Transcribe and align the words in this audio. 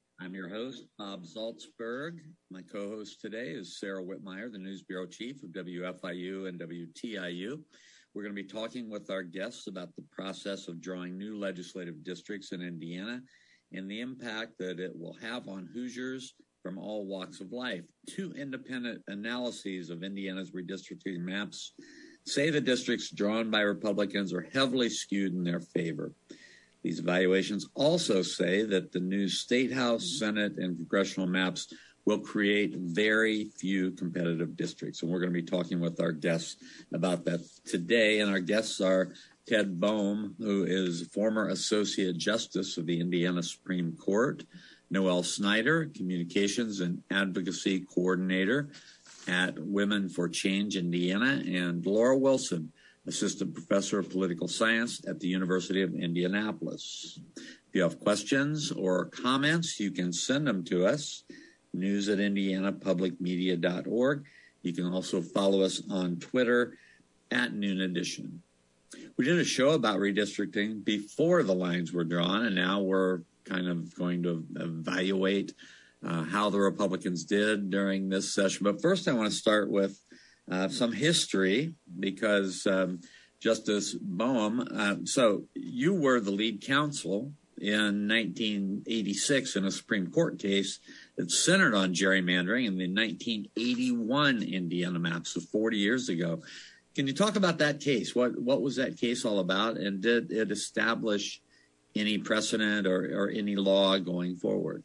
I'm 0.23 0.35
your 0.35 0.49
host, 0.49 0.85
Bob 0.99 1.23
Zaltsberg. 1.23 2.19
My 2.51 2.61
co-host 2.61 3.21
today 3.21 3.47
is 3.47 3.79
Sara 3.79 4.03
Wittmeyer, 4.03 4.51
the 4.51 4.59
News 4.59 4.83
Bureau 4.83 5.07
Chief 5.07 5.41
of 5.41 5.49
WFIU 5.49 6.47
and 6.47 6.59
WTIU. 6.59 7.59
We're 8.13 8.21
going 8.21 8.35
to 8.35 8.43
be 8.43 8.47
talking 8.47 8.87
with 8.87 9.09
our 9.09 9.23
guests 9.23 9.65
about 9.65 9.95
the 9.95 10.03
process 10.11 10.67
of 10.67 10.79
drawing 10.79 11.17
new 11.17 11.39
legislative 11.39 12.03
districts 12.03 12.51
in 12.51 12.61
Indiana 12.61 13.19
and 13.73 13.89
the 13.89 13.99
impact 13.99 14.59
that 14.59 14.79
it 14.79 14.91
will 14.93 15.15
have 15.23 15.47
on 15.47 15.67
Hoosiers 15.73 16.35
from 16.61 16.77
all 16.77 17.07
walks 17.07 17.41
of 17.41 17.51
life. 17.51 17.85
Two 18.07 18.31
independent 18.33 19.01
analyses 19.07 19.89
of 19.89 20.03
Indiana's 20.03 20.51
redistricting 20.51 21.17
maps 21.17 21.73
say 22.27 22.51
the 22.51 22.61
districts 22.61 23.09
drawn 23.09 23.49
by 23.49 23.61
Republicans 23.61 24.33
are 24.33 24.47
heavily 24.53 24.89
skewed 24.89 25.33
in 25.33 25.43
their 25.43 25.61
favor. 25.61 26.13
These 26.83 26.99
evaluations 26.99 27.67
also 27.75 28.21
say 28.21 28.63
that 28.63 28.91
the 28.91 28.99
new 28.99 29.27
state 29.27 29.71
house, 29.71 30.05
mm-hmm. 30.05 30.25
senate, 30.25 30.53
and 30.57 30.77
congressional 30.77 31.27
maps 31.27 31.73
will 32.05 32.19
create 32.19 32.75
very 32.75 33.45
few 33.57 33.91
competitive 33.91 34.55
districts. 34.57 35.01
And 35.01 35.11
we're 35.11 35.19
going 35.19 35.33
to 35.33 35.41
be 35.41 35.45
talking 35.45 35.79
with 35.79 36.01
our 36.01 36.11
guests 36.11 36.55
about 36.93 37.25
that 37.25 37.41
today. 37.65 38.19
And 38.19 38.31
our 38.31 38.39
guests 38.39 38.81
are 38.81 39.13
Ted 39.47 39.79
Boehm, 39.79 40.35
who 40.39 40.63
is 40.63 41.07
former 41.13 41.49
Associate 41.49 42.17
Justice 42.17 42.77
of 42.77 42.87
the 42.87 42.99
Indiana 42.99 43.43
Supreme 43.43 43.95
Court, 43.97 44.43
Noelle 44.89 45.23
Snyder, 45.23 45.91
Communications 45.95 46.79
and 46.79 47.03
Advocacy 47.11 47.81
Coordinator 47.81 48.69
at 49.27 49.57
Women 49.59 50.09
for 50.09 50.27
Change 50.27 50.75
Indiana, 50.75 51.41
and 51.45 51.85
Laura 51.85 52.17
Wilson, 52.17 52.71
Assistant 53.07 53.53
Professor 53.53 53.99
of 53.99 54.09
Political 54.09 54.47
Science 54.47 55.01
at 55.07 55.19
the 55.19 55.27
University 55.27 55.81
of 55.81 55.93
Indianapolis. 55.95 57.19
If 57.35 57.73
you 57.73 57.83
have 57.83 57.99
questions 57.99 58.71
or 58.71 59.05
comments, 59.05 59.79
you 59.79 59.91
can 59.91 60.13
send 60.13 60.47
them 60.47 60.63
to 60.65 60.85
us, 60.85 61.23
news 61.73 62.09
at 62.09 62.19
indianapublicmedia.org. 62.19 64.25
You 64.61 64.73
can 64.73 64.85
also 64.85 65.21
follow 65.21 65.61
us 65.61 65.81
on 65.89 66.17
Twitter 66.17 66.77
at 67.31 67.53
Noon 67.53 67.81
Edition. 67.81 68.43
We 69.17 69.25
did 69.25 69.39
a 69.39 69.45
show 69.45 69.71
about 69.71 69.99
redistricting 69.99 70.83
before 70.83 71.43
the 71.43 71.55
lines 71.55 71.93
were 71.93 72.03
drawn, 72.03 72.45
and 72.45 72.55
now 72.55 72.81
we're 72.81 73.21
kind 73.45 73.67
of 73.67 73.95
going 73.95 74.23
to 74.23 74.45
evaluate 74.57 75.53
uh, 76.05 76.23
how 76.23 76.49
the 76.49 76.59
Republicans 76.59 77.23
did 77.25 77.69
during 77.69 78.09
this 78.09 78.33
session. 78.33 78.63
But 78.63 78.81
first, 78.81 79.07
I 79.07 79.13
want 79.13 79.29
to 79.29 79.35
start 79.35 79.71
with 79.71 79.97
uh, 80.49 80.67
some 80.69 80.93
history 80.93 81.73
because 81.99 82.65
um, 82.67 83.01
Justice 83.39 83.95
Boehm, 83.95 84.67
uh, 84.73 84.95
so 85.05 85.45
you 85.53 85.93
were 85.93 86.19
the 86.19 86.31
lead 86.31 86.61
counsel 86.61 87.33
in 87.57 88.07
1986 88.07 89.55
in 89.55 89.65
a 89.65 89.71
Supreme 89.71 90.07
Court 90.07 90.39
case 90.39 90.79
that 91.17 91.31
centered 91.31 91.75
on 91.75 91.93
gerrymandering 91.93 92.65
in 92.65 92.77
the 92.77 92.87
1981 92.87 94.43
Indiana 94.43 94.99
map, 94.99 95.27
so 95.27 95.41
40 95.41 95.77
years 95.77 96.09
ago. 96.09 96.41
Can 96.95 97.07
you 97.07 97.13
talk 97.13 97.35
about 97.35 97.59
that 97.59 97.79
case? 97.79 98.13
What 98.13 98.39
what 98.39 98.61
was 98.61 98.75
that 98.75 98.97
case 98.97 99.23
all 99.23 99.39
about, 99.39 99.77
and 99.77 100.01
did 100.01 100.31
it 100.31 100.51
establish 100.51 101.41
any 101.95 102.17
precedent 102.17 102.85
or, 102.85 103.05
or 103.17 103.29
any 103.29 103.55
law 103.55 103.97
going 103.97 104.35
forward? 104.35 104.83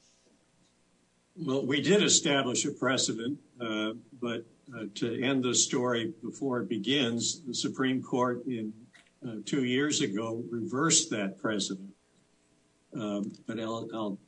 Well, 1.37 1.67
we 1.67 1.81
did 1.81 2.03
establish 2.03 2.65
a 2.65 2.71
precedent, 2.71 3.39
uh, 3.61 3.93
but 4.21 4.45
to 4.95 5.23
end 5.23 5.45
the 5.45 5.55
story 5.55 6.13
before 6.23 6.61
it 6.61 6.69
begins, 6.69 7.43
the 7.43 7.55
Supreme 7.55 8.03
Court 8.03 8.45
in 8.47 8.73
uh, 9.27 9.37
two 9.45 9.65
years 9.65 10.01
ago 10.01 10.43
reversed 10.51 11.11
that 11.11 11.39
precedent. 11.39 11.91
Um, 12.95 13.33
but 13.47 13.61
I'll, 13.61 13.89
I'll, 13.95 14.19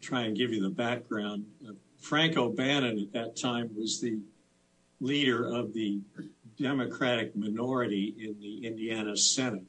try 0.00 0.22
and 0.22 0.34
give 0.34 0.50
you 0.50 0.62
the 0.62 0.70
background. 0.70 1.44
Uh, 1.68 1.72
Frank 2.00 2.38
O'Bannon 2.38 2.98
at 2.98 3.12
that 3.12 3.36
time 3.36 3.68
was 3.76 4.00
the 4.00 4.18
leader 4.98 5.46
of 5.46 5.74
the 5.74 6.00
Democratic 6.58 7.36
minority 7.36 8.14
in 8.18 8.40
the 8.40 8.66
Indiana 8.66 9.14
Senate. 9.14 9.64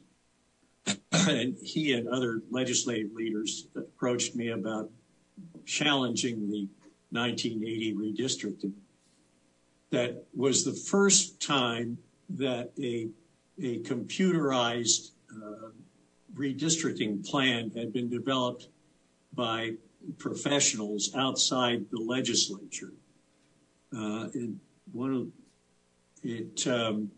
and 1.11 1.57
he 1.61 1.93
and 1.93 2.07
other 2.07 2.43
legislative 2.49 3.11
leaders 3.13 3.67
approached 3.75 4.35
me 4.35 4.49
about 4.49 4.89
challenging 5.65 6.49
the 6.49 6.69
1980 7.11 7.95
redistricting 7.95 8.73
that 9.95 10.25
was 10.35 10.65
the 10.65 10.73
first 10.73 11.41
time 11.41 11.97
that 12.29 12.71
a 12.77 13.07
computerized 13.61 15.11
uh, 15.31 15.69
redistricting 16.33 17.25
plan 17.25 17.71
had 17.71 17.93
been 17.93 18.09
developed 18.09 18.67
by 19.33 19.71
professionals 20.17 21.11
outside 21.15 21.85
the 21.91 21.99
legislature. 21.99 22.91
Uh, 23.95 24.27
and 24.33 24.59
um, 26.67 27.11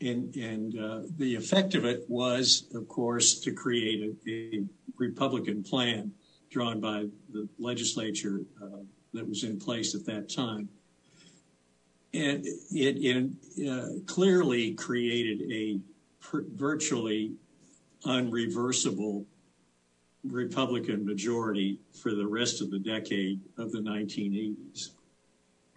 uh, 0.00 1.00
the 1.18 1.34
effect 1.36 1.74
of 1.74 1.84
it 1.84 2.04
was, 2.08 2.68
of 2.72 2.86
course, 2.86 3.40
to 3.40 3.52
create 3.52 4.16
a 4.28 4.62
Republican 4.96 5.64
plan 5.64 6.12
drawn 6.50 6.78
by 6.80 7.06
the 7.32 7.48
legislature 7.58 8.42
that 9.12 9.28
was 9.28 9.42
in 9.42 9.58
place 9.58 9.96
at 9.96 10.04
that 10.06 10.32
time. 10.32 10.68
And 12.14 12.46
it 12.70 13.32
uh, 13.68 13.88
clearly 14.06 14.74
created 14.74 15.50
a 15.50 15.80
virtually 16.54 17.32
unreversible 18.06 19.26
Republican 20.22 21.04
majority 21.04 21.80
for 21.92 22.14
the 22.14 22.26
rest 22.26 22.60
of 22.62 22.70
the 22.70 22.78
decade 22.78 23.40
of 23.58 23.72
the 23.72 23.80
1980s. 23.80 24.90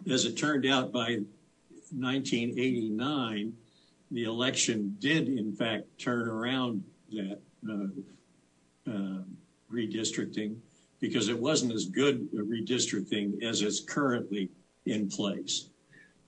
As 0.09 0.25
it 0.25 0.37
turned 0.37 0.67
out, 0.67 0.91
by 0.91 1.17
1989, 1.91 3.53
the 4.11 4.23
election 4.23 4.95
did, 4.99 5.27
in 5.27 5.51
fact, 5.53 5.85
turn 5.97 6.29
around 6.29 6.83
that 7.11 7.39
uh, 7.67 7.87
uh, 8.91 9.21
redistricting 9.73 10.55
because 10.99 11.29
it 11.29 11.39
wasn't 11.39 11.73
as 11.73 11.85
good 11.85 12.27
a 12.33 12.41
redistricting 12.41 13.41
as 13.43 13.63
is 13.63 13.79
currently 13.81 14.49
in 14.85 15.09
place. 15.09 15.69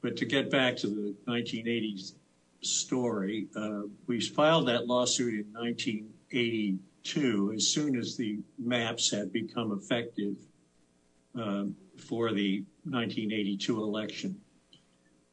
But 0.01 0.17
to 0.17 0.25
get 0.25 0.49
back 0.49 0.77
to 0.77 0.87
the 0.87 1.15
1980s 1.27 2.13
story, 2.61 3.47
uh, 3.55 3.83
we 4.07 4.21
filed 4.21 4.67
that 4.67 4.87
lawsuit 4.87 5.33
in 5.33 5.45
1982 5.53 7.53
as 7.55 7.67
soon 7.67 7.97
as 7.97 8.15
the 8.15 8.39
maps 8.57 9.11
had 9.11 9.33
become 9.33 9.71
effective 9.71 10.35
um, 11.35 11.75
for 11.97 12.31
the 12.31 12.63
1982 12.85 13.83
election. 13.83 14.39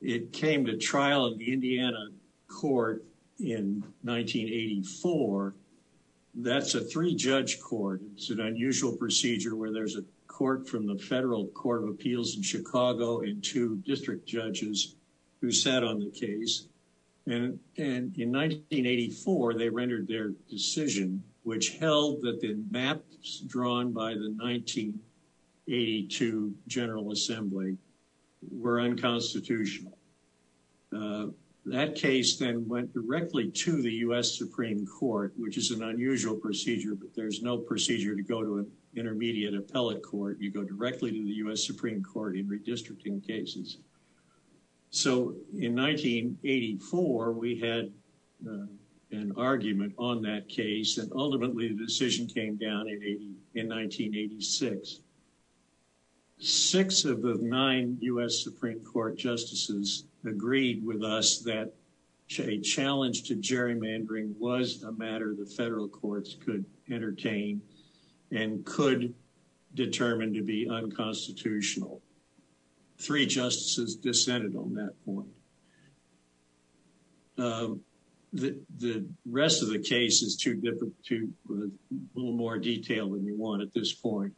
It 0.01 0.33
came 0.33 0.67
to 0.67 0.77
trial 0.77 1.27
in 1.27 1.39
the 1.39 1.53
Indiana 1.53 2.09
court 2.49 3.05
in 3.39 3.85
1984. 4.03 5.55
That's 6.35 6.75
a 6.75 6.83
three-judge 6.83 7.61
court. 7.61 8.03
It's 8.15 8.31
an 8.31 8.41
unusual 8.41 8.97
procedure 8.97 9.57
where 9.57 9.73
there's 9.73 9.97
a 9.97 10.05
court 10.37 10.69
from 10.69 10.87
the 10.87 10.99
Federal 10.99 11.47
Court 11.49 11.83
of 11.83 11.89
Appeals 11.89 12.37
in 12.37 12.43
Chicago 12.43 13.21
and 13.21 13.43
two 13.43 13.77
district 13.87 14.29
judges 14.29 14.97
who 15.41 15.51
sat 15.51 15.83
on 15.83 15.99
the 15.99 16.11
case. 16.11 16.69
And 17.27 17.59
in 17.77 18.13
1984, 18.33 19.55
they 19.55 19.71
rendered 19.71 20.07
their 20.07 20.33
decision, 20.51 21.23
which 21.45 21.79
held 21.79 22.21
that 22.21 22.43
the 22.43 22.63
maps 22.71 23.41
drawn 23.47 23.95
by 23.95 24.13
the 24.13 24.35
1982 24.37 26.55
General 26.69 27.13
Assembly 27.13 27.79
were 28.53 28.83
unconstitutional. 28.83 29.97
Uh, 30.95 31.29
That 31.67 31.97
case 31.97 32.37
then 32.37 32.69
went 32.69 32.95
directly 32.95 33.51
to 33.51 33.83
the 33.83 33.91
U.S. 34.07 34.39
Supreme 34.39 34.87
Court, 34.87 35.33
which 35.37 35.59
is 35.59 35.73
an 35.73 35.83
unusual 35.83 36.37
procedure, 36.37 36.95
but 36.95 37.13
there's 37.17 37.43
no 37.43 37.59
procedure 37.59 38.15
to 38.15 38.23
go 38.23 38.45
to 38.45 38.59
an 38.59 38.71
intermediate 38.95 39.53
appellate 39.53 40.01
court. 40.01 40.39
You 40.39 40.53
go 40.53 40.63
directly 40.63 41.11
to 41.11 41.25
the 41.25 41.33
U.S. 41.45 41.67
Supreme 41.67 42.05
Court 42.05 42.37
in 42.37 42.47
redistricting 42.47 43.27
cases. 43.27 43.79
So 44.91 45.35
in 45.59 45.75
1984, 45.75 47.33
we 47.33 47.59
had 47.59 47.91
uh, 48.49 48.67
an 49.11 49.33
argument 49.37 49.93
on 49.99 50.23
that 50.23 50.49
case, 50.49 50.99
and 50.99 51.11
ultimately 51.17 51.67
the 51.67 51.85
decision 51.85 52.29
came 52.29 52.55
down 52.57 52.87
in 52.89 53.69
1986. 53.69 55.01
Six 56.39 57.05
of 57.05 57.23
the 57.23 57.39
nine 57.41 57.99
U.S. 58.03 58.45
Supreme 58.45 58.81
Court 58.85 59.19
justices 59.19 60.05
agreed 60.29 60.85
with 60.85 61.03
us 61.03 61.39
that 61.41 61.73
a 62.39 62.61
challenge 62.61 63.23
to 63.25 63.37
gerrymandering 63.37 64.35
was 64.39 64.83
a 64.83 64.93
matter 64.93 65.35
the 65.35 65.47
federal 65.47 65.89
courts 65.89 66.37
could 66.45 66.65
entertain 66.91 67.61
and 68.33 68.65
could 68.65 69.15
determine 69.75 70.35
to 70.35 70.43
be 70.43 70.69
unconstitutional. 70.69 72.03
Three 72.99 73.27
justices 73.27 73.95
dissented 73.97 74.57
on 74.57 74.75
that 74.75 74.93
point. 75.05 75.29
Um, 77.39 77.81
the 78.33 79.07
rest 79.25 79.63
of 79.63 79.71
the 79.71 79.79
case 79.79 80.23
is 80.23 80.37
too 80.37 80.55
different, 80.55 80.95
a 81.11 81.15
uh, 81.15 81.67
little 82.15 82.33
more 82.33 82.59
detailed 82.59 83.15
than 83.15 83.25
you 83.25 83.37
want 83.37 83.63
at 83.63 83.73
this 83.73 83.93
point. 83.93 84.33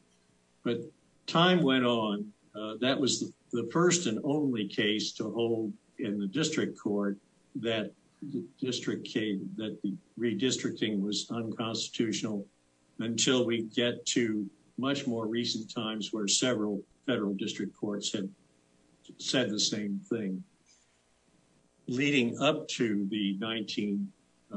But 0.62 0.82
time 1.26 1.62
went 1.62 1.84
on. 1.84 2.32
Uh, 2.54 2.74
that 2.80 3.00
was 3.00 3.20
the 3.20 3.32
first 3.70 4.06
and 4.06 4.18
only 4.24 4.66
case 4.66 5.12
to 5.12 5.30
hold 5.30 5.72
in 5.98 6.18
the 6.18 6.26
district 6.26 6.78
court 6.78 7.16
that 7.56 7.90
the 8.22 9.94
redistricting 10.18 11.00
was 11.00 11.30
unconstitutional 11.30 12.46
until 12.98 13.46
we 13.46 13.62
get 13.62 14.04
to 14.06 14.48
much 14.76 15.06
more 15.06 15.26
recent 15.26 15.72
times 15.72 16.12
where 16.12 16.26
several 16.28 16.82
federal 17.06 17.34
district 17.34 17.76
courts 17.76 18.12
had 18.12 18.28
said 19.18 19.50
the 19.50 19.60
same 19.60 20.00
thing. 20.08 20.42
Leading 21.86 22.38
up 22.40 22.68
to 22.68 23.06
the 23.10 23.36
19, 23.38 24.12
uh, 24.52 24.56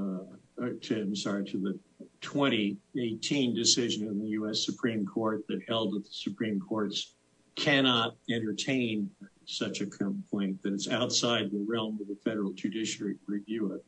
uh, 0.61 0.69
I'm 0.91 1.15
sorry, 1.15 1.45
to 1.45 1.57
the 1.57 1.79
2018 2.21 3.55
decision 3.55 4.07
in 4.07 4.19
the 4.19 4.29
U.S. 4.29 4.65
Supreme 4.65 5.05
Court 5.05 5.45
that 5.47 5.61
held 5.67 5.93
that 5.93 6.03
the 6.03 6.11
Supreme 6.11 6.59
Courts 6.59 7.13
cannot 7.55 8.15
entertain 8.29 9.09
such 9.45 9.81
a 9.81 9.85
complaint, 9.85 10.61
that 10.63 10.73
it's 10.73 10.89
outside 10.89 11.51
the 11.51 11.65
realm 11.67 11.97
of 12.01 12.07
the 12.07 12.17
federal 12.23 12.53
judiciary 12.53 13.15
to 13.15 13.19
review 13.27 13.73
it, 13.73 13.85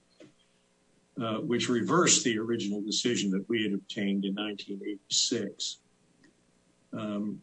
uh, 1.21 1.38
which 1.38 1.69
reversed 1.69 2.24
the 2.24 2.38
original 2.38 2.81
decision 2.81 3.31
that 3.31 3.48
we 3.48 3.63
had 3.63 3.74
obtained 3.74 4.25
in 4.25 4.36
1986. 4.36 5.80
Um, 6.92 7.42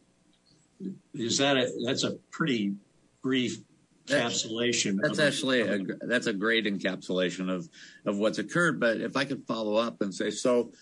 is 1.15 1.39
That's 1.39 2.05
a 2.05 2.13
pretty 2.31 2.75
brief 3.23 3.59
encapsulation. 4.07 4.99
That's 5.03 5.19
actually, 5.19 5.87
that's 6.01 6.27
a 6.27 6.33
great 6.33 6.67
encapsulation 6.67 7.51
of 8.05 8.19
what's 8.19 8.39
occurred. 8.39 8.81
But 8.81 9.01
if 9.01 9.17
I 9.17 9.25
could 9.25 9.47
follow 9.47 9.77
up 9.77 10.03
and 10.03 10.15
say, 10.15 10.31
so 10.31 10.73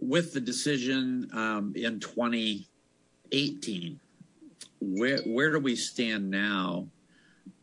with 0.00 0.32
the 0.32 0.40
decision 0.40 1.28
um, 1.32 1.72
in 1.76 2.00
2018, 2.00 4.00
where 4.80 5.18
where 5.26 5.52
do 5.52 5.60
we 5.60 5.76
stand 5.76 6.30
now 6.30 6.88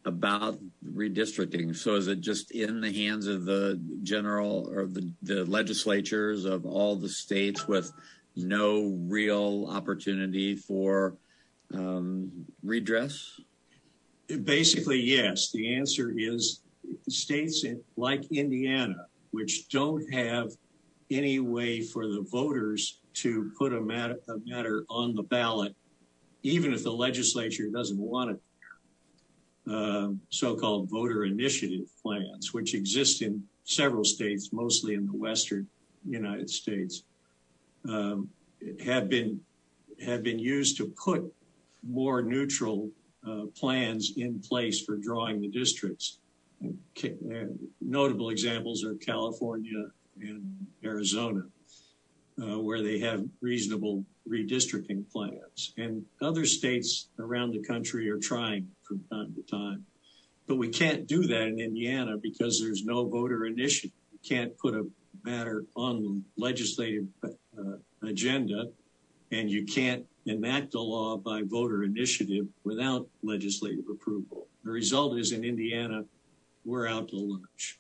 about 0.06 0.60
redistricting? 0.88 1.76
So 1.76 1.96
is 1.96 2.08
it 2.08 2.22
just 2.22 2.52
in 2.52 2.80
the 2.80 2.92
hands 2.92 3.28
of 3.28 3.46
the 3.46 3.82
general 4.04 4.70
or 4.72 4.88
the 5.24 5.46
legislatures 5.46 6.46
of 6.46 6.66
all 6.66 6.96
the 6.96 7.10
states 7.10 7.68
with 7.68 7.92
no 8.36 8.98
real 9.08 9.68
opportunity 9.70 10.56
for 10.56 11.18
um, 11.74 12.32
redress? 12.64 13.40
Basically, 14.44 15.00
yes. 15.00 15.52
The 15.52 15.76
answer 15.76 16.14
is 16.16 16.62
states 17.10 17.66
like 17.98 18.26
Indiana, 18.32 19.08
which 19.32 19.70
don't 19.70 20.04
have 20.14 20.52
any 21.12 21.40
way 21.40 21.82
for 21.82 22.08
the 22.08 22.26
voters 22.32 23.00
to 23.14 23.52
put 23.58 23.74
a 23.74 23.82
matter 23.82 24.86
on 24.90 25.16
the 25.16 25.24
ballot, 25.24 25.76
even 26.46 26.74
if 26.74 26.84
the 26.84 26.92
legislature 26.92 27.68
doesn't 27.74 27.98
want 27.98 28.32
it 28.32 28.40
um, 29.68 30.22
so-called 30.30 30.90
voter 30.92 31.26
initiative 31.26 31.88
plans, 32.04 32.54
which 32.54 32.76
exist 32.76 33.24
in 33.24 33.44
several 33.64 34.04
states, 34.04 34.54
mostly 34.54 34.94
in 34.94 35.08
the 35.08 35.18
western 35.18 35.68
United 36.08 36.48
States, 36.48 37.04
um, 37.90 38.30
have 38.84 39.10
been 39.10 39.40
used 40.40 40.78
to 40.78 40.86
put 41.04 41.34
more 41.82 42.22
neutral 42.22 42.92
uh, 43.28 43.46
plans 43.60 44.14
in 44.18 44.40
place 44.40 44.80
for 44.82 44.98
drawing 44.98 45.42
the 45.42 45.48
districts. 45.48 46.20
Notable 47.82 48.30
examples 48.30 48.84
are 48.84 48.94
California 48.96 49.88
and 50.22 50.68
Arizona, 50.84 51.42
uh, 52.40 52.60
where 52.60 52.84
they 52.84 53.00
have 53.00 53.26
reasonable 53.42 54.06
redistricting 54.30 55.10
plans. 55.12 55.74
And 55.78 56.06
other 56.22 56.46
states 56.46 57.10
around 57.20 57.52
the 57.52 57.64
country 57.64 58.10
are 58.10 58.18
trying 58.18 58.68
from 58.84 59.04
time 59.12 59.34
to 59.36 59.44
time. 59.44 59.86
But 60.48 60.58
we 60.58 60.70
can't 60.70 61.08
do 61.08 61.26
that 61.28 61.48
in 61.48 61.60
Indiana 61.60 62.18
because 62.22 62.60
there's 62.60 62.84
no 62.86 63.08
voter 63.08 63.46
initiative. 63.46 63.92
You 64.12 64.20
can't 64.28 64.58
put 64.58 64.76
a 64.76 64.88
matter 65.24 65.66
on 65.76 66.02
the 66.02 66.22
legislative 66.38 67.06
uh, 67.24 67.78
agenda, 68.04 68.66
and 69.32 69.50
you 69.50 69.66
can't 69.66 70.06
enact 70.26 70.76
a 70.76 70.82
law 70.82 71.18
by 71.18 71.42
voter 71.44 71.84
initiative 71.84 72.46
without 72.64 73.08
legislative 73.24 73.86
approval. 73.90 74.48
The 74.64 74.72
result 74.72 75.18
is 75.18 75.32
in 75.32 75.44
Indiana, 75.44 76.04
we're 76.64 76.88
out 76.88 77.10
to 77.10 77.18
lunch. 77.18 77.80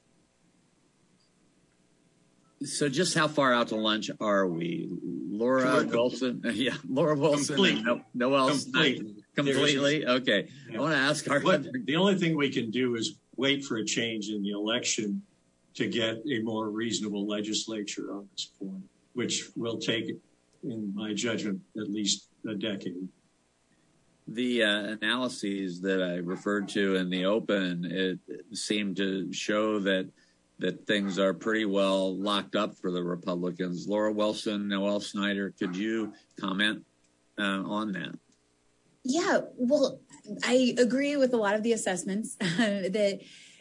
So 2.63 2.89
just 2.89 3.15
how 3.15 3.27
far 3.27 3.53
out 3.53 3.67
to 3.69 3.75
lunch 3.75 4.09
are 4.19 4.47
we? 4.47 4.89
Laura 5.37 5.83
Wilson? 5.85 6.41
Yeah, 6.53 6.75
Laura 6.87 7.15
Wilson. 7.15 7.55
Completely. 7.55 9.15
Completely? 9.35 10.05
Okay. 10.07 10.47
I 10.73 10.79
want 10.79 10.93
to 10.93 10.99
ask 10.99 11.29
our... 11.29 11.39
The 11.39 11.95
only 11.97 12.15
thing 12.15 12.35
we 12.37 12.49
can 12.49 12.71
do 12.71 12.95
is 12.95 13.17
wait 13.35 13.63
for 13.65 13.77
a 13.77 13.85
change 13.85 14.29
in 14.29 14.41
the 14.41 14.51
election 14.51 15.21
to 15.75 15.87
get 15.87 16.17
a 16.31 16.39
more 16.41 16.69
reasonable 16.69 17.27
legislature 17.27 18.13
on 18.13 18.27
this 18.31 18.45
point, 18.59 18.83
which 19.13 19.49
will 19.55 19.77
take, 19.77 20.15
in 20.63 20.93
my 20.95 21.13
judgment, 21.13 21.59
at 21.77 21.89
least 21.91 22.29
a 22.47 22.55
decade. 22.55 23.07
The 24.27 24.63
uh, 24.63 24.97
analyses 25.01 25.81
that 25.81 26.01
I 26.01 26.15
referred 26.15 26.67
to 26.69 26.95
in 26.95 27.09
the 27.09 27.25
open 27.25 27.85
it 27.85 28.19
seemed 28.57 28.97
to 28.97 29.31
show 29.31 29.79
that 29.79 30.09
things 30.87 31.19
are 31.19 31.33
pretty 31.33 31.65
well 31.65 32.15
locked 32.15 32.55
up 32.55 32.75
for 32.75 32.91
the 32.91 33.03
Republicans. 33.03 33.87
Laura 33.87 34.11
Wilson, 34.11 34.67
Noelle 34.67 34.99
Snyder, 34.99 35.53
could 35.57 35.75
you 35.75 36.13
comment 36.39 36.83
uh, 37.37 37.63
on 37.65 37.91
that? 37.93 38.17
Yeah, 39.03 39.41
well, 39.55 39.99
I 40.43 40.73
agree 40.79 41.15
with 41.15 41.33
a 41.33 41.37
lot 41.37 41.55
of 41.55 41.63
the 41.63 41.73
assessments 41.73 42.35
that 42.39 43.19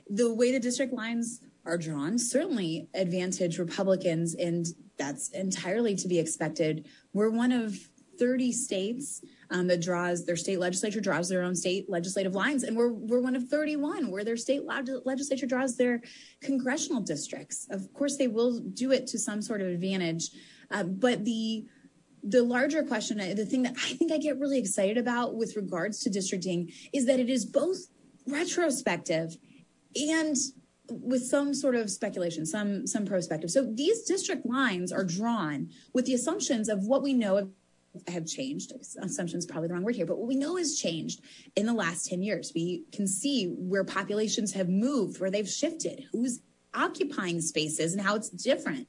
the 0.08 0.34
way 0.34 0.52
the 0.52 0.60
district 0.60 0.92
lines 0.92 1.40
are 1.66 1.78
drawn 1.78 2.18
certainly 2.18 2.88
advantage 2.94 3.58
Republicans, 3.58 4.34
and 4.34 4.66
that's 4.98 5.30
entirely 5.30 5.94
to 5.96 6.08
be 6.08 6.18
expected. 6.18 6.86
We're 7.12 7.30
one 7.30 7.52
of 7.52 7.76
30 8.18 8.52
states 8.52 9.22
Um, 9.50 9.66
that 9.66 9.82
draws, 9.82 10.24
their 10.24 10.36
state 10.36 10.58
legislature 10.58 11.00
draws 11.00 11.28
their 11.28 11.42
own 11.42 11.54
state 11.54 11.88
legislative 11.88 12.34
lines, 12.34 12.62
and 12.62 12.76
we're 12.76 12.92
we're 12.92 13.20
one 13.20 13.36
of 13.36 13.48
31 13.48 14.10
where 14.10 14.24
their 14.24 14.36
state 14.36 14.62
legislature 14.64 15.46
draws 15.46 15.76
their 15.76 16.00
congressional 16.40 17.00
districts. 17.00 17.66
Of 17.70 17.92
course, 17.92 18.16
they 18.16 18.28
will 18.28 18.60
do 18.60 18.90
it 18.92 19.06
to 19.08 19.18
some 19.18 19.42
sort 19.42 19.60
of 19.60 19.68
advantage. 19.68 20.30
Um, 20.70 20.96
but 20.96 21.24
the 21.24 21.66
the 22.26 22.42
larger 22.42 22.82
question, 22.82 23.20
uh, 23.20 23.34
the 23.36 23.44
thing 23.44 23.62
that 23.62 23.74
I 23.76 23.92
think 23.94 24.10
I 24.10 24.18
get 24.18 24.38
really 24.38 24.58
excited 24.58 24.96
about 24.96 25.36
with 25.36 25.56
regards 25.56 26.00
to 26.00 26.10
districting 26.10 26.72
is 26.92 27.06
that 27.06 27.20
it 27.20 27.28
is 27.28 27.44
both 27.44 27.78
retrospective 28.26 29.36
and 29.94 30.36
with 30.88 31.24
some 31.24 31.54
sort 31.54 31.74
of 31.74 31.90
speculation, 31.90 32.44
some 32.46 32.86
some 32.86 33.04
prospective. 33.04 33.50
So 33.50 33.64
these 33.64 34.02
district 34.02 34.46
lines 34.46 34.92
are 34.92 35.04
drawn 35.04 35.70
with 35.92 36.06
the 36.06 36.14
assumptions 36.14 36.68
of 36.68 36.86
what 36.86 37.02
we 37.02 37.12
know 37.14 37.50
have 38.08 38.26
changed. 38.26 38.72
Assumption 39.00 39.38
is 39.38 39.46
probably 39.46 39.68
the 39.68 39.74
wrong 39.74 39.84
word 39.84 39.96
here, 39.96 40.06
but 40.06 40.18
what 40.18 40.28
we 40.28 40.36
know 40.36 40.56
has 40.56 40.76
changed 40.78 41.20
in 41.56 41.66
the 41.66 41.72
last 41.72 42.08
10 42.08 42.22
years. 42.22 42.52
We 42.54 42.84
can 42.92 43.06
see 43.06 43.46
where 43.46 43.84
populations 43.84 44.52
have 44.52 44.68
moved, 44.68 45.20
where 45.20 45.30
they've 45.30 45.48
shifted, 45.48 46.04
who's 46.12 46.40
occupying 46.74 47.40
spaces 47.40 47.92
and 47.92 48.02
how 48.02 48.16
it's 48.16 48.30
different. 48.30 48.88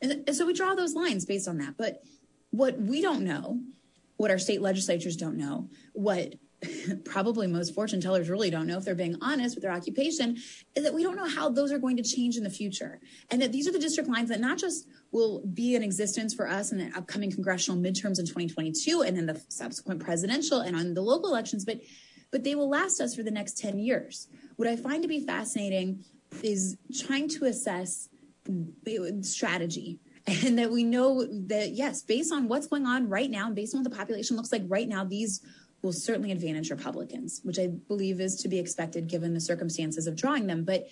And 0.00 0.28
so 0.34 0.46
we 0.46 0.52
draw 0.52 0.74
those 0.74 0.94
lines 0.94 1.24
based 1.24 1.48
on 1.48 1.58
that. 1.58 1.76
But 1.76 2.02
what 2.50 2.78
we 2.78 3.02
don't 3.02 3.24
know 3.24 3.60
what 4.16 4.30
our 4.30 4.38
state 4.38 4.62
legislatures 4.62 5.16
don't 5.16 5.36
know, 5.36 5.68
what 5.92 6.34
probably 7.04 7.46
most 7.46 7.74
fortune 7.74 8.00
tellers 8.00 8.28
really 8.28 8.50
don't 8.50 8.66
know 8.66 8.78
if 8.78 8.84
they're 8.84 8.94
being 8.94 9.16
honest 9.20 9.54
with 9.54 9.62
their 9.62 9.72
occupation 9.72 10.36
is 10.74 10.84
that 10.84 10.94
we 10.94 11.02
don't 11.02 11.16
know 11.16 11.28
how 11.28 11.48
those 11.50 11.70
are 11.70 11.78
going 11.78 11.96
to 11.96 12.02
change 12.02 12.36
in 12.36 12.44
the 12.44 12.50
future. 12.50 13.00
And 13.30 13.42
that 13.42 13.52
these 13.52 13.68
are 13.68 13.72
the 13.72 13.78
district 13.78 14.08
lines 14.08 14.30
that 14.30 14.40
not 14.40 14.58
just 14.58 14.88
will 15.12 15.42
be 15.52 15.74
in 15.74 15.82
existence 15.82 16.34
for 16.34 16.48
us 16.48 16.72
in 16.72 16.78
the 16.78 16.96
upcoming 16.96 17.30
congressional 17.30 17.80
midterms 17.80 18.18
in 18.18 18.26
2022 18.26 19.02
and 19.02 19.16
then 19.16 19.26
the 19.26 19.40
subsequent 19.48 20.02
presidential 20.02 20.60
and 20.60 20.76
on 20.76 20.94
the 20.94 21.02
local 21.02 21.30
elections 21.30 21.64
but 21.64 21.80
but 22.32 22.42
they 22.42 22.56
will 22.56 22.68
last 22.68 23.00
us 23.00 23.14
for 23.14 23.22
the 23.22 23.30
next 23.30 23.58
10 23.58 23.78
years. 23.78 24.28
What 24.56 24.68
i 24.68 24.76
find 24.76 25.02
to 25.02 25.08
be 25.08 25.24
fascinating 25.24 26.04
is 26.42 26.76
trying 27.06 27.28
to 27.28 27.44
assess 27.44 28.08
the 28.44 29.18
strategy 29.22 30.00
and 30.26 30.58
that 30.58 30.70
we 30.70 30.84
know 30.84 31.26
that 31.46 31.72
yes 31.72 32.02
based 32.02 32.32
on 32.32 32.48
what's 32.48 32.66
going 32.66 32.86
on 32.86 33.08
right 33.08 33.30
now 33.30 33.46
and 33.46 33.54
based 33.54 33.74
on 33.74 33.82
what 33.82 33.90
the 33.90 33.96
population 33.96 34.36
looks 34.36 34.52
like 34.52 34.62
right 34.66 34.88
now 34.88 35.04
these 35.04 35.40
will 35.82 35.92
certainly 35.92 36.32
advantage 36.32 36.70
Republicans, 36.70 37.40
which 37.44 37.58
I 37.58 37.68
believe 37.68 38.20
is 38.20 38.36
to 38.36 38.48
be 38.48 38.58
expected 38.58 39.08
given 39.08 39.34
the 39.34 39.40
circumstances 39.40 40.06
of 40.06 40.16
drawing 40.16 40.46
them. 40.46 40.64
But 40.64 40.88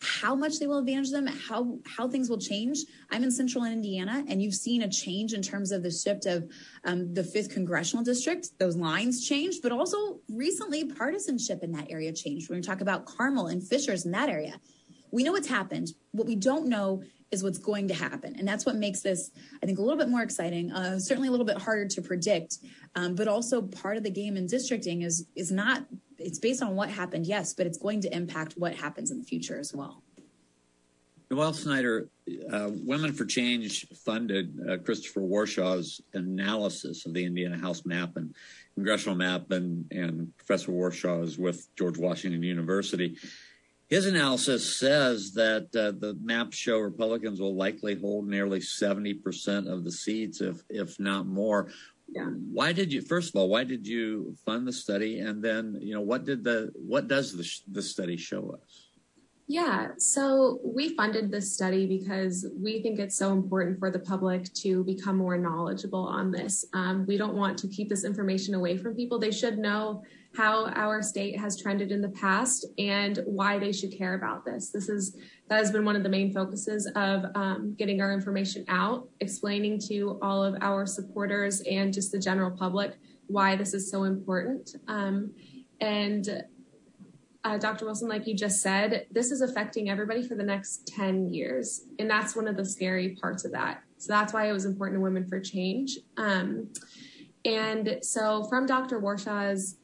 how 0.00 0.34
much 0.34 0.58
they 0.58 0.66
will 0.66 0.78
advantage 0.78 1.10
them, 1.10 1.26
how 1.26 1.78
how 1.86 2.08
things 2.08 2.30
will 2.30 2.38
change. 2.38 2.78
I'm 3.10 3.24
in 3.24 3.30
Central 3.30 3.64
Indiana, 3.64 4.24
and 4.28 4.40
you've 4.42 4.54
seen 4.54 4.82
a 4.82 4.88
change 4.88 5.32
in 5.32 5.42
terms 5.42 5.72
of 5.72 5.82
the 5.82 5.90
shift 5.90 6.26
of 6.26 6.50
um, 6.84 7.12
the 7.14 7.24
fifth 7.24 7.50
congressional 7.50 8.04
district. 8.04 8.50
Those 8.58 8.76
lines 8.76 9.26
changed, 9.26 9.62
but 9.62 9.72
also 9.72 10.20
recently 10.28 10.84
partisanship 10.84 11.62
in 11.62 11.72
that 11.72 11.90
area 11.90 12.12
changed. 12.12 12.48
When 12.48 12.58
we 12.58 12.62
talk 12.62 12.80
about 12.80 13.06
Carmel 13.06 13.48
and 13.48 13.66
Fishers 13.66 14.04
in 14.04 14.12
that 14.12 14.28
area, 14.28 14.60
we 15.10 15.24
know 15.24 15.32
what's 15.32 15.48
happened. 15.48 15.88
What 16.12 16.26
we 16.26 16.36
don't 16.36 16.68
know 16.68 17.02
is 17.30 17.42
what's 17.42 17.58
going 17.58 17.88
to 17.88 17.94
happen. 17.94 18.34
And 18.36 18.48
that's 18.48 18.64
what 18.64 18.76
makes 18.76 19.00
this, 19.00 19.30
I 19.62 19.66
think, 19.66 19.78
a 19.78 19.82
little 19.82 19.98
bit 19.98 20.08
more 20.08 20.22
exciting, 20.22 20.72
uh, 20.72 20.98
certainly 20.98 21.28
a 21.28 21.30
little 21.30 21.46
bit 21.46 21.58
harder 21.58 21.86
to 21.86 22.02
predict. 22.02 22.58
Um, 22.94 23.14
but 23.14 23.28
also 23.28 23.62
part 23.62 23.96
of 23.96 24.02
the 24.02 24.10
game 24.10 24.36
in 24.36 24.46
districting 24.46 25.02
is 25.02 25.26
is 25.36 25.52
not 25.52 25.86
it's 26.18 26.38
based 26.38 26.62
on 26.62 26.74
what 26.74 26.88
happened, 26.88 27.26
yes, 27.26 27.54
but 27.54 27.66
it's 27.66 27.78
going 27.78 28.00
to 28.00 28.14
impact 28.14 28.54
what 28.56 28.74
happens 28.74 29.10
in 29.10 29.18
the 29.18 29.24
future 29.24 29.58
as 29.58 29.72
well. 29.72 30.02
Well, 31.30 31.52
Snyder, 31.52 32.08
uh, 32.50 32.70
Women 32.72 33.12
for 33.12 33.26
Change 33.26 33.86
funded 34.04 34.58
uh, 34.66 34.78
Christopher 34.78 35.20
Warshaw's 35.20 36.00
analysis 36.14 37.04
of 37.04 37.12
the 37.12 37.24
Indiana 37.24 37.58
House 37.58 37.84
map 37.84 38.16
and 38.16 38.34
congressional 38.74 39.14
map, 39.14 39.50
and, 39.50 39.84
and 39.90 40.34
Professor 40.38 40.72
Warshaw 40.72 41.22
is 41.22 41.36
with 41.36 41.68
George 41.76 41.98
Washington 41.98 42.42
University. 42.42 43.18
His 43.88 44.04
analysis 44.04 44.76
says 44.76 45.32
that 45.32 45.74
uh, 45.74 45.92
the 45.98 46.16
maps 46.22 46.56
show 46.56 46.78
Republicans 46.78 47.40
will 47.40 47.56
likely 47.56 47.94
hold 47.94 48.28
nearly 48.28 48.60
70% 48.60 49.70
of 49.70 49.84
the 49.84 49.92
seats, 49.92 50.42
if 50.42 50.62
if 50.68 51.00
not 51.00 51.26
more. 51.26 51.70
Why 52.52 52.72
did 52.72 52.92
you? 52.92 53.02
First 53.02 53.30
of 53.30 53.36
all, 53.40 53.48
why 53.48 53.64
did 53.64 53.86
you 53.86 54.34
fund 54.44 54.66
the 54.66 54.72
study? 54.72 55.20
And 55.20 55.42
then, 55.42 55.78
you 55.80 55.94
know, 55.94 56.00
what 56.00 56.24
did 56.24 56.44
the 56.44 56.70
what 56.74 57.08
does 57.08 57.36
the 57.36 57.48
the 57.70 57.82
study 57.82 58.16
show 58.16 58.58
us? 58.62 58.87
Yeah, 59.50 59.92
so 59.96 60.60
we 60.62 60.94
funded 60.94 61.30
this 61.30 61.54
study 61.54 61.86
because 61.86 62.46
we 62.54 62.82
think 62.82 62.98
it's 62.98 63.16
so 63.16 63.32
important 63.32 63.78
for 63.78 63.90
the 63.90 63.98
public 63.98 64.52
to 64.56 64.84
become 64.84 65.16
more 65.16 65.38
knowledgeable 65.38 66.04
on 66.04 66.30
this. 66.30 66.66
Um, 66.74 67.06
we 67.08 67.16
don't 67.16 67.34
want 67.34 67.56
to 67.60 67.68
keep 67.68 67.88
this 67.88 68.04
information 68.04 68.52
away 68.52 68.76
from 68.76 68.94
people. 68.94 69.18
They 69.18 69.30
should 69.30 69.56
know 69.56 70.02
how 70.36 70.66
our 70.66 71.00
state 71.00 71.38
has 71.38 71.58
trended 71.58 71.90
in 71.90 72.02
the 72.02 72.10
past 72.10 72.66
and 72.76 73.20
why 73.24 73.58
they 73.58 73.72
should 73.72 73.96
care 73.96 74.12
about 74.12 74.44
this. 74.44 74.68
This 74.68 74.90
is 74.90 75.16
that 75.48 75.56
has 75.56 75.70
been 75.70 75.86
one 75.86 75.96
of 75.96 76.02
the 76.02 76.10
main 76.10 76.30
focuses 76.30 76.86
of 76.94 77.24
um, 77.34 77.74
getting 77.78 78.02
our 78.02 78.12
information 78.12 78.66
out, 78.68 79.08
explaining 79.20 79.80
to 79.88 80.18
all 80.20 80.44
of 80.44 80.56
our 80.60 80.84
supporters 80.84 81.62
and 81.62 81.90
just 81.90 82.12
the 82.12 82.18
general 82.18 82.50
public 82.50 82.98
why 83.28 83.56
this 83.56 83.72
is 83.72 83.90
so 83.90 84.04
important. 84.04 84.76
Um, 84.88 85.32
and 85.80 86.44
Dr. 87.44 87.86
Wilson, 87.86 88.08
like 88.08 88.26
you 88.26 88.34
just 88.34 88.60
said, 88.60 89.06
this 89.10 89.30
is 89.30 89.40
affecting 89.40 89.88
everybody 89.88 90.26
for 90.26 90.34
the 90.34 90.42
next 90.42 90.86
10 90.88 91.32
years. 91.32 91.86
And 91.98 92.10
that's 92.10 92.36
one 92.36 92.48
of 92.48 92.56
the 92.56 92.64
scary 92.64 93.16
parts 93.20 93.44
of 93.44 93.52
that. 93.52 93.82
So 93.96 94.12
that's 94.12 94.32
why 94.32 94.48
it 94.48 94.52
was 94.52 94.64
important 94.64 94.96
to 94.98 95.00
Women 95.00 95.26
for 95.26 95.40
Change. 95.40 95.98
Um, 96.16 96.68
and 97.44 97.98
so 98.02 98.44
from 98.44 98.66
Dr. 98.66 99.00
Warshaw's 99.00 99.76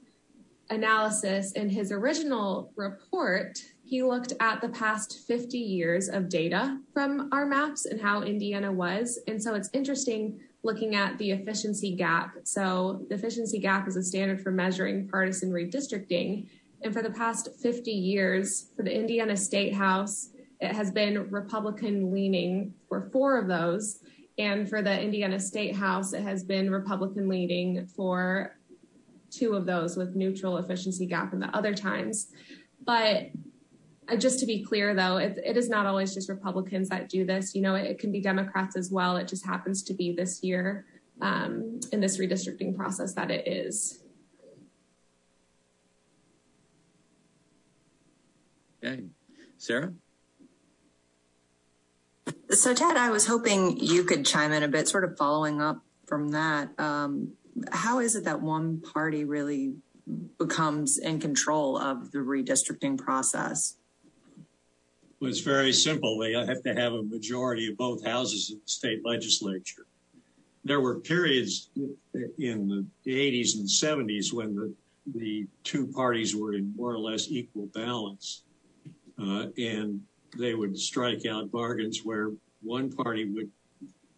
analysis 0.71 1.53
in 1.53 1.69
his 1.71 1.93
original 1.93 2.73
report, 2.77 3.59
he 3.85 4.03
looked 4.03 4.33
at 4.41 4.61
the 4.61 4.69
past 4.71 5.27
50 5.27 5.59
years 5.59 6.09
of 6.09 6.29
data 6.29 6.79
from 6.93 7.29
our 7.33 7.47
maps 7.47 7.85
and 7.87 8.01
how 8.01 8.23
Indiana 8.23 8.73
was. 8.73 9.21
And 9.29 9.43
so 9.43 9.55
it's 9.55 9.71
interesting 9.73 10.41
looking 10.63 10.95
at 10.95 11.19
the 11.19 11.31
efficiency 11.31 11.95
gap. 11.95 12.35
So 12.45 13.05
the 13.09 13.15
efficiency 13.17 13.59
gap 13.59 13.87
is 13.87 13.97
a 13.97 14.03
standard 14.03 14.41
for 14.41 14.51
measuring 14.51 15.09
partisan 15.09 15.51
redistricting. 15.51 16.47
And 16.85 16.93
for 16.93 17.03
the 17.03 17.11
past 17.11 17.49
50 17.63 17.91
years, 17.91 18.69
for 18.77 18.83
the 18.83 18.95
Indiana 18.95 19.37
State 19.39 19.73
House, 19.75 20.29
it 20.61 20.73
has 20.73 20.91
been 20.91 21.31
Republican 21.31 22.13
leaning 22.13 22.75
for 22.89 23.09
four 23.11 23.39
of 23.39 23.49
those. 23.49 24.01
And 24.37 24.69
for 24.69 24.83
the 24.83 25.01
Indiana 25.01 25.41
State 25.41 25.75
House, 25.75 26.13
it 26.13 26.23
has 26.23 26.45
been 26.45 26.71
Republican 26.71 27.27
leaning 27.27 27.87
for 27.87 28.59
two 29.31 29.55
of 29.55 29.65
those 29.65 29.97
with 29.97 30.15
neutral 30.15 30.59
efficiency 30.59 31.07
gap 31.07 31.33
in 31.33 31.41
the 31.41 31.49
other 31.57 31.73
times. 31.73 32.29
But 32.85 33.31
uh, 34.07 34.17
just 34.17 34.39
to 34.41 34.47
be 34.47 34.63
clear, 34.63 34.95
though, 34.95 35.17
it, 35.17 35.39
is 35.57 35.71
not 35.71 35.87
always 35.87 36.13
just 36.13 36.29
Republicans 36.29 36.91
that 36.91 37.09
do 37.09 37.25
this. 37.25 37.55
You 37.55 37.63
know, 37.63 37.77
it, 37.77 37.87
it 37.87 37.99
can 37.99 38.13
be 38.13 38.21
Democrats 38.21 38.77
as 38.77 38.91
well. 38.91 39.17
It 39.17 39.27
just 39.27 39.47
happens 39.47 39.83
to 39.85 39.95
be 39.95 40.13
this 40.13 40.43
year 40.43 40.85
um, 41.23 41.81
in 41.93 42.01
this 42.01 42.19
redistricting 42.19 42.77
process 42.77 43.15
that 43.15 43.31
it 43.31 43.49
is. 43.49 44.04
Okay. 48.85 49.05
Sara? 49.57 49.93
So, 52.51 52.75
Ted, 52.75 52.97
I 52.97 53.11
was 53.11 53.27
hoping 53.27 53.79
you 53.79 54.05
could 54.05 54.27
chime 54.27 54.53
in 54.53 54.63
a 54.63 54.69
bit, 54.69 54.89
sort 54.89 55.05
of 55.05 55.17
following 55.17 55.61
up 55.61 55.83
from 56.07 56.31
that. 56.31 56.69
Um, 56.79 57.33
how 57.73 57.99
is 57.99 58.15
it 58.15 58.25
that 58.25 58.43
one 58.43 58.81
party 58.81 59.25
really 59.25 59.75
becomes 60.39 60.99
in 60.99 61.19
control 61.19 61.79
of 61.79 62.13
the 62.13 62.19
redistricting 62.19 62.99
process? 62.99 63.77
Well, 65.21 65.31
it's 65.31 65.41
very 65.41 65.73
simple. 65.73 66.19
They 66.19 66.33
have 66.33 66.63
to 66.65 66.75
have 66.75 66.93
a 66.93 67.03
majority 67.03 67.69
of 67.69 67.77
both 67.79 68.05
houses 68.05 68.51
of 68.51 68.59
the 68.61 68.69
state 68.69 69.01
legislature. 69.05 69.87
There 70.65 70.81
were 70.81 71.01
periods 71.01 71.71
in 71.75 72.87
the 73.05 73.11
80s 73.11 73.57
and 73.59 73.67
70s 73.67 74.33
when 74.33 74.55
the, 74.55 74.75
the 75.15 75.47
two 75.63 75.87
parties 75.87 76.35
were 76.37 76.55
in 76.55 76.75
more 76.77 76.93
or 76.93 76.99
less 76.99 77.29
equal 77.29 77.67
balance. 77.75 78.44
Uh, 79.21 79.47
and 79.59 80.01
they 80.37 80.55
would 80.55 80.79
strike 80.79 81.27
out 81.27 81.51
bargains 81.51 82.05
where 82.05 82.33
one 82.63 82.91
party 82.91 83.27
would 83.27 83.51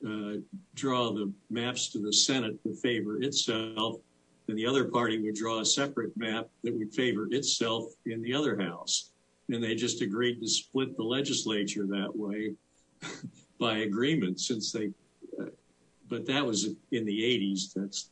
uh, 0.06 0.40
draw 0.74 1.12
the 1.12 1.32
maps 1.50 1.88
to 1.88 1.98
the 1.98 2.12
Senate 2.12 2.62
to 2.62 2.74
favor 2.74 3.20
itself, 3.20 3.96
and 4.48 4.56
the 4.56 4.66
other 4.66 4.84
party 4.84 5.20
would 5.20 5.34
draw 5.34 5.60
a 5.60 5.64
separate 5.64 6.16
map 6.16 6.48
that 6.62 6.74
would 6.76 6.94
favor 6.94 7.26
itself 7.30 7.84
in 8.06 8.22
the 8.22 8.32
other 8.32 8.58
house. 8.60 9.10
And 9.48 9.62
they 9.62 9.74
just 9.74 10.02
agreed 10.02 10.40
to 10.40 10.48
split 10.48 10.96
the 10.96 11.02
legislature 11.02 11.86
that 11.86 12.10
way 12.14 12.54
by 13.60 13.78
agreement 13.78 14.40
since 14.40 14.72
they, 14.72 14.90
uh, 15.40 15.46
but 16.08 16.26
that 16.26 16.44
was 16.44 16.68
in 16.92 17.04
the 17.04 17.20
80s. 17.20 17.72
That's 17.74 18.10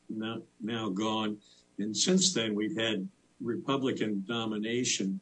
now 0.61 0.89
gone. 0.89 1.39
And 1.79 1.97
since 1.97 2.33
then, 2.33 2.55
we've 2.55 2.77
had 2.77 3.09
Republican 3.41 4.25
domination 4.27 5.21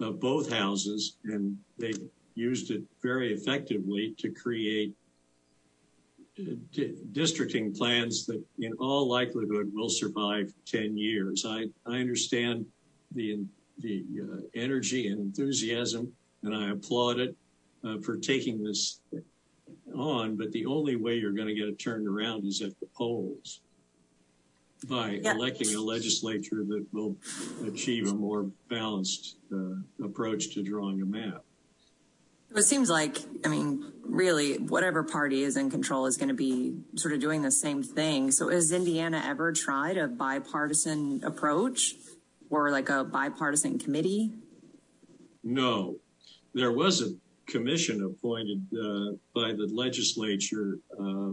of 0.00 0.20
both 0.20 0.52
houses, 0.52 1.16
and 1.24 1.56
they 1.78 1.92
used 2.34 2.70
it 2.70 2.82
very 3.02 3.32
effectively 3.32 4.14
to 4.18 4.30
create 4.30 4.94
districting 7.12 7.74
plans 7.74 8.24
that 8.26 8.40
in 8.60 8.72
all 8.74 9.08
likelihood 9.08 9.70
will 9.74 9.88
survive 9.88 10.52
10 10.66 10.96
years. 10.96 11.44
I, 11.44 11.66
understand 11.86 12.64
the, 13.12 13.40
the 13.80 14.04
uh, 14.22 14.40
energy 14.54 15.08
and 15.08 15.20
enthusiasm, 15.20 16.12
and 16.44 16.54
I 16.54 16.70
applaud 16.70 17.18
it 17.18 17.36
uh, 17.84 17.98
for 17.98 18.16
taking 18.16 18.62
this 18.62 19.00
on, 19.94 20.36
but 20.36 20.52
the 20.52 20.66
only 20.66 20.94
way 20.94 21.16
you're 21.16 21.32
going 21.32 21.48
to 21.48 21.54
get 21.54 21.66
it 21.66 21.78
turned 21.78 22.06
around 22.06 22.44
is 22.44 22.62
at 22.62 22.78
the 22.78 22.86
polls 22.96 23.62
by 24.86 25.20
electing 25.24 25.74
a 25.74 25.80
legislature 25.80 26.64
that 26.64 26.86
will 26.92 27.16
achieve 27.66 28.08
a 28.08 28.14
more 28.14 28.50
balanced 28.68 29.36
uh, 29.52 30.04
approach 30.04 30.54
to 30.54 30.62
drawing 30.62 31.02
a 31.02 31.06
map. 31.06 31.42
It 32.54 32.62
seems 32.62 32.88
like, 32.88 33.18
I 33.44 33.48
mean, 33.48 33.92
really, 34.02 34.56
whatever 34.56 35.02
party 35.02 35.42
is 35.42 35.56
in 35.56 35.70
control 35.70 36.06
is 36.06 36.16
going 36.16 36.30
to 36.30 36.34
be 36.34 36.78
sort 36.96 37.12
of 37.12 37.20
doing 37.20 37.42
the 37.42 37.50
same 37.50 37.82
thing. 37.82 38.30
So, 38.30 38.48
has 38.48 38.72
Indiana 38.72 39.22
ever 39.26 39.52
tried 39.52 39.98
a 39.98 40.08
bipartisan 40.08 41.22
approach 41.24 41.94
or 42.48 42.70
like 42.70 42.88
a 42.88 43.04
bipartisan 43.04 43.78
committee? 43.78 44.32
No. 45.44 45.96
There 46.54 46.72
was 46.72 47.02
a 47.02 47.10
commission 47.46 48.02
appointed 48.02 48.66
uh, 48.72 49.16
by 49.34 49.52
the 49.52 49.68
legislature, 49.70 50.78
uh, 50.98 51.32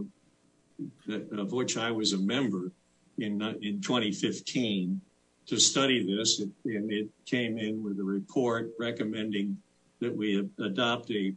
of 1.38 1.52
which 1.52 1.78
I 1.78 1.90
was 1.90 2.12
a 2.12 2.18
member, 2.18 2.72
in 3.18 3.40
in 3.62 3.80
2015 3.80 5.00
to 5.46 5.58
study 5.58 6.04
this, 6.04 6.40
and 6.40 6.90
it 6.90 7.08
came 7.24 7.58
in 7.58 7.82
with 7.82 7.98
a 8.00 8.04
report 8.04 8.72
recommending 8.78 9.56
that 10.00 10.14
we 10.14 10.48
adopt 10.58 11.10
a 11.10 11.32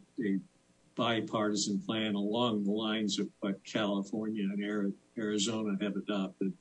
bipartisan 0.96 1.80
plan 1.80 2.14
along 2.14 2.64
the 2.64 2.70
lines 2.70 3.18
of 3.18 3.28
what 3.40 3.64
California 3.64 4.44
and 4.44 4.92
Arizona 5.16 5.76
have 5.80 5.96
adopted. 5.96 6.52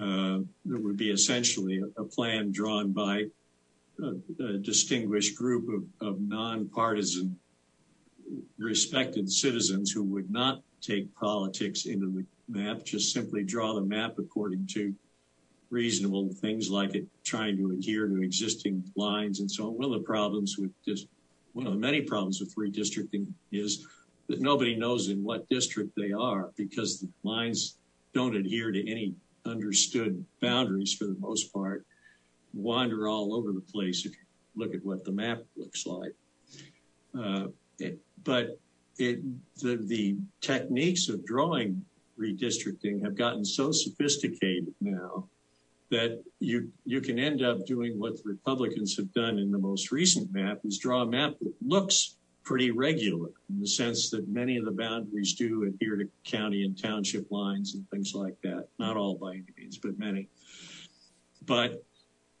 Uh, 0.00 0.38
there 0.64 0.78
would 0.78 0.96
be 0.96 1.10
essentially 1.10 1.82
a 1.96 2.04
plan 2.04 2.50
drawn 2.50 2.92
by 2.92 3.24
a 4.02 4.58
distinguished 4.58 5.36
group 5.36 5.86
of 6.00 6.20
nonpartisan 6.20 7.38
respected 8.58 9.30
citizens 9.30 9.92
who 9.92 10.02
would 10.02 10.30
not 10.30 10.62
take 10.80 11.14
politics 11.14 11.84
into 11.84 12.10
the 12.10 12.24
map, 12.48 12.84
just 12.84 13.12
simply 13.12 13.44
draw 13.44 13.74
the 13.74 13.82
map 13.82 14.18
according 14.18 14.66
to 14.72 14.94
reasonable 15.70 16.28
things 16.34 16.70
like 16.70 16.94
it 16.94 17.06
trying 17.24 17.56
to 17.56 17.70
adhere 17.70 18.06
to 18.06 18.22
existing 18.22 18.84
lines 18.94 19.40
and 19.40 19.50
so 19.50 19.68
on. 19.68 19.78
One 19.78 19.84
of 19.86 19.92
the 19.92 20.06
problems 20.06 20.56
with 20.58 20.70
this, 20.86 21.06
one 21.54 21.66
of 21.66 21.72
the 21.72 21.78
many 21.78 22.02
problems 22.02 22.40
with 22.40 22.54
redistricting 22.56 23.26
is 23.52 23.86
that 24.28 24.40
nobody 24.40 24.76
knows 24.76 25.08
in 25.08 25.24
what 25.24 25.48
district 25.48 25.92
they 25.96 26.12
are 26.12 26.50
because 26.56 27.00
the 27.00 27.08
lines 27.22 27.78
don't 28.12 28.36
adhere 28.36 28.70
to 28.70 28.90
any 28.90 29.14
understood 29.46 30.24
boundaries 30.40 30.94
for 30.94 31.06
the 31.06 31.16
most 31.18 31.52
part, 31.52 31.86
wander 32.52 33.08
all 33.08 33.34
over 33.34 33.52
the 33.52 33.60
place 33.60 34.04
if 34.04 34.12
you 34.12 34.18
look 34.54 34.74
at 34.74 34.84
what 34.84 35.04
the 35.04 35.12
map 35.12 35.42
looks 35.56 35.86
like. 35.86 36.12
Uh, 37.18 37.46
but 38.24 38.58
the 38.98 40.16
techniques 40.40 41.08
of 41.08 41.24
drawing 41.24 41.84
redistricting 42.18 43.02
have 43.02 43.16
gotten 43.16 43.44
so 43.44 43.72
sophisticated 43.72 44.74
now 44.80 45.28
that 45.90 46.22
you 46.40 46.70
you 46.84 47.00
can 47.00 47.18
end 47.18 47.42
up 47.42 47.66
doing 47.66 47.98
what 47.98 48.16
the 48.16 48.22
Republicans 48.24 48.96
have 48.96 49.12
done 49.12 49.38
in 49.38 49.50
the 49.50 49.58
most 49.58 49.92
recent 49.92 50.32
map 50.32 50.58
is 50.64 50.78
draw 50.78 51.02
a 51.02 51.06
map 51.06 51.34
that 51.40 51.52
looks 51.60 52.16
pretty 52.44 52.70
regular 52.70 53.28
in 53.50 53.60
the 53.60 53.66
sense 53.66 54.10
that 54.10 54.26
many 54.28 54.56
of 54.56 54.64
the 54.64 54.70
boundaries 54.70 55.34
do 55.34 55.64
adhere 55.64 55.96
to 55.96 56.08
county 56.24 56.64
and 56.64 56.80
township 56.80 57.30
lines 57.30 57.74
and 57.74 57.88
things 57.90 58.14
like 58.14 58.34
that. 58.42 58.66
Not 58.78 58.96
all 58.96 59.14
by 59.14 59.32
any 59.34 59.44
means, 59.56 59.78
but 59.78 59.98
many. 59.98 60.28
But 61.46 61.84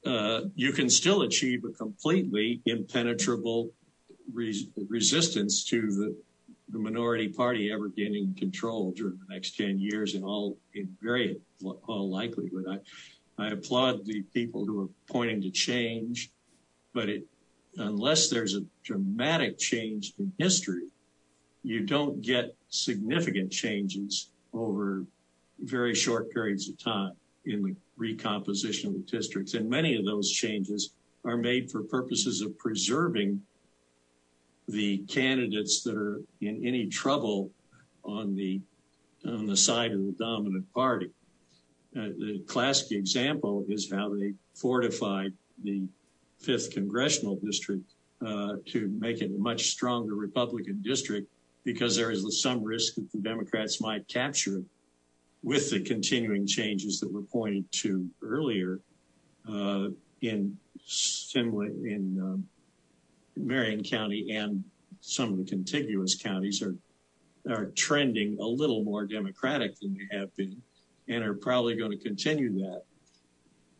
uh, 0.04 0.42
you 0.54 0.72
can 0.72 0.90
still 0.90 1.22
achieve 1.22 1.64
a 1.64 1.70
completely 1.70 2.60
impenetrable 2.66 3.70
resistance 4.32 5.64
to 5.64 5.80
the 5.82 6.16
minority 6.70 7.28
party 7.28 7.70
ever 7.72 7.88
gaining 7.88 8.34
control 8.34 8.92
during 8.92 9.18
the 9.18 9.34
next 9.34 9.56
10 9.56 9.78
years 9.78 10.14
in 10.14 10.24
all 10.24 10.56
in 10.74 10.96
very 11.00 11.38
all 11.62 12.10
likelihood. 12.10 12.64
I 13.38 13.48
applaud 13.48 14.04
the 14.04 14.22
people 14.34 14.64
who 14.64 14.80
are 14.82 14.88
pointing 15.08 15.42
to 15.42 15.50
change, 15.50 16.30
but 16.92 17.08
unless 17.76 18.28
there's 18.28 18.54
a 18.54 18.64
dramatic 18.84 19.58
change 19.58 20.12
in 20.18 20.32
history, 20.38 20.88
you 21.62 21.86
don't 21.86 22.20
get 22.22 22.56
significant 22.68 23.50
changes 23.50 24.30
over 24.52 25.04
very 25.60 25.94
short 25.94 26.30
periods 26.30 26.68
of 26.68 26.78
time 26.78 27.12
in 27.46 27.62
the 27.62 27.76
recomposition 27.96 28.88
of 28.88 28.94
the 28.94 29.18
districts. 29.18 29.54
And 29.54 29.68
many 29.68 29.96
of 29.96 30.04
those 30.04 30.30
changes 30.30 30.94
are 31.24 31.36
made 31.36 31.70
for 31.70 31.82
purposes 31.84 32.42
of 32.42 32.56
preserving 32.58 33.40
the 34.68 34.98
candidates 35.08 35.82
that 35.82 35.96
are 35.96 36.20
in 36.40 36.64
any 36.64 36.86
trouble 36.86 37.50
on 38.04 38.34
the 38.34 38.60
on 39.24 39.46
the 39.46 39.56
side 39.56 39.92
of 39.92 40.04
the 40.04 40.14
dominant 40.18 40.72
party. 40.72 41.08
Uh, 41.96 42.08
the 42.18 42.42
classic 42.48 42.90
example 42.92 43.64
is 43.68 43.90
how 43.90 44.12
they 44.12 44.32
fortified 44.54 45.32
the 45.62 45.86
fifth 46.40 46.72
congressional 46.72 47.36
district 47.36 47.92
uh, 48.26 48.54
to 48.66 48.88
make 48.98 49.20
it 49.20 49.30
a 49.30 49.38
much 49.38 49.68
stronger 49.68 50.14
Republican 50.14 50.80
district 50.82 51.28
because 51.64 51.96
there 51.96 52.10
is 52.10 52.42
some 52.42 52.64
risk 52.64 52.96
that 52.96 53.10
the 53.12 53.18
Democrats 53.18 53.80
might 53.80 54.06
capture 54.08 54.58
it 54.58 54.64
with 55.42 55.70
the 55.70 55.80
continuing 55.80 56.46
changes 56.46 56.98
that 57.00 57.12
were 57.12 57.22
pointed 57.22 57.70
to 57.72 58.08
earlier 58.22 58.80
uh, 59.48 59.88
in 60.20 60.56
similar 60.84 61.66
in 61.66 62.18
um, 62.20 62.44
Marion 63.36 63.82
County 63.82 64.32
and 64.32 64.62
some 65.00 65.32
of 65.32 65.38
the 65.38 65.44
contiguous 65.44 66.16
counties 66.16 66.62
are 67.48 67.66
trending 67.74 68.38
a 68.38 68.46
little 68.46 68.84
more 68.84 69.04
Democratic 69.04 69.78
than 69.80 69.94
they 69.94 70.16
have 70.16 70.34
been 70.36 70.62
and 71.08 71.24
are 71.24 71.34
probably 71.34 71.74
going 71.74 71.90
to 71.90 71.96
continue 71.96 72.52
that. 72.60 72.82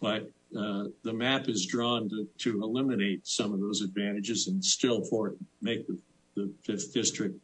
But 0.00 0.30
uh, 0.58 0.84
the 1.04 1.12
map 1.12 1.48
is 1.48 1.66
drawn 1.66 2.10
to 2.38 2.62
eliminate 2.62 3.26
some 3.26 3.54
of 3.54 3.60
those 3.60 3.80
advantages 3.80 4.48
and 4.48 4.62
still 4.62 5.02
make 5.60 5.86
the 6.34 6.52
fifth 6.64 6.92
district 6.92 7.36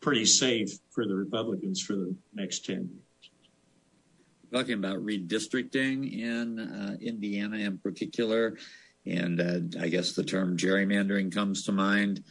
pretty 0.00 0.24
safe 0.24 0.70
for 0.90 1.06
the 1.06 1.14
Republicans 1.14 1.80
for 1.80 1.94
the 1.94 2.14
next 2.34 2.64
10 2.64 2.76
years. 2.76 3.30
Talking 4.52 4.74
about 4.74 5.04
redistricting 5.04 6.20
in 6.20 6.60
uh, 6.60 6.96
Indiana 7.00 7.56
in 7.56 7.78
particular, 7.78 8.56
and 9.06 9.40
uh, 9.40 9.80
I 9.80 9.88
guess 9.88 10.12
the 10.12 10.24
term 10.24 10.56
gerrymandering 10.56 11.32
comes 11.32 11.64
to 11.64 11.72
mind. 11.72 12.24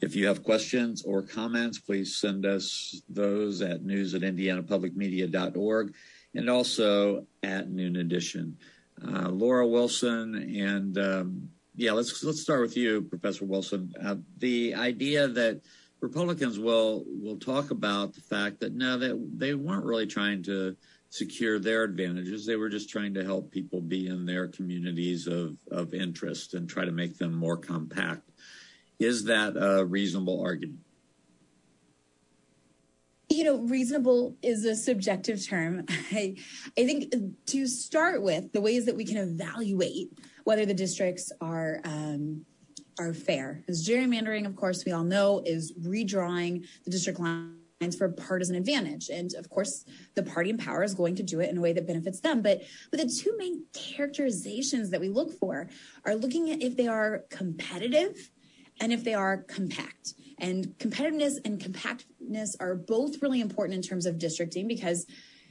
If 0.00 0.16
you 0.16 0.26
have 0.26 0.42
questions 0.42 1.02
or 1.02 1.22
comments, 1.22 1.78
please 1.78 2.16
send 2.16 2.46
us 2.46 3.02
those 3.08 3.60
at 3.60 3.84
news 3.84 4.14
at 4.14 4.22
indianapublicmedia.org 4.22 5.94
and 6.34 6.50
also 6.50 7.26
at 7.42 7.70
Noon 7.70 7.96
Edition. 7.96 8.56
Uh, 9.02 9.28
Laura 9.28 9.66
Wilson, 9.66 10.34
and 10.34 10.98
um, 10.98 11.48
yeah, 11.74 11.92
let's 11.92 12.22
let's 12.22 12.42
start 12.42 12.60
with 12.60 12.76
you, 12.76 13.02
Professor 13.02 13.46
Wilson. 13.46 13.92
Uh, 14.02 14.16
the 14.38 14.74
idea 14.74 15.26
that 15.28 15.62
Republicans 16.00 16.58
will 16.58 17.04
talk 17.40 17.70
about 17.70 18.14
the 18.14 18.20
fact 18.20 18.60
that 18.60 18.74
no, 18.74 18.98
that 18.98 19.30
they 19.36 19.54
weren't 19.54 19.84
really 19.84 20.06
trying 20.06 20.42
to 20.42 20.76
secure 21.10 21.58
their 21.58 21.82
advantages. 21.82 22.46
They 22.46 22.56
were 22.56 22.68
just 22.68 22.88
trying 22.88 23.14
to 23.14 23.24
help 23.24 23.50
people 23.50 23.80
be 23.80 24.06
in 24.06 24.24
their 24.24 24.48
communities 24.48 25.26
of 25.26 25.56
of 25.70 25.92
interest 25.92 26.54
and 26.54 26.68
try 26.68 26.84
to 26.84 26.92
make 26.92 27.18
them 27.18 27.34
more 27.34 27.56
compact. 27.56 28.30
Is 28.98 29.24
that 29.24 29.54
a 29.56 29.84
reasonable 29.84 30.40
argument? 30.40 30.80
You 33.28 33.44
know, 33.44 33.58
reasonable 33.58 34.36
is 34.42 34.64
a 34.64 34.74
subjective 34.74 35.44
term. 35.46 35.84
I 36.12 36.36
I 36.78 36.86
think 36.86 37.12
to 37.46 37.66
start 37.66 38.22
with, 38.22 38.52
the 38.52 38.60
ways 38.60 38.86
that 38.86 38.96
we 38.96 39.04
can 39.04 39.16
evaluate 39.16 40.12
whether 40.44 40.64
the 40.64 40.74
districts 40.74 41.32
are 41.40 41.80
um, 41.84 42.46
are 42.98 43.14
fair. 43.14 43.62
Because 43.66 43.86
gerrymandering, 43.86 44.46
of 44.46 44.54
course, 44.54 44.84
we 44.84 44.92
all 44.92 45.04
know 45.04 45.42
is 45.44 45.72
redrawing 45.72 46.66
the 46.84 46.90
district 46.90 47.18
lines 47.80 47.96
for 47.96 48.08
partisan 48.08 48.56
advantage. 48.56 49.08
And 49.08 49.32
of 49.34 49.48
course, 49.48 49.84
the 50.14 50.22
party 50.22 50.50
in 50.50 50.58
power 50.58 50.82
is 50.82 50.94
going 50.94 51.16
to 51.16 51.22
do 51.22 51.40
it 51.40 51.50
in 51.50 51.58
a 51.58 51.60
way 51.60 51.72
that 51.72 51.86
benefits 51.86 52.20
them. 52.20 52.42
But 52.42 52.62
the 52.92 53.06
two 53.06 53.34
main 53.38 53.64
characterizations 53.72 54.90
that 54.90 55.00
we 55.00 55.08
look 55.08 55.32
for 55.38 55.68
are 56.04 56.14
looking 56.14 56.50
at 56.50 56.62
if 56.62 56.76
they 56.76 56.88
are 56.88 57.24
competitive 57.30 58.30
and 58.80 58.92
if 58.92 59.04
they 59.04 59.14
are 59.14 59.38
compact. 59.38 60.14
And 60.38 60.74
competitiveness 60.78 61.34
and 61.44 61.60
compactness 61.60 62.56
are 62.60 62.74
both 62.74 63.22
really 63.22 63.40
important 63.40 63.76
in 63.76 63.82
terms 63.82 64.06
of 64.06 64.18
districting 64.18 64.68
because 64.68 65.06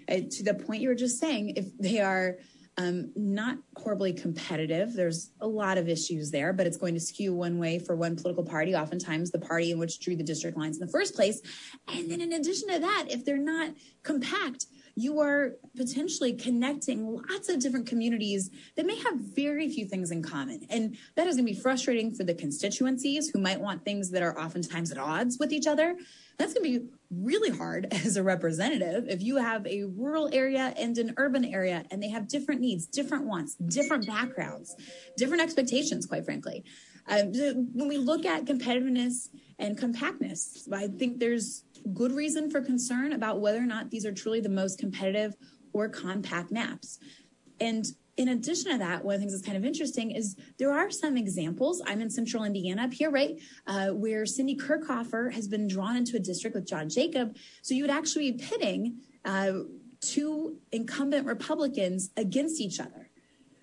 uh, 0.07 0.21
to 0.29 0.43
the 0.43 0.53
point 0.53 0.81
you 0.81 0.89
were 0.89 0.95
just 0.95 1.19
saying, 1.19 1.53
if 1.55 1.65
they 1.77 1.99
are 1.99 2.37
Um, 2.79 3.11
not 3.13 3.57
horribly 3.75 4.13
competitive, 4.13 4.93
there's 4.93 5.31
a 5.41 5.47
lot 5.47 5.77
of 5.77 5.89
issues 5.89 6.31
there, 6.31 6.53
but 6.53 6.65
it's 6.65 6.77
going 6.77 6.93
to 6.93 6.99
skew 7.01 7.35
one 7.35 7.59
way 7.59 7.77
for 7.77 7.93
one 7.93 8.15
political 8.15 8.45
party, 8.45 8.73
oftentimes 8.73 9.31
the 9.31 9.39
party 9.39 9.71
in 9.71 9.79
which 9.79 9.99
drew 9.99 10.15
the 10.15 10.23
district 10.23 10.57
lines 10.57 10.79
in 10.79 10.85
the 10.85 10.91
first 10.91 11.13
place. 11.13 11.41
And 11.89 12.09
then 12.09 12.21
in 12.21 12.31
addition 12.31 12.69
to 12.69 12.79
that, 12.79 13.07
if 13.09 13.25
they're 13.25 13.37
not 13.37 13.71
compact, 14.03 14.67
you 14.95 15.19
are 15.19 15.55
potentially 15.75 16.31
connecting 16.31 17.05
lots 17.05 17.49
of 17.49 17.59
different 17.59 17.85
communities 17.85 18.49
that 18.77 18.85
may 18.85 18.97
have 18.97 19.15
very 19.19 19.67
few 19.67 19.85
things 19.85 20.09
in 20.09 20.23
common. 20.23 20.65
And 20.69 20.95
that 21.17 21.27
is 21.27 21.35
going 21.35 21.47
to 21.47 21.53
be 21.53 21.59
frustrating 21.59 22.13
for 22.13 22.23
the 22.23 22.33
constituencies 22.33 23.29
who 23.29 23.39
might 23.39 23.59
want 23.59 23.83
things 23.83 24.09
that 24.11 24.23
are 24.23 24.39
oftentimes 24.39 24.89
at 24.89 24.97
odds 24.97 25.37
with 25.37 25.51
each 25.51 25.67
other. 25.67 25.97
That's 26.39 26.53
going 26.53 26.71
to 26.71 26.79
be 26.79 26.85
really 27.11 27.55
hard 27.55 27.87
as 27.91 28.15
a 28.15 28.23
representative 28.23 29.07
if 29.09 29.21
you 29.21 29.35
have 29.37 29.67
a 29.67 29.83
rural 29.83 30.29
area 30.33 30.73
and 30.77 30.97
an 30.97 31.13
urban 31.17 31.45
area 31.45 31.83
and 31.91 32.01
they 32.01 32.09
have 32.09 32.27
different 32.27 32.61
needs, 32.61 32.87
different 32.87 33.25
wants, 33.25 33.55
different 33.55 34.07
backgrounds, 34.07 34.75
different 35.17 35.43
expectations, 35.43 36.05
quite 36.05 36.25
frankly. 36.25 36.63
Um, 37.07 37.33
when 37.73 37.87
we 37.87 37.97
look 37.97 38.25
at 38.25 38.45
competitiveness 38.45 39.29
and 39.57 39.77
compactness, 39.77 40.67
I 40.71 40.87
think 40.87 41.19
there's 41.19 41.65
good 41.93 42.13
reason 42.13 42.49
for 42.49 42.61
concern 42.61 43.13
about 43.13 43.41
whether 43.41 43.57
or 43.57 43.65
not 43.65 43.89
these 43.89 44.05
are 44.05 44.13
truly 44.13 44.39
the 44.39 44.49
most 44.49 44.79
competitive 44.79 45.35
or 45.73 45.89
compact 45.89 46.51
maps. 46.51 46.99
And 47.59 47.85
in 48.19 48.27
addition 48.27 48.73
to 48.73 48.77
that, 48.79 49.05
one 49.05 49.15
of 49.15 49.21
the 49.21 49.23
things 49.23 49.31
that's 49.31 49.45
kind 49.45 49.57
of 49.57 49.63
interesting 49.63 50.11
is 50.11 50.35
there 50.57 50.73
are 50.73 50.91
some 50.91 51.15
examples. 51.15 51.81
I'm 51.87 52.01
in 52.01 52.09
central 52.09 52.43
Indiana 52.43 52.83
up 52.83 52.93
here, 52.93 53.09
right, 53.09 53.39
uh, 53.65 53.91
where 53.91 54.25
Cindy 54.25 54.57
Kirchhoffer 54.57 55.31
has 55.31 55.47
been 55.47 55.69
drawn 55.69 55.95
into 55.95 56.17
a 56.17 56.19
district 56.19 56.53
with 56.53 56.67
John 56.67 56.89
Jacob. 56.89 57.37
So 57.61 57.73
you 57.73 57.83
would 57.83 57.91
actually 57.91 58.33
be 58.33 58.43
pitting 58.43 58.97
uh, 59.23 59.59
two 60.01 60.57
incumbent 60.73 61.27
Republicans 61.27 62.09
against 62.17 62.59
each 62.59 62.81
other. 62.81 63.09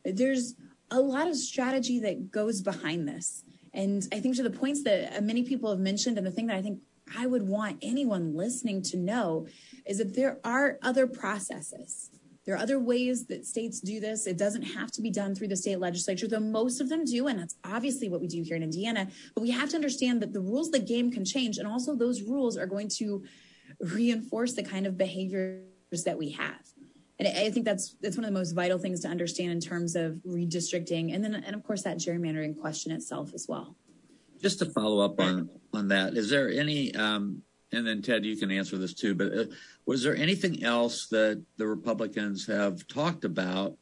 There's 0.06 0.54
a 0.90 1.00
lot 1.00 1.28
of 1.28 1.36
strategy 1.36 2.00
that 2.00 2.30
goes 2.30 2.62
behind 2.62 3.06
this. 3.06 3.44
And 3.74 4.08
I 4.10 4.20
think 4.20 4.36
to 4.36 4.42
the 4.42 4.48
points 4.48 4.84
that 4.84 5.18
uh, 5.18 5.20
many 5.20 5.42
people 5.42 5.68
have 5.68 5.80
mentioned, 5.80 6.16
and 6.16 6.26
the 6.26 6.30
thing 6.30 6.46
that 6.46 6.56
I 6.56 6.62
think 6.62 6.80
I 7.14 7.26
would 7.26 7.46
want 7.46 7.80
anyone 7.82 8.34
listening 8.34 8.80
to 8.84 8.96
know 8.96 9.48
is 9.84 9.98
that 9.98 10.14
there 10.14 10.38
are 10.44 10.78
other 10.80 11.06
processes. 11.06 12.10
There 12.46 12.54
are 12.54 12.58
other 12.58 12.78
ways 12.78 13.26
that 13.26 13.44
states 13.44 13.80
do 13.80 13.98
this. 13.98 14.26
It 14.26 14.38
doesn't 14.38 14.62
have 14.62 14.92
to 14.92 15.02
be 15.02 15.10
done 15.10 15.34
through 15.34 15.48
the 15.48 15.56
state 15.56 15.80
legislature, 15.80 16.28
though 16.28 16.38
most 16.38 16.80
of 16.80 16.88
them 16.88 17.04
do. 17.04 17.26
And 17.26 17.40
that's 17.40 17.56
obviously 17.64 18.08
what 18.08 18.20
we 18.20 18.28
do 18.28 18.42
here 18.42 18.54
in 18.54 18.62
Indiana. 18.62 19.08
But 19.34 19.40
we 19.42 19.50
have 19.50 19.68
to 19.70 19.76
understand 19.76 20.22
that 20.22 20.32
the 20.32 20.40
rules 20.40 20.68
of 20.68 20.74
the 20.74 20.78
game 20.78 21.10
can 21.10 21.24
change. 21.24 21.58
And 21.58 21.66
also, 21.66 21.96
those 21.96 22.22
rules 22.22 22.56
are 22.56 22.66
going 22.66 22.88
to 22.98 23.24
reinforce 23.80 24.52
the 24.52 24.62
kind 24.62 24.86
of 24.86 24.96
behaviors 24.96 25.64
that 26.04 26.16
we 26.16 26.30
have. 26.30 26.60
And 27.18 27.26
I 27.26 27.50
think 27.50 27.64
that's 27.64 27.96
that's 28.02 28.16
one 28.16 28.24
of 28.24 28.30
the 28.30 28.38
most 28.38 28.52
vital 28.52 28.78
things 28.78 29.00
to 29.00 29.08
understand 29.08 29.50
in 29.50 29.60
terms 29.60 29.96
of 29.96 30.20
redistricting, 30.26 31.14
and 31.14 31.24
then 31.24 31.34
and 31.34 31.56
of 31.56 31.64
course 31.64 31.82
that 31.82 31.96
gerrymandering 31.96 32.60
question 32.60 32.92
itself 32.92 33.32
as 33.34 33.46
well. 33.48 33.74
Just 34.42 34.58
to 34.58 34.66
follow 34.66 35.00
up 35.00 35.18
on 35.18 35.48
on 35.72 35.88
that, 35.88 36.14
is 36.14 36.28
there 36.28 36.50
any? 36.50 36.94
Um, 36.94 37.42
and 37.72 37.86
then 37.86 38.02
Ted, 38.02 38.24
you 38.24 38.36
can 38.36 38.50
answer 38.50 38.78
this 38.78 38.94
too. 38.94 39.14
But 39.14 39.32
uh, 39.32 39.44
was 39.86 40.02
there 40.02 40.16
anything 40.16 40.62
else 40.64 41.06
that 41.08 41.42
the 41.56 41.66
Republicans 41.66 42.46
have 42.46 42.86
talked 42.86 43.24
about 43.24 43.76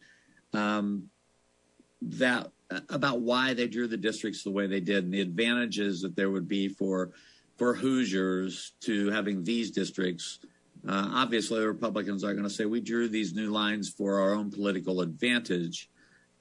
um, 0.52 1.10
that 2.02 2.50
about 2.88 3.20
why 3.20 3.54
they 3.54 3.68
drew 3.68 3.86
the 3.86 3.96
districts 3.96 4.42
the 4.42 4.50
way 4.50 4.66
they 4.66 4.80
did, 4.80 5.04
and 5.04 5.12
the 5.12 5.20
advantages 5.20 6.00
that 6.02 6.16
there 6.16 6.30
would 6.30 6.48
be 6.48 6.68
for 6.68 7.12
for 7.56 7.74
Hoosiers 7.74 8.72
to 8.80 9.10
having 9.10 9.44
these 9.44 9.70
districts? 9.70 10.40
Uh, 10.86 11.08
obviously, 11.12 11.60
the 11.60 11.68
Republicans 11.68 12.24
are 12.24 12.32
going 12.32 12.44
to 12.44 12.50
say 12.50 12.64
we 12.64 12.80
drew 12.80 13.08
these 13.08 13.32
new 13.32 13.50
lines 13.50 13.88
for 13.88 14.20
our 14.20 14.34
own 14.34 14.50
political 14.50 15.00
advantage. 15.00 15.88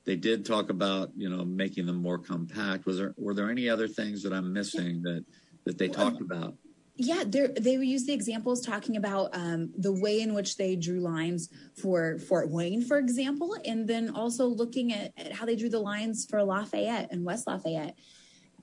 They 0.06 0.18
did 0.18 0.46
talk 0.46 0.70
about, 0.70 1.12
you 1.16 1.30
know, 1.30 1.46
making 1.46 1.86
them 1.86 1.96
more 1.96 2.18
compact. 2.18 2.86
Was 2.86 2.98
there 2.98 3.14
were 3.18 3.34
there 3.34 3.50
any 3.50 3.70
other 3.70 3.88
things 3.88 4.24
that 4.24 4.34
I'm 4.34 4.52
missing 4.52 5.02
that 5.04 5.24
that 5.66 5.78
they 5.78 5.88
talked 5.88 6.22
about? 6.22 6.56
Yeah, 6.96 7.24
they 7.26 7.74
use 7.74 8.06
the 8.06 8.14
examples 8.14 8.62
talking 8.62 8.98
about 8.98 9.30
um, 9.34 9.72
the 9.76 9.92
way 9.92 10.22
in 10.22 10.36
which 10.36 10.58
they 10.58 10.76
drew 10.76 11.00
lines 11.00 11.50
for 11.82 12.20
Fort 12.20 12.52
Wayne, 12.52 12.84
for 12.84 13.00
example, 13.00 13.58
and 13.66 13.88
then 13.88 14.12
also 14.12 14.46
looking 14.46 14.94
at, 14.94 15.12
at 15.18 15.32
how 15.32 15.48
they 15.48 15.56
drew 15.56 15.70
the 15.70 15.80
lines 15.80 16.28
for 16.30 16.44
Lafayette 16.44 17.12
and 17.12 17.26
West 17.26 17.48
Lafayette 17.48 17.96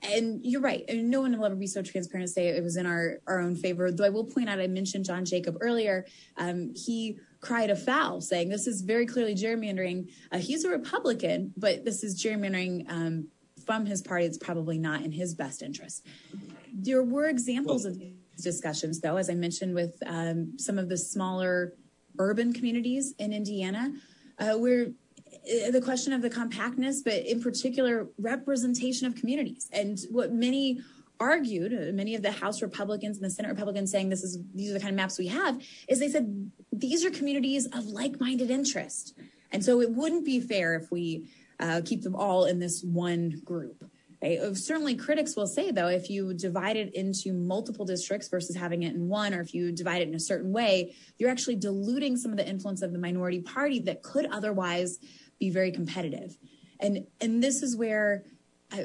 and 0.03 0.43
you're 0.43 0.61
right. 0.61 0.83
And 0.87 1.09
no 1.09 1.21
one 1.21 1.37
will 1.37 1.45
ever 1.45 1.55
be 1.55 1.67
so 1.67 1.81
transparent 1.81 2.27
to 2.27 2.33
say 2.33 2.47
it 2.47 2.63
was 2.63 2.77
in 2.77 2.85
our, 2.85 3.19
our 3.27 3.39
own 3.39 3.55
favor. 3.55 3.91
Though 3.91 4.05
I 4.05 4.09
will 4.09 4.25
point 4.25 4.49
out, 4.49 4.59
I 4.59 4.67
mentioned 4.67 5.05
John 5.05 5.25
Jacob 5.25 5.57
earlier. 5.61 6.05
Um, 6.37 6.73
he 6.75 7.17
cried 7.39 7.69
a 7.69 7.75
foul 7.75 8.21
saying 8.21 8.49
this 8.49 8.67
is 8.67 8.81
very 8.81 9.05
clearly 9.05 9.35
gerrymandering. 9.35 10.11
Uh, 10.31 10.39
he's 10.39 10.63
a 10.63 10.69
Republican, 10.69 11.53
but 11.55 11.85
this 11.85 12.03
is 12.03 12.21
gerrymandering 12.21 12.89
um, 12.91 13.27
from 13.65 13.85
his 13.85 14.01
party. 14.01 14.25
It's 14.25 14.37
probably 14.37 14.77
not 14.77 15.01
in 15.01 15.11
his 15.11 15.35
best 15.35 15.61
interest. 15.61 16.05
There 16.73 17.03
were 17.03 17.27
examples 17.27 17.83
well, 17.83 17.93
of 17.93 18.01
discussions, 18.43 19.01
though, 19.01 19.17
as 19.17 19.29
I 19.29 19.35
mentioned, 19.35 19.73
with 19.75 19.95
um, 20.05 20.57
some 20.57 20.77
of 20.77 20.89
the 20.89 20.97
smaller 20.97 21.73
urban 22.19 22.53
communities 22.53 23.13
in 23.19 23.33
Indiana, 23.33 23.93
uh, 24.39 24.53
where 24.53 24.87
uh, 24.87 25.71
the 25.71 25.81
question 25.81 26.13
of 26.13 26.21
the 26.21 26.29
compactness, 26.29 27.01
but 27.01 27.25
in 27.25 27.41
particular, 27.41 28.07
representation 28.17 29.07
of 29.07 29.15
communities. 29.15 29.69
And 29.71 29.99
what 30.09 30.31
many 30.33 30.81
argued, 31.19 31.73
uh, 31.73 31.93
many 31.93 32.15
of 32.15 32.21
the 32.21 32.31
House 32.31 32.61
Republicans 32.61 33.17
and 33.17 33.25
the 33.25 33.29
Senate 33.29 33.49
Republicans 33.49 33.91
saying 33.91 34.09
this 34.09 34.23
is 34.23 34.39
these 34.55 34.71
are 34.71 34.73
the 34.73 34.79
kind 34.79 34.91
of 34.91 34.95
maps 34.95 35.19
we 35.19 35.27
have, 35.27 35.61
is 35.87 35.99
they 35.99 36.09
said 36.09 36.51
these 36.71 37.05
are 37.05 37.11
communities 37.11 37.67
of 37.67 37.85
like-minded 37.85 38.49
interest. 38.49 39.13
And 39.51 39.63
so 39.63 39.81
it 39.81 39.91
wouldn't 39.91 40.25
be 40.25 40.39
fair 40.39 40.75
if 40.75 40.91
we 40.91 41.29
uh, 41.59 41.81
keep 41.85 42.01
them 42.01 42.15
all 42.15 42.45
in 42.45 42.59
this 42.59 42.83
one 42.83 43.41
group. 43.43 43.85
Uh, 44.23 44.53
certainly, 44.53 44.95
critics 44.95 45.35
will 45.35 45.47
say, 45.47 45.71
though, 45.71 45.87
if 45.87 46.09
you 46.09 46.33
divide 46.33 46.77
it 46.77 46.93
into 46.93 47.33
multiple 47.33 47.85
districts 47.85 48.27
versus 48.29 48.55
having 48.55 48.83
it 48.83 48.93
in 48.93 49.07
one, 49.07 49.33
or 49.33 49.41
if 49.41 49.53
you 49.53 49.71
divide 49.71 50.01
it 50.01 50.07
in 50.07 50.13
a 50.13 50.19
certain 50.19 50.51
way, 50.51 50.93
you're 51.17 51.31
actually 51.31 51.55
diluting 51.55 52.15
some 52.15 52.31
of 52.31 52.37
the 52.37 52.47
influence 52.47 52.83
of 52.83 52.93
the 52.93 52.99
minority 52.99 53.41
party 53.41 53.79
that 53.79 54.03
could 54.03 54.27
otherwise 54.27 54.99
be 55.39 55.49
very 55.49 55.71
competitive. 55.71 56.37
And 56.79 57.07
and 57.19 57.43
this 57.43 57.63
is 57.63 57.75
where 57.75 58.23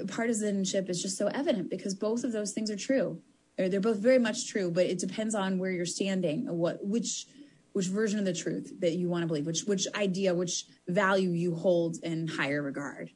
partisanship 0.09 0.89
is 0.89 1.03
just 1.03 1.17
so 1.17 1.29
evident 1.29 1.71
because 1.71 1.95
both 1.95 2.25
of 2.25 2.33
those 2.33 2.53
things 2.53 2.71
are 2.71 2.77
true. 2.77 3.21
They're 3.57 3.81
both 3.81 3.99
very 3.99 4.19
much 4.19 4.49
true, 4.49 4.71
but 4.71 4.87
it 4.87 4.99
depends 4.99 5.35
on 5.35 5.59
where 5.59 5.71
you're 5.71 5.87
standing, 5.87 6.47
what 6.47 6.85
which 6.85 7.27
which 7.73 7.87
version 7.87 8.19
of 8.19 8.25
the 8.25 8.33
truth 8.33 8.73
that 8.81 8.95
you 8.95 9.09
want 9.09 9.23
to 9.23 9.27
believe, 9.27 9.47
which 9.47 9.65
which 9.65 9.87
idea, 9.95 10.35
which 10.35 10.65
value 10.89 11.31
you 11.31 11.55
hold 11.55 11.97
in 12.03 12.27
higher 12.27 12.63
regard. 12.63 13.11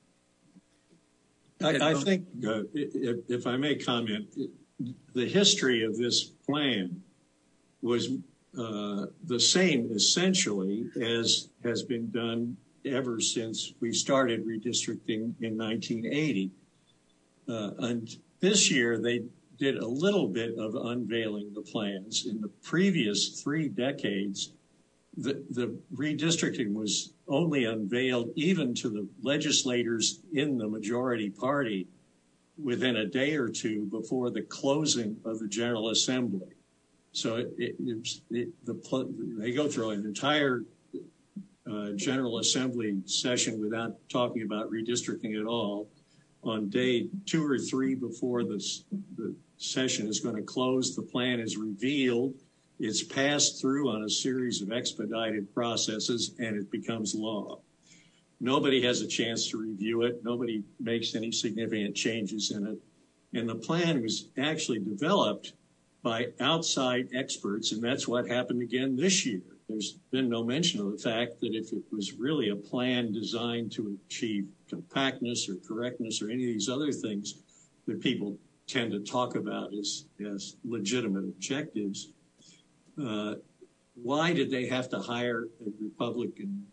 I, 1.62 1.90
I 1.90 1.94
think, 1.94 2.26
uh, 2.46 2.62
if, 2.72 3.46
I 3.46 3.56
may 3.56 3.76
comment, 3.76 4.34
the 5.14 5.26
history 5.26 5.84
of 5.84 5.96
this 5.96 6.24
plan 6.24 7.02
was 7.82 8.10
uh, 8.58 9.06
the 9.24 9.38
same 9.38 9.90
essentially 9.92 10.90
as 11.00 11.48
has 11.62 11.82
been 11.82 12.10
done 12.10 12.56
ever 12.84 13.20
since 13.20 13.74
we 13.80 13.92
started 13.92 14.46
redistricting 14.46 15.34
in 15.40 15.56
1980. 15.56 16.50
Uh, 17.48 17.70
and 17.78 18.16
this 18.40 18.70
year 18.70 18.98
they 18.98 19.22
did 19.58 19.76
a 19.76 19.86
little 19.86 20.26
bit 20.26 20.58
of 20.58 20.74
unveiling 20.74 21.52
the 21.54 21.60
plans. 21.60 22.26
In 22.26 22.40
the 22.40 22.48
previous 22.62 23.40
three 23.42 23.68
decades, 23.68 24.52
the, 25.20 25.78
redistricting 25.94 26.72
was 26.72 27.12
only 27.28 27.64
unveiled 27.64 28.30
even 28.36 28.74
to 28.74 28.88
the 28.88 29.06
legislators 29.22 30.20
in 30.32 30.56
the 30.56 30.68
majority 30.68 31.30
party 31.30 31.86
within 32.62 32.96
a 32.96 33.06
day 33.06 33.34
or 33.34 33.48
two 33.48 33.86
before 33.86 34.30
the 34.30 34.42
closing 34.42 35.16
of 35.24 35.38
the 35.38 35.48
General 35.48 35.90
Assembly. 35.90 36.54
So 37.12 37.44
they 37.58 39.52
go 39.52 39.68
through 39.68 39.90
an 39.90 40.06
entire 40.06 40.64
uh, 41.70 41.90
General 41.96 42.38
Assembly 42.38 43.00
session 43.04 43.60
without 43.60 43.96
talking 44.08 44.42
about 44.42 44.70
redistricting 44.70 45.38
at 45.38 45.46
all. 45.46 45.88
On 46.42 46.70
day 46.70 47.08
two 47.26 47.46
or 47.46 47.58
three 47.58 47.94
before 47.94 48.44
the 48.44 48.58
session 49.58 50.06
is 50.06 50.20
going 50.20 50.36
to 50.36 50.42
close, 50.42 50.96
the 50.96 51.02
plan 51.02 51.38
is 51.40 51.56
revealed. 51.56 52.34
It's 52.80 53.04
passed 53.04 53.60
through 53.60 53.90
on 53.90 54.02
a 54.02 54.10
series 54.10 54.62
of 54.62 54.72
expedited 54.72 55.54
processes, 55.54 56.34
and 56.38 56.56
it 56.56 56.70
becomes 56.70 57.14
law. 57.14 57.60
Nobody 58.40 58.82
has 58.82 59.02
a 59.02 59.06
chance 59.06 59.48
to 59.50 59.58
review 59.58 60.02
it. 60.02 60.24
Nobody 60.24 60.64
makes 60.80 61.14
any 61.14 61.30
significant 61.30 61.94
changes 61.94 62.50
in 62.50 62.66
it. 62.66 62.78
And 63.38 63.48
the 63.48 63.54
plan 63.54 64.02
was 64.02 64.30
actually 64.36 64.80
developed 64.80 65.52
by 66.02 66.28
outside 66.40 67.10
experts, 67.14 67.70
and 67.70 67.82
that's 67.82 68.08
what 68.08 68.26
happened 68.26 68.62
again 68.62 68.96
this 68.96 69.24
year 69.24 69.42
there's 69.70 69.98
been 70.10 70.28
no 70.28 70.42
mention 70.42 70.80
of 70.80 70.90
the 70.90 70.98
fact 70.98 71.40
that 71.40 71.54
if 71.54 71.72
it 71.72 71.82
was 71.92 72.14
really 72.14 72.48
a 72.48 72.56
plan 72.56 73.12
designed 73.12 73.70
to 73.72 73.96
achieve 74.06 74.48
compactness 74.68 75.48
or 75.48 75.56
correctness 75.66 76.20
or 76.20 76.28
any 76.28 76.44
of 76.44 76.52
these 76.54 76.68
other 76.68 76.90
things 76.90 77.34
that 77.86 78.00
people 78.00 78.36
tend 78.66 78.90
to 78.90 79.00
talk 79.00 79.36
about 79.36 79.72
as, 79.72 80.06
legitimate 80.64 81.24
objectives, 81.24 82.10
why 82.96 84.32
did 84.32 84.50
they 84.50 84.66
have 84.66 84.88
to 84.90 84.98
hire 84.98 85.48
a 85.66 85.70
Republican 85.82 86.66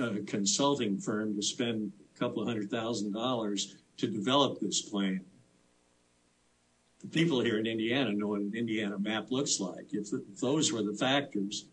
uh, 0.00 0.14
consulting 0.26 0.98
firm 0.98 1.36
to 1.36 1.42
spend 1.42 1.92
a 2.14 2.18
couple 2.18 2.42
of 2.42 2.48
hundred 2.48 2.70
thousand 2.70 3.12
dollars 3.12 3.76
to 3.98 4.06
develop 4.06 4.60
this 4.60 4.82
plan? 4.82 5.20
The 7.00 7.08
people 7.08 7.40
here 7.40 7.58
in 7.58 7.66
Indiana 7.66 8.12
know 8.12 8.28
what 8.28 8.40
an 8.40 8.52
Indiana 8.54 8.98
map 8.98 9.30
looks 9.30 9.60
like. 9.60 9.92
If, 9.92 10.08
those 10.40 10.72
were 10.72 10.82
the 10.82 10.94
factors, 10.94 11.66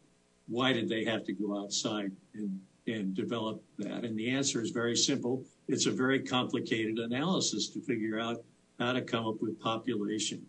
why 0.47 0.73
did 0.73 0.89
they 0.89 1.05
have 1.05 1.23
to 1.25 1.33
go 1.33 1.57
outside 1.57 2.11
and, 2.33 2.59
and 2.85 3.15
develop 3.15 3.63
that? 3.77 4.03
And 4.03 4.17
the 4.19 4.29
answer 4.29 4.61
is 4.61 4.71
very 4.71 4.95
simple. 4.95 5.45
It's 5.69 5.85
a 5.85 5.91
very 5.91 6.19
complicated 6.19 6.99
analysis 6.99 7.69
to 7.69 7.79
figure 7.79 8.19
out 8.19 8.43
how 8.77 8.91
to 8.91 9.01
come 9.01 9.25
up 9.25 9.41
with 9.41 9.59
population 9.59 10.45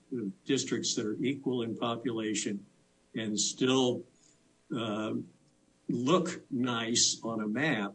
districts 0.47 0.95
that 0.95 1.07
are 1.07 1.17
equal 1.21 1.63
in 1.63 1.77
population 1.77 2.59
and 3.15 3.39
still 3.39 4.03
uh, 4.77 5.13
look 5.89 6.43
nice 6.51 7.21
on 7.23 7.43
a 7.43 7.49
map, 7.49 7.95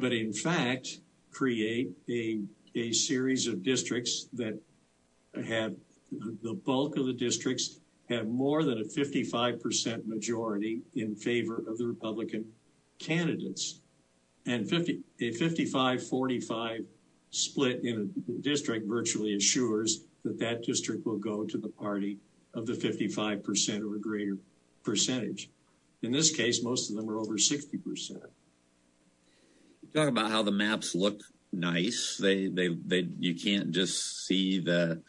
but 0.00 0.12
in 0.12 0.32
fact 0.32 0.98
create 1.30 1.90
a, 2.08 2.40
a 2.74 2.92
series 2.92 3.46
of 3.46 3.62
districts 3.62 4.28
that 4.32 4.58
have 5.46 5.74
the 6.42 6.54
bulk 6.64 6.96
of 6.96 7.06
the 7.06 7.12
districts 7.12 7.78
have 8.08 8.26
more 8.26 8.64
than 8.64 8.78
a 8.78 8.84
55% 8.84 10.06
majority 10.06 10.82
in 10.94 11.14
favor 11.14 11.62
of 11.68 11.78
the 11.78 11.86
Republican 11.86 12.44
candidates. 12.98 13.80
And 14.46 14.68
50, 14.68 15.00
a 15.20 15.30
55-45 15.32 16.84
split 17.30 17.84
in 17.84 18.10
a 18.28 18.42
district 18.42 18.88
virtually 18.88 19.36
assures 19.36 20.00
that 20.24 20.38
that 20.40 20.64
district 20.64 21.06
will 21.06 21.18
go 21.18 21.44
to 21.44 21.58
the 21.58 21.68
party 21.68 22.18
of 22.54 22.66
the 22.66 22.72
55% 22.72 23.82
or 23.82 23.98
greater 23.98 24.36
percentage. 24.82 25.50
in 26.02 26.12
this 26.12 26.34
case, 26.34 26.62
most 26.62 26.90
of 26.90 26.96
them 26.96 27.10
are 27.10 27.18
over 27.18 27.34
60%. 27.34 28.22
Talk 29.94 30.08
about 30.08 30.30
how 30.30 30.42
the 30.42 30.52
maps 30.52 30.94
look 30.94 31.20
nice. 31.52 32.18
You 32.20 33.34
can't 33.34 33.70
just 33.70 34.26
see 34.26 34.60
the, 34.60 35.02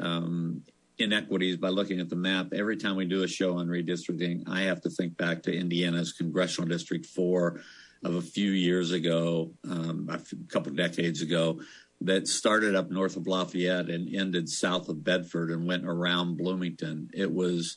um, 0.00 0.62
inequities 0.98 1.56
by 1.56 1.68
looking 1.68 2.00
at 2.00 2.08
the 2.08 2.16
map. 2.16 2.52
Every 2.52 2.76
time 2.76 2.96
we 2.96 3.04
do 3.04 3.22
a 3.22 3.28
show 3.28 3.56
on 3.58 3.68
redistricting, 3.68 4.48
I 4.48 4.62
have 4.62 4.80
to 4.82 4.90
think 4.90 5.16
back 5.16 5.42
to 5.44 5.56
Indiana's 5.56 6.12
congressional 6.12 6.68
district 6.68 7.06
four 7.06 7.60
of 8.04 8.14
a 8.14 8.22
few 8.22 8.50
years 8.50 8.92
ago, 8.92 9.52
um, 9.68 10.08
a 10.10 10.20
couple 10.52 10.72
decades 10.72 11.22
ago, 11.22 11.60
that 12.00 12.28
started 12.28 12.74
up 12.74 12.90
north 12.90 13.16
of 13.16 13.26
Lafayette 13.26 13.88
and 13.88 14.14
ended 14.14 14.48
south 14.48 14.88
of 14.88 15.02
Bedford 15.02 15.50
and 15.50 15.66
went 15.66 15.84
around 15.84 16.36
Bloomington. 16.36 17.10
It 17.12 17.32
was 17.32 17.76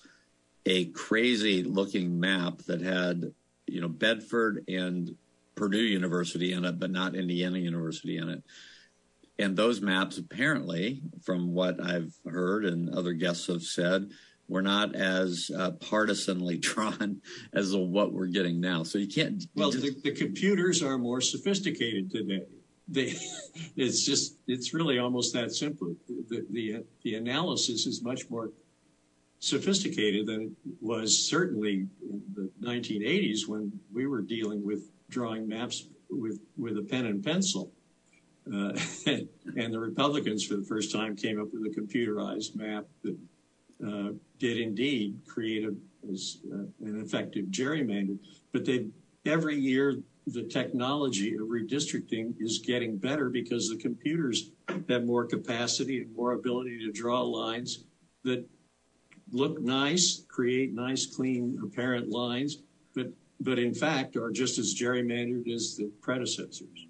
a 0.65 0.85
crazy 0.85 1.63
looking 1.63 2.19
map 2.19 2.59
that 2.67 2.81
had, 2.81 3.33
you 3.65 3.81
know, 3.81 3.87
Bedford 3.87 4.63
and 4.67 5.15
Purdue 5.55 5.79
University 5.81 6.53
in 6.53 6.65
it, 6.65 6.79
but 6.79 6.91
not 6.91 7.15
Indiana 7.15 7.57
University 7.57 8.17
in 8.17 8.29
it. 8.29 8.43
And 9.39 9.57
those 9.57 9.81
maps, 9.81 10.19
apparently, 10.19 11.01
from 11.23 11.53
what 11.53 11.83
I've 11.83 12.13
heard 12.25 12.63
and 12.65 12.93
other 12.93 13.13
guests 13.13 13.47
have 13.47 13.63
said, 13.63 14.11
were 14.47 14.61
not 14.61 14.95
as 14.95 15.49
uh, 15.57 15.71
partisanly 15.71 16.57
drawn 16.59 17.21
as 17.53 17.75
what 17.75 18.13
we're 18.13 18.27
getting 18.27 18.59
now. 18.59 18.83
So 18.83 18.99
you 18.99 19.07
can't. 19.07 19.43
Well, 19.55 19.71
just... 19.71 19.83
the, 19.83 20.11
the, 20.11 20.11
computers 20.11 20.83
are 20.83 20.97
more 20.97 21.21
sophisticated 21.21 22.11
today. 22.11 22.43
It's 22.93 24.05
just, 24.05 24.37
it's 24.47 24.73
really 24.73 24.99
almost 24.99 25.33
that 25.33 25.51
simple. 25.51 25.95
The, 26.29 26.83
analysis 27.15 27.85
is 27.85 28.01
much 28.01 28.29
more 28.29 28.51
sophisticated 29.39 30.27
than 30.27 30.55
it 30.65 30.75
was 30.81 31.17
certainly 31.17 31.87
in 32.01 32.21
the 32.35 32.49
1980s 32.61 33.47
when 33.47 33.71
we 33.93 34.07
were 34.07 34.21
dealing 34.21 34.65
with 34.65 34.89
drawing 35.09 35.47
maps 35.47 35.87
with, 36.09 36.39
a 36.77 36.81
pen 36.81 37.05
and 37.05 37.23
pencil. 37.23 37.71
Uh, 38.47 38.73
and 39.57 39.73
the 39.73 39.79
Republicans, 39.79 40.45
for 40.45 40.55
the 40.55 40.65
first 40.65 40.91
time, 40.91 41.15
came 41.15 41.39
up 41.39 41.47
with 41.53 41.63
a 41.65 41.79
computerized 41.79 42.55
map 42.55 42.85
that 43.03 43.17
uh, 43.85 44.11
did 44.39 44.57
indeed 44.57 45.19
create 45.27 45.63
an 45.63 45.79
effective 46.81 47.45
gerrymander. 47.45 48.17
But 48.51 48.65
they 48.65 48.87
every 49.25 49.55
year 49.55 50.01
the 50.33 50.43
technology 50.43 51.35
of 51.35 51.47
redistricting 51.47 52.33
is 52.39 52.59
getting 52.59 52.97
better 52.97 53.29
because 53.29 53.69
the 53.69 53.77
computers 53.77 54.51
have 54.89 55.05
more 55.05 55.25
capacity 55.25 56.01
and 56.01 56.15
more 56.15 56.33
ability 56.33 56.79
to 56.79 56.91
draw 56.91 57.21
lines 57.21 57.85
that 58.23 58.45
look 59.31 59.61
nice, 59.61 60.23
create 60.27 60.73
nice, 60.73 61.05
clean, 61.05 61.59
apparent 61.63 62.09
lines, 62.09 62.57
but 63.43 63.59
in 63.59 63.73
fact 63.73 64.15
are 64.15 64.31
just 64.31 64.59
as 64.59 64.75
gerrymandered 64.75 65.51
as 65.51 65.75
the 65.75 65.91
predecessors. 66.01 66.87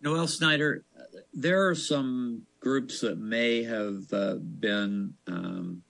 Noelle 0.00 0.28
Snyder, 0.28 0.84
there 1.32 1.66
are 1.66 1.74
some 1.74 2.42
groups 2.60 3.00
that 3.00 3.18
may 3.18 3.62
have 3.64 4.04
uh, 4.12 4.36
been 4.36 5.14
um, 5.26 5.82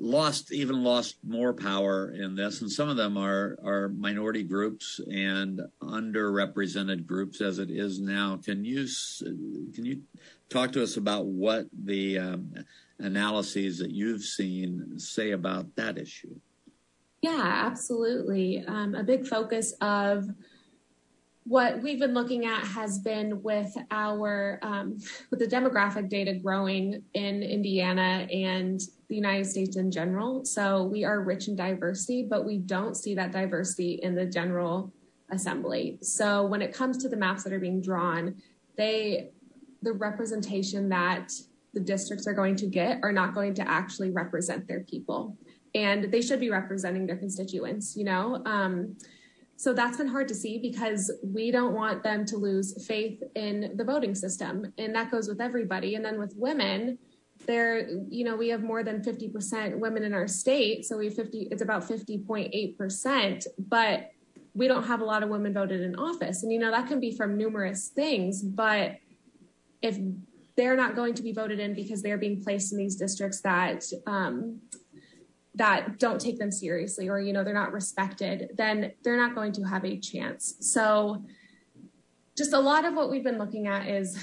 lost, 0.00 0.52
even 0.52 0.82
lost 0.82 1.16
more 1.22 1.52
power 1.52 2.12
in 2.12 2.34
this, 2.34 2.62
and 2.62 2.70
some 2.70 2.88
of 2.88 2.96
them 2.96 3.16
are 3.16 3.58
are 3.62 3.90
minority 3.90 4.42
groups 4.42 5.00
and 5.10 5.60
underrepresented 5.82 7.06
groups 7.06 7.40
as 7.40 7.58
it 7.58 7.70
is 7.70 8.00
now. 8.00 8.38
Can 8.42 8.64
you 8.64 8.88
can 9.74 9.84
you 9.84 10.00
talk 10.48 10.72
to 10.72 10.82
us 10.82 10.96
about 10.96 11.26
what 11.26 11.66
the 11.84 12.18
um, 12.18 12.54
analyses 12.98 13.78
that 13.78 13.90
you've 13.90 14.22
seen 14.22 14.98
say 14.98 15.32
about 15.32 15.74
that 15.76 15.98
issue? 15.98 16.34
Yeah, 17.20 17.62
absolutely. 17.66 18.64
Um, 18.66 18.94
a 18.94 19.04
big 19.04 19.26
focus 19.26 19.74
of 19.82 20.26
what 21.44 21.82
we've 21.82 21.98
been 21.98 22.14
looking 22.14 22.46
at 22.46 22.64
has 22.64 22.98
been 22.98 23.42
with 23.42 23.76
our 23.90 24.58
um, 24.62 24.98
with 25.30 25.40
the 25.40 25.46
demographic 25.46 26.08
data 26.08 26.32
growing 26.32 27.02
in 27.12 27.42
Indiana 27.42 28.26
and 28.32 28.80
the 29.10 29.16
United 29.16 29.44
States 29.44 29.76
in 29.76 29.90
general. 29.90 30.44
So 30.44 30.84
we 30.84 31.04
are 31.04 31.20
rich 31.20 31.48
in 31.48 31.56
diversity, 31.56 32.22
but 32.22 32.46
we 32.46 32.56
don't 32.56 32.96
see 32.96 33.14
that 33.16 33.32
diversity 33.32 34.00
in 34.02 34.14
the 34.14 34.24
general 34.24 34.92
assembly. 35.30 35.98
So 36.00 36.46
when 36.46 36.62
it 36.62 36.72
comes 36.72 36.96
to 36.98 37.08
the 37.08 37.16
maps 37.16 37.42
that 37.44 37.52
are 37.52 37.58
being 37.58 37.82
drawn, 37.82 38.36
they 38.76 39.30
the 39.82 39.92
representation 39.92 40.88
that 40.90 41.32
the 41.74 41.80
districts 41.80 42.26
are 42.26 42.34
going 42.34 42.54
to 42.56 42.66
get 42.66 43.00
are 43.02 43.12
not 43.12 43.34
going 43.34 43.54
to 43.54 43.68
actually 43.68 44.10
represent 44.10 44.68
their 44.68 44.80
people 44.80 45.36
and 45.74 46.12
they 46.12 46.20
should 46.20 46.40
be 46.40 46.50
representing 46.50 47.06
their 47.06 47.16
constituents 47.16 47.96
you 47.96 48.04
know 48.04 48.42
um, 48.44 48.94
so 49.60 49.74
that's 49.74 49.98
been 49.98 50.08
hard 50.08 50.26
to 50.28 50.34
see 50.34 50.56
because 50.56 51.12
we 51.22 51.50
don't 51.50 51.74
want 51.74 52.02
them 52.02 52.24
to 52.24 52.38
lose 52.38 52.86
faith 52.86 53.22
in 53.34 53.72
the 53.74 53.84
voting 53.84 54.14
system. 54.14 54.72
And 54.78 54.94
that 54.94 55.10
goes 55.10 55.28
with 55.28 55.38
everybody. 55.38 55.96
And 55.96 56.02
then 56.02 56.18
with 56.18 56.32
women, 56.34 56.96
there, 57.46 57.88
you 58.08 58.24
know, 58.24 58.36
we 58.36 58.48
have 58.48 58.62
more 58.62 58.82
than 58.82 59.02
50% 59.02 59.78
women 59.78 60.04
in 60.04 60.14
our 60.14 60.28
state. 60.28 60.84
So 60.84 60.98
we 60.98 61.06
have 61.06 61.14
50, 61.14 61.48
it's 61.50 61.62
about 61.62 61.88
50.8%, 61.88 63.46
but 63.58 64.10
we 64.54 64.68
don't 64.68 64.84
have 64.84 65.00
a 65.00 65.04
lot 65.04 65.22
of 65.22 65.28
women 65.28 65.52
voted 65.52 65.80
in 65.80 65.96
office. 65.96 66.42
And, 66.42 66.52
you 66.52 66.58
know, 66.58 66.70
that 66.70 66.86
can 66.86 67.00
be 67.00 67.16
from 67.16 67.36
numerous 67.36 67.88
things, 67.88 68.42
but 68.42 68.96
if 69.82 69.98
they're 70.56 70.76
not 70.76 70.94
going 70.94 71.14
to 71.14 71.22
be 71.22 71.32
voted 71.32 71.58
in 71.58 71.74
because 71.74 72.02
they're 72.02 72.18
being 72.18 72.42
placed 72.42 72.72
in 72.72 72.78
these 72.78 72.96
districts 72.96 73.40
that 73.40 73.84
um, 74.06 74.60
that 75.54 75.98
don't 75.98 76.20
take 76.20 76.38
them 76.38 76.52
seriously 76.52 77.08
or 77.08 77.18
you 77.18 77.32
know 77.32 77.42
they're 77.42 77.54
not 77.54 77.72
respected 77.72 78.50
then 78.56 78.92
they're 79.02 79.16
not 79.16 79.34
going 79.34 79.52
to 79.52 79.62
have 79.62 79.84
a 79.84 79.98
chance 79.98 80.54
so 80.60 81.24
just 82.36 82.52
a 82.52 82.58
lot 82.58 82.84
of 82.84 82.94
what 82.94 83.10
we've 83.10 83.24
been 83.24 83.38
looking 83.38 83.66
at 83.66 83.88
is 83.88 84.16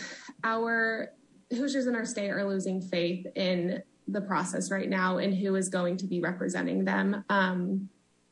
our 0.43 1.11
hoosiers 1.51 1.87
in 1.87 1.95
our 1.95 2.05
state 2.05 2.29
are 2.29 2.47
losing 2.47 2.81
faith 2.81 3.25
in 3.35 3.81
the 4.07 4.21
process 4.21 4.71
right 4.71 4.89
now 4.89 5.17
and 5.17 5.33
who 5.33 5.55
is 5.55 5.69
going 5.69 5.97
to 5.97 6.05
be 6.05 6.19
representing 6.19 6.85
them. 6.85 7.23
Um, 7.29 7.89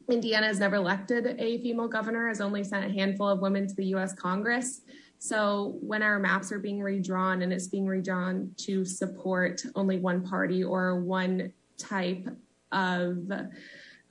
indiana 0.10 0.48
has 0.48 0.60
never 0.60 0.76
elected 0.76 1.36
a 1.40 1.58
female 1.64 1.88
governor 1.88 2.28
has 2.28 2.40
only 2.40 2.64
sent 2.64 2.86
a 2.86 2.90
handful 2.90 3.28
of 3.28 3.40
women 3.40 3.68
to 3.68 3.74
the 3.76 3.86
u.s 3.86 4.14
congress. 4.14 4.82
So 5.18 5.78
when 5.82 6.04
our 6.04 6.20
maps 6.20 6.52
are 6.52 6.60
being 6.60 6.82
redrawn 6.82 7.42
and 7.42 7.52
it's 7.52 7.68
being 7.68 7.88
redrawn 7.88 8.52
to 8.58 8.86
support 8.86 9.64
only 9.74 9.98
one 9.98 10.22
party 10.24 10.64
or 10.64 11.00
one 11.00 11.52
type 11.78 12.28
of 12.72 13.32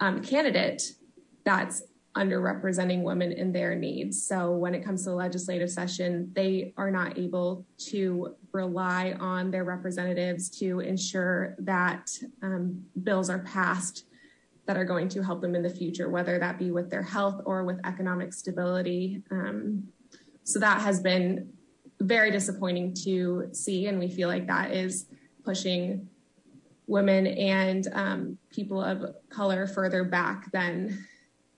um, 0.01 0.23
candidate 0.23 0.83
that's 1.45 1.83
underrepresenting 2.17 3.03
women 3.03 3.33
in 3.33 3.53
their 3.53 3.75
needs. 3.75 4.27
So 4.27 4.53
when 4.53 4.75
it 4.75 4.85
comes 4.85 5.03
to 5.05 5.11
the 5.11 5.17
legislative 5.17 5.71
session, 5.71 6.31
they 6.33 6.73
are 6.77 6.91
not 6.91 7.19
able 7.19 7.67
to 7.91 8.37
rely 8.53 9.17
on 9.19 9.51
their 9.51 9.65
representatives 9.65 10.49
to 10.59 10.81
ensure 10.81 11.57
that 11.59 12.11
um, 12.43 12.85
bills 13.03 13.29
are 13.31 13.41
passed 13.41 14.05
that 14.67 14.77
are 14.77 14.85
going 14.85 15.09
to 15.11 15.23
help 15.23 15.41
them 15.43 15.55
in 15.55 15.63
the 15.63 15.71
future, 15.71 16.09
whether 16.09 16.39
that 16.39 16.59
be 16.59 16.71
with 16.71 16.89
their 16.89 17.03
health 17.03 17.43
or 17.45 17.65
with 17.65 17.79
economic 17.85 18.33
stability. 18.33 19.23
Um, 19.31 19.89
so 20.45 20.59
that 20.59 20.81
has 20.81 21.01
been 21.01 21.53
very 22.01 22.31
disappointing 22.31 22.95
to 23.05 23.49
see, 23.53 23.87
and 23.87 23.99
we 23.99 24.09
feel 24.09 24.29
like 24.29 24.47
that 24.47 24.73
is 24.73 25.07
pushing 25.45 26.09
women 26.87 27.27
and 27.27 27.89
um, 27.93 28.39
people 28.51 28.83
of 28.83 29.15
color 29.29 29.67
further 29.67 30.05
back 30.05 30.51
than 30.53 31.07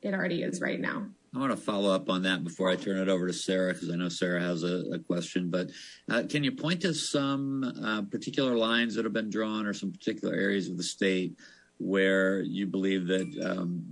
it 0.02 0.14
already 0.14 0.42
is 0.42 0.60
right 0.60 0.80
now. 0.80 1.06
I 1.34 1.38
want 1.38 1.50
to 1.50 1.56
follow 1.56 1.94
up 1.94 2.08
on 2.08 2.22
that 2.22 2.44
before 2.44 2.70
I 2.70 2.76
turn 2.76 2.96
it 2.96 3.10
over 3.10 3.26
to 3.26 3.32
Sara 3.32 3.74
because 3.74 3.90
I 3.90 3.96
know 3.96 4.08
Sara 4.08 4.40
has 4.40 4.62
a, 4.62 4.84
a 4.92 4.98
question. 4.98 5.50
But 5.50 5.70
uh, 6.10 6.22
can 6.28 6.42
you 6.42 6.52
point 6.52 6.80
to 6.82 6.94
some 6.94 7.62
uh, 7.84 8.02
particular 8.02 8.56
lines 8.56 8.94
that 8.94 9.04
have 9.04 9.12
been 9.12 9.28
drawn 9.28 9.66
or 9.66 9.74
some 9.74 9.92
particular 9.92 10.34
areas 10.34 10.70
of 10.70 10.78
the 10.78 10.82
state 10.82 11.36
where 11.78 12.40
you 12.40 12.66
believe 12.66 13.06
that 13.08 13.26
um, 13.44 13.84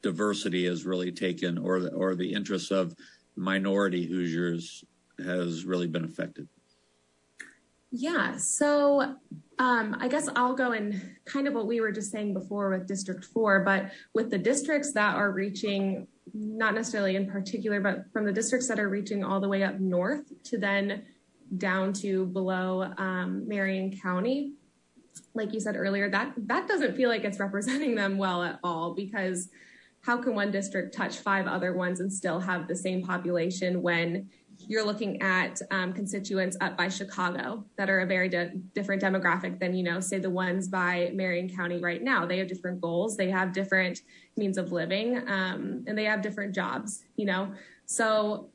diversity 0.00 0.66
has 0.66 0.86
really 0.86 1.12
taken 1.12 1.58
or 1.58 1.80
the, 1.80 1.92
or 1.92 2.14
the 2.14 2.32
interests 2.32 2.70
of 2.70 2.94
minority 3.36 4.06
Hoosiers 4.06 4.82
has 5.22 5.66
really 5.66 5.86
been 5.86 6.04
affected? 6.04 6.48
Yeah. 7.90 8.36
So 8.36 9.16
I 9.60 10.08
guess 10.08 10.28
I'll 10.36 10.54
go 10.54 10.72
in 10.72 11.16
kind 11.26 11.46
of 11.46 11.54
what 11.54 11.66
we 11.66 11.80
were 11.80 11.92
just 11.92 12.10
saying 12.10 12.32
before 12.32 12.70
with 12.70 12.86
District 12.86 13.24
4, 13.24 13.60
but 13.60 13.90
with 14.14 14.30
the 14.30 14.38
districts 14.38 14.92
that 14.94 15.16
are 15.16 15.30
reaching, 15.30 16.06
not 16.32 16.74
necessarily 16.74 17.16
in 17.16 17.30
particular, 17.30 17.80
but 17.80 18.10
from 18.12 18.24
the 18.24 18.32
districts 18.32 18.68
that 18.68 18.80
are 18.80 18.88
reaching 18.88 19.22
all 19.22 19.40
the 19.40 19.48
way 19.48 19.62
up 19.62 19.78
north 19.78 20.32
to 20.44 20.58
then 20.58 21.04
down 21.58 21.92
to 21.92 22.26
below 22.26 22.92
um, 22.96 23.46
Marion 23.46 23.96
County, 24.00 24.54
like 25.34 25.52
you 25.52 25.60
said 25.60 25.76
earlier, 25.76 26.08
that 26.08 26.32
that 26.36 26.66
doesn't 26.66 26.96
feel 26.96 27.08
like 27.08 27.24
it's 27.24 27.38
representing 27.40 27.94
them 27.94 28.16
well 28.16 28.42
at 28.42 28.58
all 28.64 28.94
because 28.94 29.48
how 30.02 30.16
can 30.16 30.34
one 30.34 30.50
district 30.50 30.94
touch 30.94 31.18
five 31.18 31.46
other 31.46 31.74
ones 31.74 32.00
and 32.00 32.10
still 32.10 32.40
have 32.40 32.66
the 32.66 32.76
same 32.76 33.02
population 33.02 33.82
when 33.82 34.30
you're 34.68 34.84
looking 34.84 35.20
at 35.22 35.60
um, 35.70 35.92
constituents 35.92 36.56
up 36.60 36.76
by 36.76 36.88
Chicago 36.88 37.64
that 37.76 37.90
are 37.90 38.00
a 38.00 38.06
very 38.06 38.28
different 38.74 39.02
demographic 39.02 39.58
than, 39.58 39.74
you 39.74 39.82
know, 39.82 40.00
say 40.00 40.18
the 40.18 40.30
ones 40.30 40.68
by 40.68 41.10
Marion 41.14 41.48
County 41.54 41.78
right 41.78 42.02
now. 42.02 42.26
They 42.26 42.38
have 42.38 42.48
different 42.48 42.80
goals, 42.80 43.16
they 43.16 43.30
have 43.30 43.52
different 43.52 44.02
means 44.36 44.58
of 44.58 44.72
living, 44.72 45.18
um, 45.28 45.84
and 45.86 45.96
they 45.96 46.04
have 46.04 46.22
different 46.22 46.54
jobs, 46.54 47.04
you 47.16 47.26
know. 47.26 47.52
So 47.86 48.50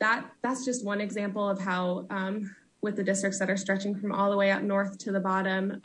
that 0.00 0.26
that's 0.42 0.64
just 0.64 0.84
one 0.84 1.00
example 1.00 1.48
of 1.48 1.60
how 1.60 2.06
um, 2.10 2.54
with 2.82 2.96
the 2.96 3.04
districts 3.04 3.38
that 3.38 3.48
are 3.48 3.56
stretching 3.56 3.94
from 3.94 4.12
all 4.12 4.30
the 4.30 4.36
way 4.36 4.50
up 4.50 4.62
north 4.62 4.98
to 4.98 5.12
the 5.12 5.20
bottom 5.20 5.80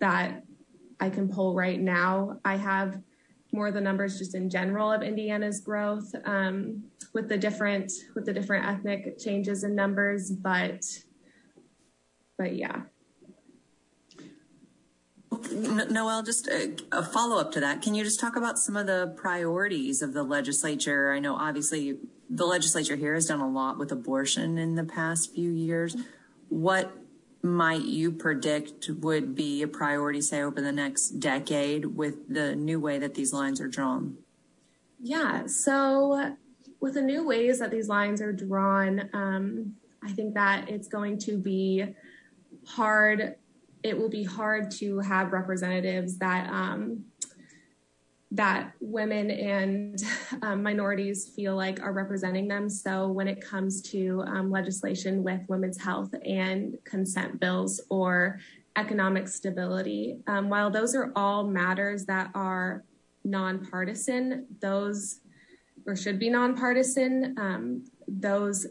that 0.00 0.44
I 1.00 1.10
can 1.10 1.28
pull 1.28 1.54
right 1.54 1.80
now. 1.80 2.38
I 2.44 2.56
have 2.56 3.00
more 3.52 3.68
of 3.68 3.74
the 3.74 3.80
numbers 3.80 4.18
just 4.18 4.34
in 4.34 4.50
general 4.50 4.92
of 4.92 5.02
Indiana's 5.02 5.60
growth 5.60 6.14
um, 6.24 6.82
with 7.14 7.28
the 7.28 7.38
different 7.38 7.90
with 8.14 8.26
the 8.26 8.32
different 8.32 8.66
ethnic 8.66 9.18
changes 9.18 9.64
in 9.64 9.74
numbers, 9.74 10.30
but 10.30 10.84
but 12.36 12.54
yeah. 12.54 12.82
Noelle, 15.52 16.22
just 16.22 16.48
a, 16.48 16.74
a 16.90 17.02
follow 17.02 17.38
up 17.38 17.52
to 17.52 17.60
that. 17.60 17.82
Can 17.82 17.94
you 17.94 18.02
just 18.02 18.18
talk 18.18 18.36
about 18.36 18.58
some 18.58 18.76
of 18.76 18.86
the 18.86 19.14
priorities 19.16 20.02
of 20.02 20.12
the 20.12 20.22
legislature? 20.22 21.12
I 21.12 21.18
know 21.20 21.36
obviously 21.36 21.98
the 22.28 22.46
legislature 22.46 22.96
here 22.96 23.14
has 23.14 23.26
done 23.26 23.40
a 23.40 23.48
lot 23.48 23.78
with 23.78 23.92
abortion 23.92 24.58
in 24.58 24.74
the 24.74 24.84
past 24.84 25.34
few 25.34 25.50
years. 25.50 25.96
What 26.48 26.92
might 27.42 27.82
you 27.82 28.10
predict 28.10 28.88
would 29.00 29.34
be 29.34 29.62
a 29.62 29.68
priority, 29.68 30.20
say, 30.20 30.42
over 30.42 30.60
the 30.60 30.72
next 30.72 31.20
decade 31.20 31.84
with 31.84 32.28
the 32.28 32.56
new 32.56 32.80
way 32.80 32.98
that 32.98 33.14
these 33.14 33.32
lines 33.32 33.60
are 33.60 33.68
drawn? 33.68 34.18
Yeah, 35.00 35.46
so 35.46 36.36
with 36.80 36.94
the 36.94 37.02
new 37.02 37.26
ways 37.26 37.58
that 37.60 37.70
these 37.70 37.88
lines 37.88 38.20
are 38.20 38.32
drawn, 38.32 39.08
um, 39.12 39.74
I 40.02 40.12
think 40.12 40.34
that 40.34 40.68
it's 40.68 40.88
going 40.88 41.18
to 41.20 41.36
be 41.36 41.94
hard. 42.66 43.36
It 43.82 43.96
will 43.96 44.08
be 44.08 44.24
hard 44.24 44.70
to 44.72 44.98
have 45.00 45.32
representatives 45.32 46.18
that 46.18 46.50
um, 46.50 47.04
that 48.30 48.72
women 48.80 49.30
and 49.30 50.02
um, 50.42 50.62
minorities 50.62 51.28
feel 51.28 51.56
like 51.56 51.80
are 51.80 51.92
representing 51.92 52.46
them. 52.46 52.68
So 52.68 53.08
when 53.08 53.26
it 53.26 53.40
comes 53.40 53.80
to 53.82 54.22
um, 54.26 54.50
legislation 54.50 55.22
with 55.22 55.40
women's 55.48 55.80
health 55.80 56.14
and 56.24 56.76
consent 56.84 57.40
bills 57.40 57.80
or 57.88 58.38
economic 58.76 59.28
stability, 59.28 60.18
um, 60.26 60.50
while 60.50 60.70
those 60.70 60.94
are 60.94 61.10
all 61.16 61.44
matters 61.44 62.04
that 62.06 62.30
are 62.34 62.84
nonpartisan, 63.24 64.46
those 64.60 65.20
or 65.86 65.96
should 65.96 66.18
be 66.18 66.28
nonpartisan, 66.28 67.34
those 68.06 68.66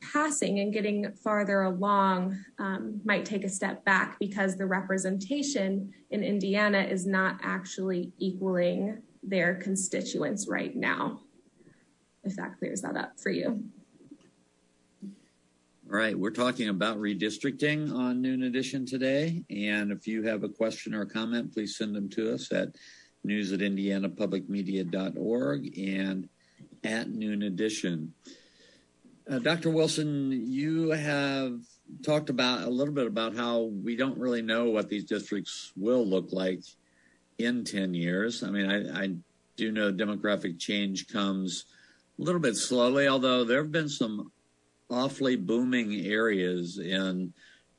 passing 0.00 0.60
and 0.60 0.72
getting 0.72 1.12
farther 1.12 1.62
along 1.62 2.38
um, 2.58 3.00
might 3.04 3.24
take 3.24 3.44
a 3.44 3.48
step 3.48 3.84
back 3.84 4.18
because 4.18 4.56
the 4.56 4.66
representation 4.66 5.92
in 6.10 6.22
Indiana 6.22 6.80
is 6.80 7.06
not 7.06 7.38
actually 7.42 8.12
equaling 8.18 9.02
their 9.22 9.54
constituents 9.54 10.48
right 10.48 10.74
now. 10.74 11.20
If 12.24 12.36
that 12.36 12.58
clears 12.58 12.82
that 12.82 12.96
up 12.96 13.18
for 13.18 13.30
you. 13.30 13.64
All 15.90 15.96
right, 15.96 16.16
we're 16.16 16.30
talking 16.30 16.68
about 16.68 16.98
redistricting 16.98 17.92
on 17.92 18.22
Noon 18.22 18.44
Edition 18.44 18.86
today. 18.86 19.42
And 19.50 19.90
if 19.90 20.06
you 20.06 20.22
have 20.22 20.44
a 20.44 20.48
question 20.48 20.94
or 20.94 21.04
comment, 21.04 21.52
please 21.52 21.76
send 21.76 21.96
them 21.96 22.08
to 22.10 22.32
us 22.32 22.52
at 22.52 22.76
news 23.24 23.52
at 23.52 23.58
indianapublicmedia.org 23.60 25.78
and 25.78 26.28
at 26.84 27.10
Noon 27.10 27.42
Edition. 27.42 28.14
Uh, 29.28 29.38
Dr. 29.38 29.70
Wilson, 29.70 30.32
you 30.32 30.90
have 30.90 31.60
talked 32.04 32.30
about 32.30 32.62
a 32.62 32.70
little 32.70 32.94
bit 32.94 33.06
about 33.06 33.36
how 33.36 33.62
we 33.62 33.96
don't 33.96 34.18
really 34.18 34.42
know 34.42 34.70
what 34.70 34.88
these 34.88 35.04
districts 35.04 35.72
will 35.76 36.06
look 36.06 36.32
like 36.32 36.60
in 37.38 37.64
10 37.64 37.94
years. 37.94 38.42
I 38.42 38.50
mean, 38.50 38.70
I, 38.70 39.04
I 39.04 39.14
do 39.56 39.72
know 39.72 39.92
demographic 39.92 40.58
change 40.58 41.08
comes 41.08 41.66
a 42.18 42.22
little 42.22 42.40
bit 42.40 42.56
slowly, 42.56 43.08
although 43.08 43.44
there 43.44 43.62
have 43.62 43.72
been 43.72 43.88
some 43.88 44.32
awfully 44.90 45.36
booming 45.36 46.06
areas 46.06 46.78
in 46.78 47.32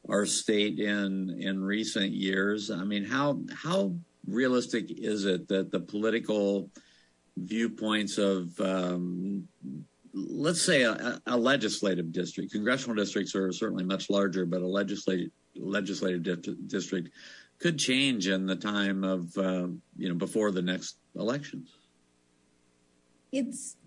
our 0.09 0.25
state 0.25 0.79
in 0.79 1.29
in 1.39 1.63
recent 1.63 2.11
years. 2.11 2.71
I 2.71 2.83
mean, 2.83 3.05
how 3.05 3.41
how 3.53 3.93
realistic 4.27 4.85
is 4.89 5.25
it 5.25 5.47
that 5.49 5.71
the 5.71 5.79
political 5.79 6.69
viewpoints 7.37 8.17
of 8.17 8.59
um, 8.59 9.47
let's 10.13 10.61
say 10.61 10.83
a, 10.83 11.21
a, 11.25 11.37
legislative 11.37 12.11
district. 12.11 12.51
Congressional 12.51 12.95
districts 12.95 13.35
are 13.35 13.51
certainly 13.51 13.83
much 13.83 14.09
larger, 14.09 14.45
but 14.45 14.61
a 14.61 14.67
legislative 14.67 15.31
legislative 15.55 16.23
di- 16.23 16.55
district 16.67 17.09
could 17.59 17.77
change 17.77 18.27
in 18.27 18.45
the 18.45 18.55
time 18.55 19.03
of 19.03 19.37
uh, 19.37 19.67
you 19.97 20.09
know 20.09 20.15
before 20.15 20.51
the 20.51 20.61
next 20.61 20.97
elections. 21.15 21.69
It's 23.31 23.77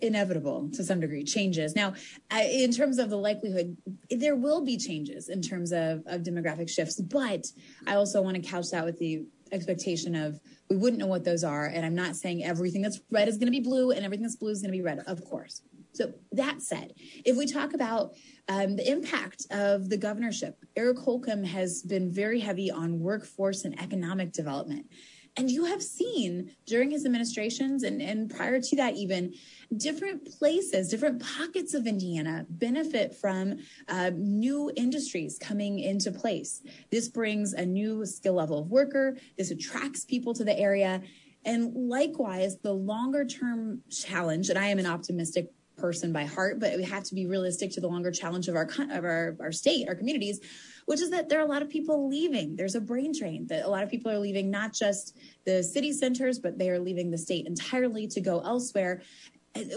inevitable 0.00 0.68
to 0.74 0.84
some 0.84 1.00
degree 1.00 1.24
changes 1.24 1.74
now 1.74 1.94
in 2.30 2.70
terms 2.70 2.98
of 2.98 3.08
the 3.08 3.16
likelihood 3.16 3.74
there 4.10 4.36
will 4.36 4.62
be 4.62 4.76
changes 4.76 5.30
in 5.30 5.40
terms 5.40 5.72
of, 5.72 6.02
of 6.06 6.22
demographic 6.22 6.68
shifts 6.68 7.00
but 7.00 7.46
i 7.86 7.94
also 7.94 8.20
want 8.20 8.36
to 8.36 8.42
couch 8.42 8.66
that 8.70 8.84
with 8.84 8.98
the 8.98 9.24
expectation 9.52 10.14
of 10.14 10.38
we 10.70 10.76
wouldn't 10.76 11.00
know 11.00 11.06
what 11.06 11.24
those 11.24 11.44
are. 11.44 11.66
And 11.66 11.84
I'm 11.84 11.94
not 11.94 12.16
saying 12.16 12.44
everything 12.44 12.82
that's 12.82 13.00
red 13.10 13.28
is 13.28 13.36
going 13.36 13.46
to 13.46 13.50
be 13.52 13.60
blue 13.60 13.90
and 13.90 14.04
everything 14.04 14.22
that's 14.22 14.36
blue 14.36 14.50
is 14.50 14.60
going 14.60 14.72
to 14.72 14.76
be 14.76 14.82
red, 14.82 15.00
of 15.06 15.24
course. 15.24 15.62
So 15.92 16.12
that 16.32 16.60
said, 16.60 16.92
if 17.24 17.36
we 17.36 17.46
talk 17.46 17.72
about 17.72 18.14
um, 18.48 18.74
the 18.76 18.90
impact 18.90 19.46
of 19.50 19.88
the 19.88 19.96
governorship, 19.96 20.56
Eric 20.74 20.98
Holcomb 20.98 21.44
has 21.44 21.82
been 21.82 22.12
very 22.12 22.40
heavy 22.40 22.70
on 22.70 22.98
workforce 22.98 23.64
and 23.64 23.80
economic 23.80 24.32
development. 24.32 24.86
And 25.36 25.50
you 25.50 25.64
have 25.64 25.82
seen 25.82 26.52
during 26.64 26.92
his 26.92 27.04
administrations 27.04 27.82
and, 27.82 28.00
and 28.00 28.30
prior 28.30 28.60
to 28.60 28.76
that, 28.76 28.94
even 28.94 29.34
different 29.76 30.38
places, 30.38 30.88
different 30.88 31.20
pockets 31.20 31.74
of 31.74 31.88
Indiana 31.88 32.46
benefit 32.48 33.16
from 33.16 33.58
uh, 33.88 34.12
new 34.14 34.70
industries 34.76 35.36
coming 35.38 35.80
into 35.80 36.12
place. 36.12 36.62
This 36.90 37.08
brings 37.08 37.52
a 37.52 37.66
new 37.66 38.06
skill 38.06 38.34
level 38.34 38.58
of 38.60 38.70
worker, 38.70 39.16
this 39.36 39.50
attracts 39.50 40.04
people 40.04 40.34
to 40.34 40.44
the 40.44 40.56
area. 40.56 41.02
And 41.44 41.74
likewise, 41.74 42.58
the 42.58 42.72
longer 42.72 43.24
term 43.24 43.82
challenge, 43.90 44.50
and 44.50 44.58
I 44.58 44.68
am 44.68 44.78
an 44.78 44.86
optimistic 44.86 45.50
person 45.76 46.12
by 46.12 46.24
heart, 46.24 46.60
but 46.60 46.76
we 46.76 46.84
have 46.84 47.02
to 47.04 47.14
be 47.14 47.26
realistic 47.26 47.72
to 47.72 47.80
the 47.80 47.88
longer 47.88 48.12
challenge 48.12 48.48
of 48.48 48.54
our 48.54 48.68
of 48.90 49.04
our, 49.04 49.36
our 49.40 49.52
state, 49.52 49.88
our 49.88 49.94
communities, 49.94 50.40
which 50.86 51.00
is 51.00 51.10
that 51.10 51.28
there 51.28 51.38
are 51.38 51.44
a 51.44 51.48
lot 51.48 51.62
of 51.62 51.68
people 51.68 52.08
leaving. 52.08 52.56
There's 52.56 52.74
a 52.74 52.80
brain 52.80 53.12
drain 53.18 53.46
that 53.48 53.64
a 53.64 53.68
lot 53.68 53.82
of 53.82 53.90
people 53.90 54.10
are 54.10 54.18
leaving 54.18 54.50
not 54.50 54.72
just 54.72 55.16
the 55.44 55.62
city 55.62 55.92
centers, 55.92 56.38
but 56.38 56.58
they 56.58 56.70
are 56.70 56.78
leaving 56.78 57.10
the 57.10 57.18
state 57.18 57.46
entirely 57.46 58.06
to 58.08 58.20
go 58.20 58.40
elsewhere. 58.40 59.02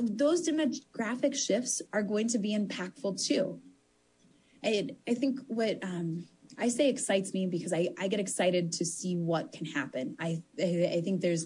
Those 0.01 0.47
demographic 0.47 1.35
shifts 1.35 1.81
are 1.93 2.03
going 2.03 2.27
to 2.29 2.39
be 2.39 2.57
impactful 2.57 3.25
too. 3.25 3.59
I, 4.63 4.89
I 5.07 5.13
think 5.13 5.39
what 5.47 5.79
um, 5.83 6.25
I 6.57 6.69
say 6.69 6.89
excites 6.89 7.33
me 7.33 7.47
because 7.47 7.73
I, 7.73 7.89
I 7.99 8.07
get 8.07 8.19
excited 8.19 8.71
to 8.73 8.85
see 8.85 9.15
what 9.15 9.51
can 9.51 9.65
happen. 9.65 10.15
I 10.19 10.41
I 10.59 11.01
think 11.03 11.21
there's 11.21 11.45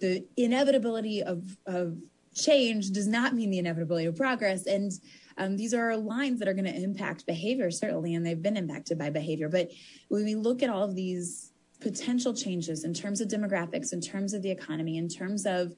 the 0.00 0.26
inevitability 0.36 1.22
of 1.22 1.56
of 1.66 1.96
change 2.34 2.90
does 2.90 3.06
not 3.06 3.34
mean 3.34 3.50
the 3.50 3.58
inevitability 3.58 4.06
of 4.06 4.16
progress. 4.16 4.66
And 4.66 4.92
Um, 5.36 5.56
these 5.56 5.74
are 5.74 5.96
lines 5.96 6.38
that 6.38 6.48
are 6.48 6.54
going 6.54 6.64
to 6.64 6.82
impact 6.82 7.26
behavior, 7.26 7.70
certainly, 7.70 8.14
and 8.14 8.24
they've 8.24 8.40
been 8.40 8.56
impacted 8.56 8.98
by 8.98 9.10
behavior. 9.10 9.48
But 9.48 9.70
when 10.08 10.24
we 10.24 10.34
look 10.34 10.62
at 10.62 10.70
all 10.70 10.84
of 10.84 10.94
these 10.94 11.52
potential 11.80 12.34
changes 12.34 12.84
in 12.84 12.94
terms 12.94 13.20
of 13.20 13.28
demographics, 13.28 13.92
in 13.92 14.00
terms 14.00 14.32
of 14.32 14.42
the 14.42 14.50
economy, 14.50 14.96
in 14.96 15.08
terms 15.08 15.44
of 15.46 15.74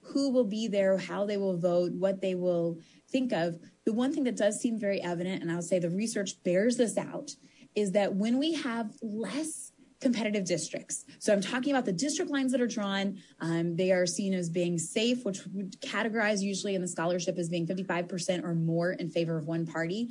who 0.00 0.30
will 0.30 0.44
be 0.44 0.68
there, 0.68 0.98
how 0.98 1.24
they 1.24 1.36
will 1.36 1.56
vote, 1.56 1.92
what 1.92 2.20
they 2.20 2.34
will 2.34 2.78
think 3.10 3.32
of, 3.32 3.58
the 3.84 3.92
one 3.92 4.12
thing 4.12 4.24
that 4.24 4.36
does 4.36 4.60
seem 4.60 4.78
very 4.78 5.02
evident, 5.02 5.42
and 5.42 5.50
I'll 5.50 5.62
say 5.62 5.78
the 5.78 5.90
research 5.90 6.42
bears 6.42 6.76
this 6.76 6.98
out, 6.98 7.30
is 7.74 7.92
that 7.92 8.14
when 8.14 8.38
we 8.38 8.54
have 8.54 8.90
less 9.02 9.72
competitive 10.04 10.44
districts. 10.44 11.06
So 11.18 11.32
I'm 11.32 11.40
talking 11.40 11.72
about 11.72 11.86
the 11.86 11.92
district 11.92 12.30
lines 12.30 12.52
that 12.52 12.60
are 12.60 12.66
drawn. 12.66 13.16
Um, 13.40 13.74
they 13.74 13.90
are 13.90 14.04
seen 14.04 14.34
as 14.34 14.50
being 14.50 14.76
safe, 14.76 15.24
which 15.24 15.40
would 15.54 15.80
categorize 15.80 16.42
usually 16.42 16.74
in 16.74 16.82
the 16.82 16.88
scholarship 16.88 17.38
as 17.38 17.48
being 17.48 17.66
55% 17.66 18.44
or 18.44 18.54
more 18.54 18.92
in 18.92 19.08
favor 19.08 19.38
of 19.38 19.46
one 19.46 19.66
party. 19.66 20.10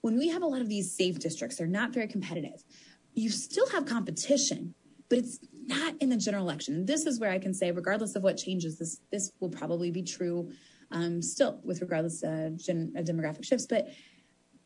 When 0.00 0.16
we 0.16 0.28
have 0.28 0.42
a 0.42 0.46
lot 0.46 0.62
of 0.62 0.70
these 0.70 0.96
safe 0.96 1.18
districts, 1.18 1.58
they're 1.58 1.66
not 1.66 1.92
very 1.92 2.08
competitive. 2.08 2.64
You 3.12 3.28
still 3.28 3.68
have 3.68 3.84
competition, 3.84 4.74
but 5.10 5.18
it's 5.18 5.38
not 5.66 5.94
in 6.00 6.08
the 6.08 6.16
general 6.16 6.44
election. 6.44 6.86
This 6.86 7.04
is 7.04 7.20
where 7.20 7.30
I 7.30 7.38
can 7.38 7.52
say, 7.52 7.70
regardless 7.70 8.16
of 8.16 8.22
what 8.22 8.38
changes, 8.38 8.78
this 8.78 9.02
this 9.12 9.30
will 9.40 9.50
probably 9.50 9.90
be 9.90 10.02
true 10.02 10.50
um, 10.90 11.20
still 11.20 11.60
with 11.62 11.82
regardless 11.82 12.22
of 12.22 12.56
gen- 12.56 12.92
demographic 12.96 13.44
shifts. 13.44 13.66
But 13.66 13.88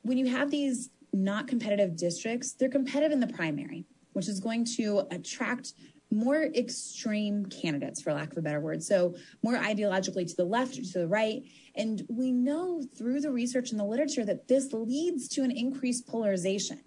when 0.03 0.19
you 0.19 0.27
have 0.27 0.53
these 0.53 0.91
not 1.13 1.49
competitive 1.49 1.97
districts, 1.97 2.53
they're 2.53 2.69
competitive 2.69 3.11
in 3.11 3.19
the 3.19 3.27
primary 3.27 3.87
which 4.13 4.29
is 4.29 4.41
going 4.41 4.65
to 4.77 5.07
attract 5.11 5.75
more 6.11 6.45
extreme 6.45 7.45
candidates, 7.47 8.01
for 8.01 8.13
lack 8.13 8.33
of 8.33 8.39
a 8.39 8.43
better 8.43 8.61
word. 8.61 8.83
So 8.83 9.15
more 9.43 9.59
ideologically 9.59 10.27
to 10.27 10.37
the 10.37 10.45
left 10.45 10.79
or 10.79 10.83
to 10.83 10.99
the 11.01 11.09
right. 11.09 11.43
And 11.77 12.03
we 12.09 12.33
know 12.33 12.83
through 12.97 13.21
the 13.21 13.31
research 13.31 13.71
and 13.71 13.79
the 13.79 13.85
literature 13.85 14.25
that 14.25 14.49
this 14.49 14.73
leads 14.73 15.29
to 15.29 15.43
an 15.43 15.51
increased 15.51 16.07
polarization. 16.07 16.81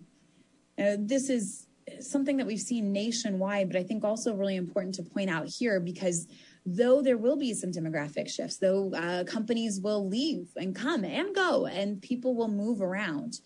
Uh, 0.77 0.97
this 0.97 1.29
is 1.29 1.67
something 1.99 2.37
that 2.37 2.47
we've 2.47 2.59
seen 2.59 2.91
nationwide, 2.91 3.67
but 3.67 3.77
I 3.77 3.83
think 3.83 4.03
also 4.03 4.33
really 4.33 4.55
important 4.55 4.95
to 4.95 5.03
point 5.03 5.29
out 5.29 5.47
here 5.47 5.79
because 5.79 6.27
though 6.65 7.01
there 7.01 7.17
will 7.17 7.37
be 7.37 7.53
some 7.53 7.71
demographic 7.71 8.29
shifts, 8.29 8.57
though 8.57 8.91
uh, 8.93 9.23
companies 9.25 9.79
will 9.81 10.07
leave 10.07 10.47
and 10.55 10.75
come 10.75 11.03
and 11.03 11.33
go, 11.35 11.65
and 11.65 12.01
people 12.01 12.35
will 12.35 12.47
move 12.47 12.81
around. 12.81 13.39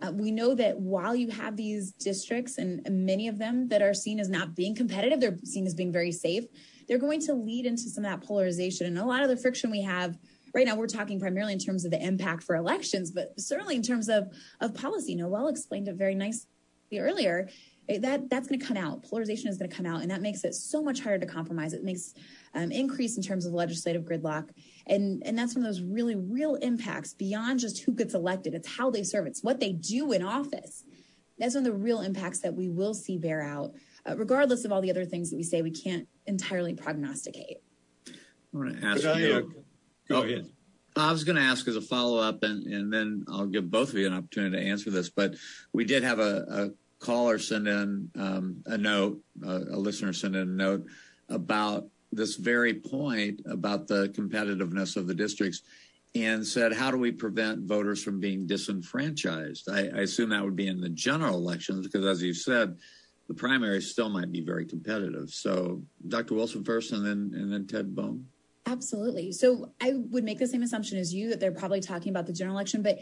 Uh, 0.00 0.12
we 0.12 0.30
know 0.30 0.54
that 0.54 0.78
while 0.78 1.14
you 1.14 1.28
have 1.28 1.56
these 1.56 1.92
districts 1.92 2.58
and 2.58 2.80
many 2.88 3.26
of 3.26 3.38
them 3.38 3.68
that 3.68 3.82
are 3.82 3.94
seen 3.94 4.20
as 4.20 4.28
not 4.28 4.54
being 4.54 4.74
competitive, 4.74 5.20
they're 5.20 5.38
seen 5.44 5.66
as 5.66 5.74
being 5.74 5.92
very 5.92 6.12
safe. 6.12 6.44
They're 6.86 6.98
going 6.98 7.20
to 7.22 7.34
lead 7.34 7.66
into 7.66 7.82
some 7.82 8.04
of 8.04 8.10
that 8.10 8.26
polarization 8.26 8.86
and 8.86 8.98
a 8.98 9.04
lot 9.04 9.22
of 9.22 9.28
the 9.28 9.36
friction 9.36 9.70
we 9.70 9.82
have 9.82 10.16
right 10.54 10.66
now. 10.66 10.76
We're 10.76 10.86
talking 10.86 11.18
primarily 11.18 11.52
in 11.52 11.58
terms 11.58 11.84
of 11.84 11.90
the 11.90 12.02
impact 12.02 12.44
for 12.44 12.54
elections, 12.54 13.10
but 13.10 13.38
certainly 13.40 13.74
in 13.74 13.82
terms 13.82 14.08
of 14.08 14.28
of 14.60 14.74
policy. 14.74 15.14
Noelle 15.14 15.48
explained 15.48 15.88
it 15.88 15.96
very 15.96 16.14
nicely 16.14 16.46
earlier 16.96 17.48
that 17.88 18.28
that's 18.28 18.48
going 18.48 18.60
to 18.60 18.66
come 18.66 18.76
out. 18.76 19.02
Polarization 19.02 19.48
is 19.48 19.56
going 19.56 19.70
to 19.70 19.76
come 19.76 19.86
out, 19.86 20.02
and 20.02 20.10
that 20.10 20.20
makes 20.20 20.44
it 20.44 20.54
so 20.54 20.82
much 20.82 21.00
harder 21.00 21.24
to 21.24 21.32
compromise. 21.32 21.72
It 21.72 21.84
makes 21.84 22.14
um, 22.54 22.70
increase 22.70 23.16
in 23.16 23.22
terms 23.22 23.46
of 23.46 23.54
legislative 23.54 24.02
gridlock, 24.02 24.50
and 24.86 25.22
and 25.24 25.38
that's 25.38 25.54
one 25.54 25.64
of 25.64 25.72
those 25.72 25.80
really 25.80 26.14
real 26.14 26.56
impacts 26.56 27.14
beyond 27.14 27.60
just 27.60 27.82
who 27.84 27.92
gets 27.92 28.14
elected. 28.14 28.54
It's 28.54 28.76
how 28.76 28.90
they 28.90 29.02
serve. 29.02 29.26
It's 29.26 29.42
what 29.42 29.60
they 29.60 29.72
do 29.72 30.12
in 30.12 30.22
office. 30.22 30.84
That's 31.38 31.54
one 31.54 31.64
of 31.66 31.72
the 31.72 31.78
real 31.78 32.00
impacts 32.00 32.40
that 32.40 32.54
we 32.54 32.68
will 32.68 32.94
see 32.94 33.16
bear 33.16 33.42
out, 33.42 33.72
uh, 34.06 34.16
regardless 34.16 34.64
of 34.64 34.72
all 34.72 34.82
the 34.82 34.90
other 34.90 35.04
things 35.04 35.30
that 35.30 35.36
we 35.36 35.44
say 35.44 35.62
we 35.62 35.70
can't 35.70 36.08
entirely 36.26 36.74
prognosticate. 36.74 37.58
I 38.08 38.12
want 38.52 38.80
to 38.80 38.86
ask 38.86 39.02
Could 39.02 39.18
you. 39.18 39.34
I, 39.34 39.38
uh, 39.38 39.40
go 40.08 40.16
oh, 40.16 40.22
ahead. 40.22 40.50
I 40.96 41.12
was 41.12 41.24
going 41.24 41.36
to 41.36 41.42
ask 41.42 41.68
as 41.68 41.76
a 41.76 41.80
follow 41.80 42.18
up, 42.18 42.42
and, 42.42 42.66
and 42.66 42.92
then 42.92 43.24
I'll 43.28 43.46
give 43.46 43.70
both 43.70 43.90
of 43.90 43.98
you 43.98 44.06
an 44.06 44.14
opportunity 44.14 44.56
to 44.56 44.70
answer 44.70 44.90
this. 44.90 45.08
But 45.08 45.34
we 45.72 45.84
did 45.84 46.02
have 46.02 46.18
a, 46.18 46.44
a 46.50 46.70
caller 46.98 47.38
sent 47.38 47.68
in 47.68 48.10
um, 48.16 48.62
a 48.66 48.76
note, 48.76 49.20
uh, 49.46 49.60
a 49.70 49.78
listener 49.78 50.12
sent 50.12 50.36
in 50.36 50.42
a 50.42 50.44
note 50.44 50.84
about 51.28 51.86
this 52.12 52.36
very 52.36 52.74
point 52.74 53.40
about 53.46 53.86
the 53.86 54.08
competitiveness 54.08 54.96
of 54.96 55.06
the 55.06 55.14
districts 55.14 55.62
and 56.14 56.46
said, 56.46 56.72
how 56.72 56.90
do 56.90 56.96
we 56.96 57.12
prevent 57.12 57.60
voters 57.60 58.02
from 58.02 58.18
being 58.18 58.46
disenfranchised? 58.46 59.68
I, 59.70 59.88
I 59.88 60.00
assume 60.00 60.30
that 60.30 60.42
would 60.42 60.56
be 60.56 60.68
in 60.68 60.80
the 60.80 60.88
general 60.88 61.36
elections 61.36 61.86
because, 61.86 62.06
as 62.06 62.22
you 62.22 62.32
said, 62.32 62.78
the 63.28 63.34
primaries 63.34 63.90
still 63.90 64.08
might 64.08 64.32
be 64.32 64.40
very 64.40 64.64
competitive. 64.64 65.30
So, 65.30 65.82
Dr. 66.08 66.34
Wilson 66.34 66.64
first, 66.64 66.92
and 66.92 67.04
then 67.04 67.38
and 67.38 67.52
then 67.52 67.66
Ted 67.66 67.94
Boehm. 67.94 68.26
Absolutely. 68.64 69.32
So, 69.32 69.72
I 69.82 69.92
would 69.94 70.24
make 70.24 70.38
the 70.38 70.46
same 70.46 70.62
assumption 70.62 70.98
as 70.98 71.12
you 71.12 71.28
that 71.28 71.40
they're 71.40 71.52
probably 71.52 71.80
talking 71.80 72.08
about 72.08 72.26
the 72.26 72.32
general 72.32 72.56
election, 72.56 72.82
but 72.82 72.98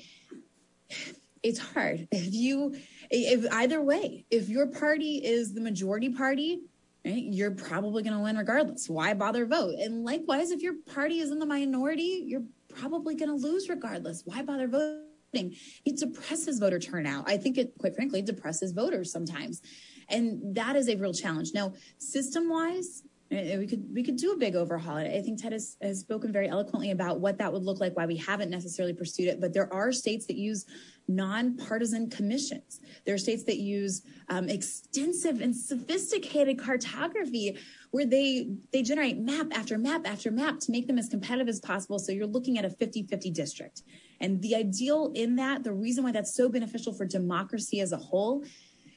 it's 1.45 1.61
hard 1.61 2.09
if 2.11 2.35
you 2.35 2.75
if 3.11 3.47
either 3.53 3.81
way 3.83 4.25
if 4.31 4.49
your 4.49 4.67
party 4.67 5.17
is 5.25 5.55
the 5.55 5.61
majority 5.61 6.11
party 6.11 6.61
right, 7.05 7.23
you're 7.23 7.53
probably 7.53 8.03
going 8.03 8.17
to 8.17 8.23
win 8.23 8.37
regardless. 8.37 8.89
Why 8.89 9.15
bother 9.15 9.47
vote? 9.47 9.75
And 9.79 10.05
likewise 10.05 10.51
if 10.51 10.63
your 10.63 10.75
party 10.95 11.21
is 11.21 11.31
in 11.31 11.39
the 11.39 11.47
minority 11.47 12.25
you're 12.27 12.45
probably 12.69 13.15
going 13.15 13.29
to 13.29 13.47
lose 13.47 13.69
regardless. 13.69 14.23
Why 14.25 14.43
bother 14.43 14.69
voting? 14.69 15.57
It 15.85 15.99
depresses 15.99 16.59
voter 16.59 16.79
turnout. 16.79 17.29
I 17.29 17.37
think 17.37 17.59
it 17.59 17.73
quite 17.79 17.95
frankly 17.95 18.23
depresses 18.23 18.73
voters 18.73 19.13
sometimes. 19.13 19.63
And 20.09 20.55
that 20.55 20.77
is 20.77 20.89
a 20.89 20.97
real 20.97 21.13
challenge. 21.13 21.51
Now 21.55 21.75
system 21.99 22.49
wise 22.49 23.03
we 23.31 23.67
could 23.67 23.93
we 23.93 24.05
could 24.05 24.17
do 24.17 24.33
a 24.33 24.37
big 24.37 24.55
overhaul. 24.55 24.97
I 24.97 25.21
think 25.21 25.43
Ted 25.43 25.53
has, 25.53 25.77
spoken 25.93 26.33
very 26.33 26.49
eloquently 26.49 26.93
about 26.93 27.21
what 27.21 27.39
that 27.39 27.53
would 27.53 27.65
look 27.65 27.81
like, 27.81 27.97
why 27.97 28.07
we 28.07 28.17
haven't 28.17 28.51
necessarily 28.51 28.95
pursued 28.95 29.29
it. 29.29 29.41
But 29.41 29.53
there 29.53 29.73
are 29.73 29.91
states 29.91 30.27
that 30.27 30.37
use 30.37 30.65
nonpartisan 31.09 32.09
commissions. 32.09 32.81
There 33.05 33.15
are 33.15 33.19
states 33.19 33.43
that 33.45 33.59
use 33.59 34.03
um, 34.29 34.49
extensive 34.49 35.41
and 35.41 35.55
sophisticated 35.57 36.59
cartography 36.59 37.59
where 37.91 38.07
they 38.07 38.49
they 38.73 38.83
generate 38.83 39.19
map 39.19 39.49
after 39.53 39.77
map 39.77 40.03
after 40.07 40.31
map 40.31 40.61
to 40.61 40.71
make 40.71 40.87
them 40.87 40.99
as 40.99 41.09
competitive 41.09 41.49
as 41.49 41.59
possible. 41.59 41.99
So 41.99 42.13
you're 42.13 42.27
looking 42.27 42.59
at 42.59 42.65
a 42.65 42.69
50-50 42.69 43.33
district. 43.33 43.83
And 44.21 44.41
the 44.41 44.55
ideal 44.55 45.13
in 45.15 45.37
that, 45.37 45.65
the 45.65 45.73
reason 45.73 46.05
why 46.05 46.13
that's 46.13 46.35
so 46.35 46.49
beneficial 46.49 46.93
for 46.93 47.05
democracy 47.05 47.81
as 47.81 47.93
a 47.93 47.99
whole 47.99 48.45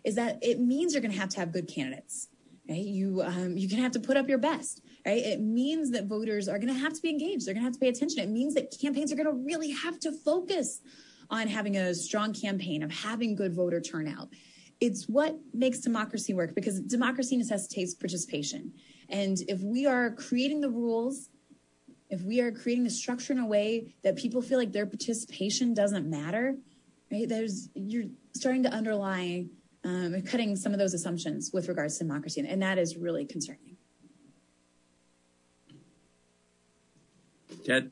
is 0.03 0.15
that 0.15 0.37
it 0.41 0.59
means 0.59 0.93
you're 0.93 1.01
going 1.01 1.11
to 1.11 1.19
have 1.19 1.29
to 1.29 1.39
have 1.39 1.51
good 1.51 1.67
candidates 1.67 2.28
right? 2.69 2.77
You 2.77 3.21
um, 3.23 3.57
you're 3.57 3.69
gonna 3.69 3.81
have 3.81 3.93
to 3.93 3.99
put 3.99 4.15
up 4.15 4.29
your 4.29 4.37
best, 4.37 4.81
right? 5.05 5.23
It 5.23 5.41
means 5.41 5.91
that 5.91 6.05
voters 6.05 6.47
are 6.47 6.59
gonna 6.59 6.73
have 6.73 6.93
to 6.93 7.01
be 7.01 7.09
engaged. 7.09 7.45
They're 7.45 7.53
gonna 7.53 7.65
have 7.65 7.73
to 7.73 7.79
pay 7.79 7.89
attention. 7.89 8.19
It 8.19 8.29
means 8.29 8.53
that 8.53 8.73
campaigns 8.79 9.11
are 9.11 9.15
gonna 9.15 9.33
really 9.33 9.71
have 9.71 9.99
to 10.01 10.11
focus 10.11 10.81
on 11.29 11.47
having 11.47 11.77
a 11.77 11.93
strong 11.93 12.33
campaign 12.33 12.83
of 12.83 12.91
having 12.91 13.35
good 13.35 13.53
voter 13.53 13.81
turnout. 13.81 14.29
It's 14.79 15.05
what 15.05 15.37
makes 15.53 15.79
democracy 15.79 16.33
work 16.33 16.55
because 16.55 16.79
democracy 16.79 17.37
necessitates 17.37 17.93
participation. 17.93 18.73
And 19.09 19.37
if 19.47 19.61
we 19.61 19.85
are 19.85 20.11
creating 20.11 20.61
the 20.61 20.69
rules, 20.69 21.29
if 22.09 22.21
we 22.21 22.39
are 22.41 22.51
creating 22.51 22.83
the 22.85 22.89
structure 22.89 23.33
in 23.33 23.39
a 23.39 23.45
way 23.45 23.95
that 24.03 24.15
people 24.15 24.41
feel 24.41 24.57
like 24.57 24.71
their 24.71 24.85
participation 24.85 25.73
doesn't 25.73 26.09
matter, 26.09 26.55
right? 27.11 27.27
There's 27.27 27.69
you're 27.73 28.05
starting 28.33 28.63
to 28.63 28.69
underlie 28.69 29.45
um, 29.83 30.21
cutting 30.23 30.55
some 30.55 30.73
of 30.73 30.79
those 30.79 30.93
assumptions 30.93 31.51
with 31.53 31.67
regards 31.67 31.97
to 31.97 32.03
democracy, 32.03 32.45
and 32.47 32.61
that 32.61 32.77
is 32.77 32.97
really 32.97 33.25
concerning. 33.25 33.77
Ted? 37.65 37.91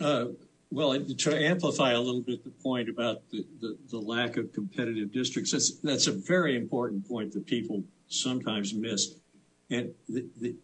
Uh, 0.00 0.26
well, 0.70 0.98
to 0.98 1.36
amplify 1.36 1.92
a 1.92 2.00
little 2.00 2.20
bit 2.20 2.42
the 2.42 2.50
point 2.50 2.88
about 2.88 3.22
the, 3.30 3.46
the, 3.60 3.76
the 3.90 3.98
lack 3.98 4.36
of 4.36 4.52
competitive 4.52 5.12
districts, 5.12 5.52
that's, 5.52 5.78
that's, 5.78 6.08
a 6.08 6.12
very 6.12 6.56
important 6.56 7.08
point 7.08 7.32
that 7.32 7.46
people 7.46 7.82
sometimes 8.08 8.74
miss. 8.74 9.14
And 9.70 9.94
the, 10.08 10.26
the, 10.40 10.56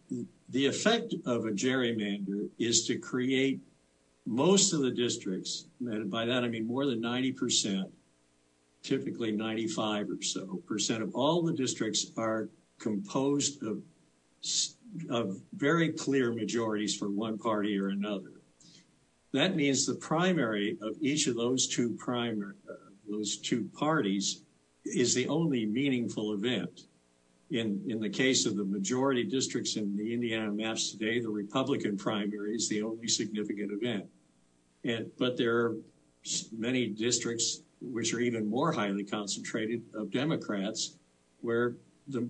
the 0.49 0.65
effect 0.65 1.13
of 1.25 1.45
a 1.45 1.51
gerrymander 1.51 2.49
is 2.59 2.85
to 2.87 2.97
create 2.97 3.61
most 4.25 4.73
of 4.73 4.81
the 4.81 4.91
districts, 4.91 5.65
and 5.79 6.11
by 6.11 6.25
that 6.25 6.43
I 6.43 6.47
mean 6.47 6.67
more 6.67 6.85
than 6.85 7.01
90 7.01 7.31
percent, 7.31 7.87
typically 8.83 9.31
95 9.31 10.09
or 10.09 10.21
so 10.21 10.61
percent 10.65 11.03
of 11.03 11.13
all 11.13 11.41
the 11.41 11.53
districts 11.53 12.11
are 12.17 12.49
composed 12.79 13.63
of 15.09 15.37
very 15.53 15.89
clear 15.89 16.33
majorities 16.33 16.95
for 16.95 17.09
one 17.09 17.37
party 17.37 17.77
or 17.79 17.89
another. 17.89 18.41
That 19.33 19.55
means 19.55 19.85
the 19.85 19.95
primary 19.95 20.77
of 20.81 20.95
each 20.99 21.27
of 21.27 21.35
those 21.35 21.67
two 21.67 21.95
primary 21.97 22.55
uh, 22.69 22.73
those 23.09 23.37
two 23.37 23.69
parties 23.77 24.43
is 24.85 25.13
the 25.13 25.27
only 25.27 25.65
meaningful 25.65 26.33
event. 26.33 26.87
In 27.51 27.99
the 27.99 28.09
case 28.09 28.45
of 28.45 28.55
the 28.55 28.63
majority 28.63 29.25
districts 29.25 29.75
in 29.75 29.97
the 29.97 30.13
Indiana 30.13 30.49
maps 30.49 30.91
today, 30.91 31.19
the 31.19 31.29
Republican 31.29 31.97
primary 31.97 32.55
is 32.55 32.69
the 32.69 32.81
only 32.81 33.09
significant 33.09 33.71
event. 33.73 34.05
But 35.19 35.35
there 35.35 35.57
are 35.57 35.75
many 36.57 36.87
districts 36.87 37.63
which 37.81 38.13
are 38.13 38.19
even 38.19 38.49
more 38.49 38.71
highly 38.71 39.03
concentrated 39.03 39.81
of 39.93 40.11
Democrats, 40.11 40.97
where 41.41 41.75
the, 42.07 42.29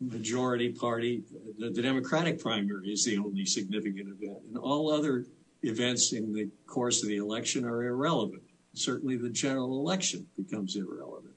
majority 0.00 0.72
party, 0.72 1.22
the, 1.58 1.70
Democratic 1.70 2.40
primary 2.40 2.92
is 2.92 3.04
the 3.04 3.18
only 3.18 3.46
significant 3.46 4.08
event. 4.08 4.38
And 4.48 4.58
all 4.58 4.90
other 4.90 5.26
events 5.62 6.12
in 6.12 6.32
the 6.32 6.48
course 6.66 7.02
of 7.02 7.08
the 7.08 7.18
election 7.18 7.64
are 7.64 7.84
irrelevant. 7.84 8.42
Certainly 8.74 9.18
the 9.18 9.30
general 9.30 9.78
election 9.78 10.26
becomes 10.36 10.74
irrelevant. 10.76 11.34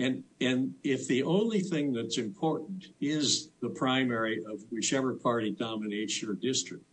And 0.00 0.24
if 0.40 1.08
the 1.08 1.24
only 1.24 1.60
thing 1.60 1.92
that's 1.92 2.18
important 2.18 2.86
is 3.00 3.50
the 3.60 3.70
primary 3.70 4.42
of 4.44 4.62
whichever 4.70 5.14
party 5.14 5.50
dominates 5.50 6.22
your 6.22 6.34
district, 6.34 6.84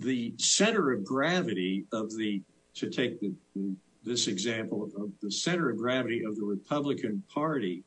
the, 0.00 0.34
center 0.38 0.92
of 0.92 1.04
gravity 1.04 1.86
of 1.92 2.14
the, 2.16 2.42
to 2.74 2.90
take 2.90 3.20
this 4.04 4.26
example 4.26 4.84
of 4.96 5.10
the 5.20 5.30
center 5.30 5.70
of 5.70 5.76
gravity 5.76 6.24
of 6.24 6.36
the 6.36 6.44
Republican 6.44 7.22
Party 7.32 7.84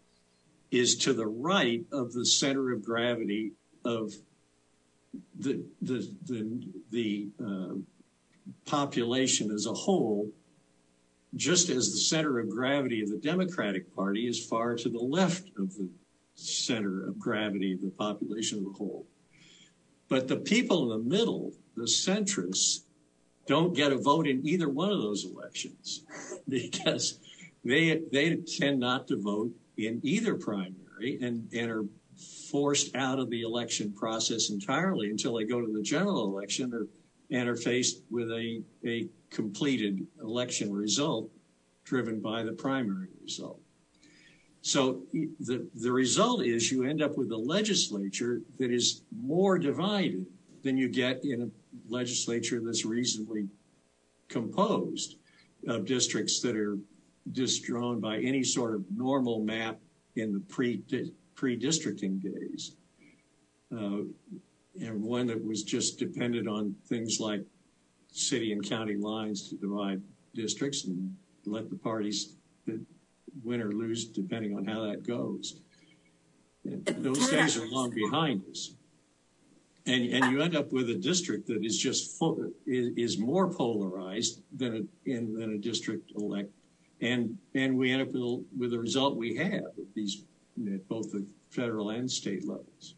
is 0.72 0.96
to 0.96 1.14
the 1.14 1.28
right 1.28 1.84
of 1.92 2.14
the 2.14 2.26
center 2.26 2.72
of 2.72 2.84
gravity 2.84 3.52
of 3.86 4.14
the 5.40 7.28
uh, 7.44 7.74
population 8.66 9.52
as 9.52 9.66
a 9.66 9.74
whole, 9.74 10.30
just 11.36 11.70
as 11.70 11.92
the 11.92 12.00
center 12.00 12.40
of 12.40 12.50
gravity 12.50 13.02
of 13.02 13.10
the 13.10 13.18
Democratic 13.18 13.94
Party 13.96 14.28
is 14.28 14.46
far 14.46 14.76
to 14.76 14.90
the 14.90 15.00
left 15.00 15.50
of 15.58 15.76
the 15.76 15.88
center 16.36 17.08
of 17.08 17.20
gravity 17.20 17.74
of 17.74 17.82
the 17.82 17.92
population 17.92 18.60
as 18.60 18.66
a 18.66 18.78
whole. 18.78 19.06
But 20.10 20.28
the 20.28 20.38
people 20.38 20.84
in 20.84 20.90
the 20.90 21.10
middle 21.18 21.54
the 21.76 21.84
centrists 21.84 22.84
don't 23.48 23.76
get 23.76 23.92
a 23.92 23.98
vote 23.98 24.28
in 24.28 24.46
either 24.46 24.70
one 24.70 24.92
of 24.92 25.02
those 25.02 25.26
elections 25.26 26.04
because 26.50 27.20
they 27.66 28.02
they 28.12 28.36
tend 28.36 28.80
not 28.80 29.08
to 29.08 29.22
vote 29.22 29.52
in 29.78 30.00
either 30.04 30.36
primary 30.36 31.20
and, 31.22 31.50
are 31.70 31.86
forced 32.52 32.96
out 32.96 33.20
of 33.20 33.30
the 33.30 33.42
election 33.42 33.92
process 33.92 34.52
entirely 34.52 35.10
until 35.10 35.36
they 35.36 35.44
go 35.44 35.60
to 35.60 35.74
the 35.74 35.82
general 35.82 36.26
election 36.26 36.88
and 37.32 37.50
are 37.50 37.56
faced 37.56 38.04
with 38.12 38.30
a, 38.30 38.62
a 38.86 39.08
completed 39.32 40.06
election 40.22 40.72
result 40.72 41.30
driven 41.84 42.20
by 42.22 42.44
the 42.44 42.52
primary 42.52 43.08
result. 43.22 43.60
So 44.62 45.02
the, 45.12 45.68
the 45.74 45.92
result 45.92 46.46
is 46.46 46.72
you 46.72 46.84
end 46.84 47.02
up 47.02 47.18
with 47.18 47.32
a 47.32 47.38
legislature 47.38 48.42
that 48.60 48.72
is 48.72 49.02
more 49.12 49.58
divided 49.58 50.26
than 50.64 50.78
you 50.78 50.88
get 50.88 51.24
in 51.24 51.42
a 51.44 51.50
legislature 51.94 52.62
that's 52.64 52.86
reasonably 52.86 53.48
composed 54.30 55.18
of 55.68 55.86
districts 55.86 56.42
that 56.42 56.56
are 56.56 56.78
just 57.32 57.64
drawn 57.64 58.00
by 58.00 58.18
any 58.18 58.44
sort 58.44 58.74
of 58.74 58.84
normal 58.96 59.40
map 59.40 59.80
in 60.16 60.34
the 60.34 60.40
pre 60.40 60.84
pre-districting 61.36 62.20
days. 62.20 62.76
Uh, 63.76 64.04
and 64.82 65.02
one 65.02 65.28
that 65.28 65.44
was 65.44 65.64
just 65.64 66.00
dependent 66.00 66.48
on 66.48 66.76
things 66.88 67.20
like 67.20 67.42
city 68.12 68.52
and 68.52 68.68
county 68.68 68.96
lines 68.96 69.50
to 69.50 69.56
divide 69.56 70.02
districts 70.34 70.86
and 70.86 71.16
let 71.46 71.70
the 71.70 71.76
parties 71.76 72.36
win 73.44 73.62
or 73.62 73.72
lose 73.72 74.06
depending 74.06 74.56
on 74.56 74.66
how 74.66 74.82
that 74.86 75.06
goes. 75.06 75.60
Those 76.64 77.30
days 77.30 77.58
are 77.58 77.68
long 77.68 77.90
behind 77.90 78.44
us. 78.50 78.76
And, 79.86 80.06
and 80.14 80.32
you 80.32 80.42
end 80.42 80.56
up 80.56 80.72
with 80.72 80.90
a 80.90 80.96
district 80.96 81.48
that 81.48 81.64
is 81.64 81.78
just 81.78 82.22
is, 82.66 83.18
more 83.18 83.52
polarized 83.52 84.42
than 84.56 84.90
a, 85.06 85.10
in, 85.10 85.34
than 85.38 85.56
a 85.56 85.58
district 85.58 86.12
elect. 86.16 86.50
And, 87.02 87.38
and 87.54 87.78
we 87.78 87.92
end 87.92 88.02
up 88.02 88.14
with, 88.58 88.72
the 88.72 88.80
result 88.80 89.18
we 89.18 89.36
have 89.36 89.64
at 89.66 90.88
both 90.88 91.12
the 91.12 91.26
federal 91.50 91.90
and 91.90 92.10
state 92.10 92.48
levels. 92.48 92.96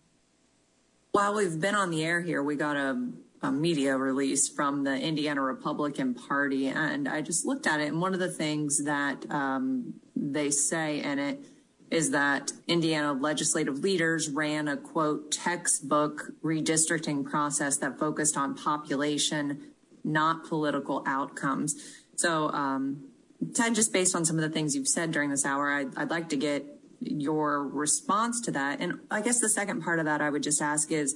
While 1.13 1.33
we've 1.33 1.59
been 1.59 1.75
on 1.75 1.89
the 1.89 2.03
air 2.03 2.21
here, 2.21 2.43
we 2.43 2.55
got 2.55 2.75
a, 2.75 3.09
a 3.41 3.51
media 3.51 3.97
release 3.97 4.47
from 4.47 4.83
the 4.83 4.95
Indiana 4.95 5.41
Republican 5.41 6.13
Party, 6.13 6.67
and 6.67 7.07
I 7.07 7.21
just 7.21 7.45
looked 7.45 7.65
at 7.65 7.79
it. 7.79 7.87
And 7.87 7.99
one 7.99 8.13
of 8.13 8.19
the 8.19 8.31
things 8.31 8.83
that 8.83 9.25
um, 9.31 9.95
they 10.15 10.51
say 10.51 11.01
in 11.01 11.17
it 11.17 11.45
is 11.91 12.11
that 12.11 12.51
Indiana 12.67 13.13
legislative 13.13 13.79
leaders 13.79 14.29
ran 14.29 14.67
a 14.67 14.77
quote 14.77 15.31
textbook 15.31 16.31
redistricting 16.43 17.23
process 17.23 17.77
that 17.77 17.99
focused 17.99 18.35
on 18.35 18.55
population, 18.55 19.61
not 20.03 20.45
political 20.45 21.03
outcomes. 21.05 21.75
So, 22.15 22.49
um, 22.49 23.05
Ted, 23.53 23.75
just 23.75 23.93
based 23.93 24.15
on 24.15 24.25
some 24.25 24.37
of 24.37 24.41
the 24.41 24.49
things 24.49 24.75
you've 24.75 24.87
said 24.87 25.11
during 25.11 25.29
this 25.29 25.45
hour, 25.45 25.71
I'd, 25.71 25.95
I'd 25.97 26.09
like 26.09 26.29
to 26.29 26.37
get 26.37 26.65
your 27.01 27.67
response 27.67 28.41
to 28.41 28.51
that. 28.51 28.79
And 28.79 28.99
I 29.11 29.21
guess 29.21 29.39
the 29.39 29.49
second 29.49 29.81
part 29.81 29.99
of 29.99 30.05
that 30.05 30.21
I 30.21 30.29
would 30.29 30.43
just 30.43 30.61
ask 30.61 30.91
is, 30.91 31.15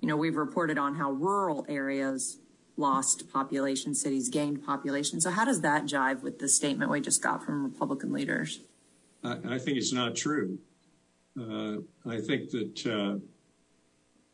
you 0.00 0.08
know, 0.08 0.16
we've 0.16 0.36
reported 0.36 0.78
on 0.78 0.96
how 0.96 1.12
rural 1.12 1.64
areas 1.68 2.38
lost 2.76 3.30
population, 3.32 3.94
cities 3.94 4.28
gained 4.28 4.64
population. 4.64 5.20
So 5.20 5.30
how 5.30 5.44
does 5.44 5.60
that 5.60 5.84
jive 5.84 6.22
with 6.22 6.38
the 6.38 6.48
statement 6.48 6.90
we 6.90 7.00
just 7.00 7.22
got 7.22 7.44
from 7.44 7.64
Republican 7.64 8.12
leaders? 8.12 8.60
I, 9.22 9.58
think 9.58 9.76
it's 9.76 9.92
not 9.92 10.16
true. 10.16 10.58
Uh, 11.38 11.76
I 12.08 12.20
think 12.20 12.50
that 12.50 12.86
uh, 12.86 13.18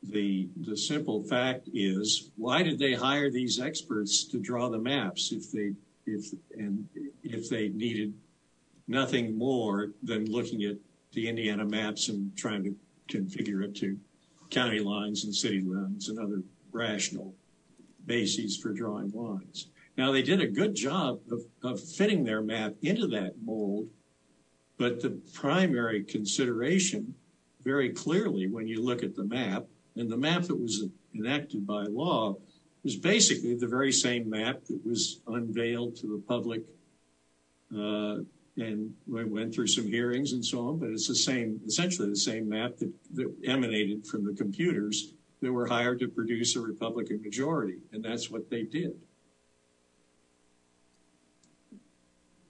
the 0.02 0.48
simple 0.76 1.22
fact 1.24 1.68
is, 1.72 2.30
why 2.36 2.62
did 2.62 2.78
they 2.78 2.94
hire 2.94 3.30
these 3.30 3.60
experts 3.60 4.24
to 4.24 4.38
draw 4.38 4.68
the 4.68 4.78
maps 4.78 5.32
if 5.32 5.50
they 7.50 7.68
needed 7.68 8.14
nothing 8.88 9.36
more 9.36 9.90
than 10.02 10.30
looking 10.30 10.62
at 10.64 10.76
the 11.12 11.28
Indiana 11.28 11.64
maps 11.64 12.08
and 12.08 12.36
trying 12.36 12.62
to 12.64 12.76
configure 13.08 13.64
it 13.64 13.74
to 13.76 13.98
county 14.50 14.78
lines 14.78 15.24
and 15.24 15.34
city 15.34 15.60
lines 15.60 16.08
and 16.08 16.18
other 16.18 16.42
rational 16.72 17.34
bases 18.06 18.56
for 18.56 18.72
drawing 18.72 19.10
lines. 19.12 19.68
Now 19.96 20.12
they 20.12 20.22
did 20.22 20.40
a 20.40 20.46
good 20.46 20.74
job 20.74 21.20
of 21.62 21.80
fitting 21.80 22.22
their 22.22 22.42
map 22.42 22.74
into 22.82 23.06
that 23.08 23.34
mold, 23.42 23.88
but 24.78 25.00
the 25.00 25.10
primary 25.32 26.04
consideration 26.04 27.14
very 27.62 27.90
clearly 27.90 28.46
when 28.46 28.68
you 28.68 28.82
look 28.82 29.02
at 29.02 29.14
the 29.14 29.24
map 29.24 29.64
and 29.96 30.10
the 30.10 30.16
map 30.16 30.42
that 30.42 30.56
was 30.56 30.84
enacted 31.14 31.66
by 31.66 31.82
law 31.84 32.36
was 32.84 32.96
basically 32.96 33.54
the 33.54 33.66
very 33.66 33.90
same 33.90 34.28
map 34.30 34.64
that 34.66 34.80
was 34.86 35.20
unveiled 35.26 35.96
to 35.96 36.06
the 36.06 36.22
public 36.28 36.62
uh, 37.76 38.18
and 38.58 38.94
we 39.06 39.24
went 39.24 39.54
through 39.54 39.66
some 39.66 39.86
hearings 39.86 40.32
and 40.32 40.44
so 40.44 40.68
on, 40.68 40.78
but 40.78 40.88
it's 40.88 41.08
the 41.08 41.14
same, 41.14 41.60
essentially 41.66 42.08
the 42.08 42.16
same 42.16 42.48
map 42.48 42.76
that 42.78 43.34
emanated 43.44 44.06
from 44.06 44.24
the 44.24 44.32
computers 44.32 45.12
that 45.42 45.52
were 45.52 45.66
hired 45.66 45.98
to 46.00 46.08
produce 46.08 46.56
a 46.56 46.60
Republican 46.60 47.20
majority, 47.22 47.78
and 47.92 48.02
that's 48.02 48.30
what 48.30 48.48
they 48.48 48.62
did. 48.62 48.94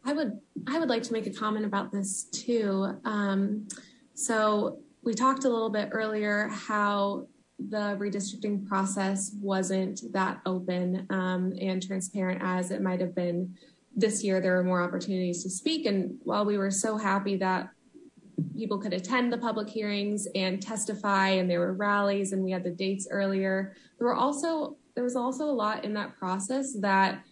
I 0.07 0.13
would 0.13 0.39
I 0.69 0.79
would 0.79 0.89
like 0.89 1.03
to 1.05 1.13
make 1.13 1.27
a 1.27 1.33
comment 1.33 1.67
about 1.67 1.91
this 1.91 2.25
too. 2.25 2.97
Um, 3.05 3.67
so 4.15 4.79
we 5.03 5.15
talked 5.15 5.45
a 5.45 5.49
little 5.49 5.69
bit 5.69 5.89
earlier 5.93 6.49
how 6.49 7.27
the 7.59 7.97
redistricting 7.99 8.67
process 8.67 9.35
wasn't 9.41 10.01
that 10.13 10.41
open 10.47 11.07
um, 11.11 11.55
and 11.61 11.85
transparent 11.85 12.41
as 12.43 12.71
it 12.71 12.83
might 12.83 13.01
have 13.01 13.15
been 13.15 13.57
this 13.97 14.23
year. 14.23 14.41
There 14.41 14.57
were 14.57 14.65
more 14.65 14.83
opportunities 14.83 15.43
to 15.43 15.51
speak, 15.51 15.87
and 15.87 16.19
while 16.23 16.45
we 16.45 16.57
were 16.57 16.71
so 16.71 16.97
happy 16.97 17.37
that 17.39 17.71
people 18.57 18.79
could 18.79 18.93
attend 18.93 19.33
the 19.33 19.39
public 19.39 19.69
hearings 19.69 20.29
and 20.35 20.63
testify 20.63 21.31
and 21.31 21.51
there 21.51 21.61
were 21.61 21.73
rallies 21.73 22.33
and 22.33 22.45
we 22.45 22.51
had 22.51 22.63
the 22.63 22.71
dates 22.71 23.09
earlier 23.11 23.75
there 23.99 24.07
were 24.07 24.15
also 24.15 24.77
there 24.95 25.05
was 25.05 25.17
also 25.17 25.45
a 25.45 25.53
lot 25.53 25.85
in 25.87 25.95
that 25.95 26.15
process 26.19 26.75
that 26.81 27.23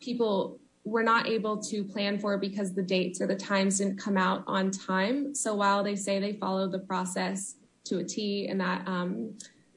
people 0.00 0.58
were 0.84 1.02
not 1.02 1.28
able 1.28 1.56
to 1.56 1.84
plan 1.84 2.18
for 2.18 2.36
because 2.38 2.74
the 2.74 2.82
dates 2.82 3.20
or 3.20 3.26
the 3.26 3.36
times 3.36 3.78
didn't 3.78 3.98
come 3.98 4.16
out 4.16 4.42
on 4.46 4.70
time. 4.70 5.34
So 5.34 5.54
while 5.54 5.84
they 5.84 5.94
say 5.94 6.18
they 6.18 6.32
followed 6.32 6.72
the 6.72 6.80
process 6.80 7.54
to 7.84 7.98
a 7.98 8.04
t 8.04 8.48
and 8.48 8.60
that 8.60 8.86
um, 8.86 9.36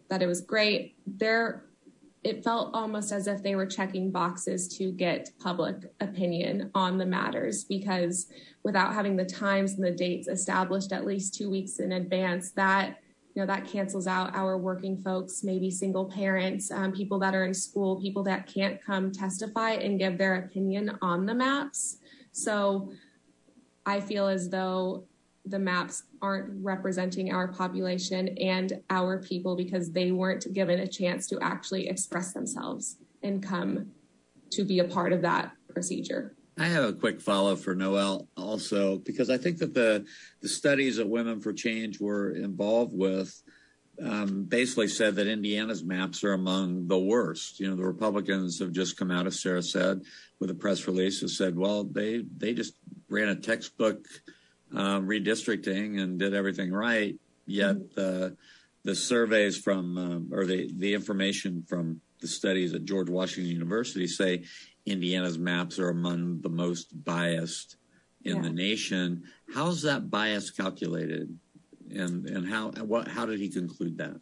that 0.10 0.22
it 0.22 0.28
was 0.28 0.42
great 0.42 0.96
there 1.06 1.66
it 2.26 2.44
felt 2.44 2.74
almost 2.74 3.12
as 3.12 3.28
if 3.28 3.44
they 3.44 3.56
were 3.56 3.68
checking 3.68 4.10
boxes 4.10 4.68
to 4.68 4.92
get 4.92 5.30
public 5.40 5.94
opinion 6.00 6.72
on 6.74 6.98
the 6.98 7.06
matters 7.06 7.64
because 7.64 8.28
without 8.64 8.96
having 8.96 9.16
the 9.16 9.24
times 9.24 9.74
and 9.74 9.84
the 9.84 9.92
dates 9.92 10.28
established 10.28 10.92
at 10.92 11.06
least 11.06 11.36
two 11.36 11.52
weeks 11.52 11.78
in 11.78 11.92
advance 11.92 12.50
that 12.52 12.98
you 13.36 13.42
know 13.42 13.46
that 13.46 13.68
cancels 13.68 14.08
out 14.08 14.34
our 14.36 14.58
working 14.58 14.98
folks 14.98 15.44
maybe 15.44 15.70
single 15.70 16.06
parents 16.06 16.72
um, 16.72 16.92
people 16.92 17.20
that 17.20 17.36
are 17.36 17.46
in 17.46 17.54
school 17.54 18.02
people 18.02 18.24
that 18.24 18.48
can't 18.48 18.82
come 18.84 19.12
testify 19.12 19.72
and 19.72 20.00
give 20.00 20.18
their 20.18 20.36
opinion 20.36 20.98
on 21.02 21.26
the 21.26 21.36
maps 21.36 21.98
so 22.32 22.90
i 23.86 24.00
feel 24.00 24.28
as 24.28 24.50
though 24.50 25.06
the 25.46 25.60
maps 25.60 26.04
aren't 26.22 26.64
representing 26.64 27.32
our 27.32 27.48
population 27.48 28.30
and 28.40 28.82
our 28.90 29.22
people 29.22 29.56
because 29.56 29.92
they 29.92 30.12
weren't 30.12 30.52
given 30.54 30.80
a 30.80 30.88
chance 30.88 31.28
to 31.28 31.40
actually 31.42 31.88
express 31.88 32.34
themselves 32.34 32.98
and 33.22 33.44
come 33.44 33.92
to 34.52 34.64
be 34.64 34.80
a 34.80 34.84
part 34.86 35.14
of 35.14 35.22
that 35.22 35.52
procedure. 35.70 36.36
I 36.58 36.66
have 36.68 36.86
a 36.86 36.94
quick 36.94 37.20
follow 37.22 37.56
for 37.56 37.76
Noelle 37.76 38.30
also 38.38 38.98
because 38.98 39.30
I 39.30 39.38
think 39.38 39.58
that 39.58 39.74
the 39.74 40.06
the 40.42 40.48
studies 40.48 40.98
that 40.98 41.10
Women 41.10 41.42
for 41.42 41.52
Change 41.52 42.00
were 42.00 42.32
involved 42.32 42.94
with 42.94 43.42
um, 44.02 44.46
basically 44.46 44.88
said 44.88 45.16
that 45.16 45.28
Indiana's 45.28 45.84
maps 45.84 46.24
are 46.24 46.34
among 46.34 46.88
the 46.88 47.00
worst. 47.00 47.60
You 47.60 47.70
know, 47.70 47.76
the 47.76 47.86
Republicans 47.86 48.60
have 48.60 48.72
just 48.72 48.98
come 48.98 49.12
out, 49.12 49.28
as 49.28 49.42
Sara 49.42 49.62
said, 49.62 50.02
with 50.40 50.50
a 50.50 50.56
press 50.56 50.88
release 50.88 51.22
that 51.22 51.30
said, 51.30 51.58
well, 51.58 51.84
they 51.84 52.24
they 52.38 52.54
just 52.54 52.74
ran 53.10 53.30
a 53.30 53.36
textbook 53.36 54.06
um, 54.74 55.08
redistricting 55.08 56.02
and 56.02 56.20
did 56.20 56.34
everything 56.34 56.72
right. 56.72 57.16
Yet 57.46 57.76
mm-hmm. 57.76 58.34
the 58.84 58.96
surveys 58.96 59.58
from 59.58 59.98
um, 59.98 60.30
or 60.32 60.46
the 60.46 60.94
information 60.94 61.64
from 61.68 62.02
the 62.22 62.28
studies 62.28 62.74
at 62.74 62.86
George 62.86 63.10
Washington 63.10 63.52
University 63.52 64.08
say 64.08 64.46
Indiana's 64.86 65.38
maps 65.38 65.80
are 65.80 65.90
among 65.90 66.42
the 66.42 66.50
most 66.50 67.04
biased 67.04 67.78
in 68.24 68.42
the 68.42 68.50
nation. 68.50 69.24
How's 69.54 69.84
that 69.84 70.10
bias 70.10 70.50
calculated, 70.50 71.38
and 71.92 72.28
and 72.28 72.48
how 72.48 72.72
what, 72.72 73.08
how 73.08 73.26
did 73.26 73.40
he 73.40 73.50
conclude 73.50 73.98
that? 73.98 74.20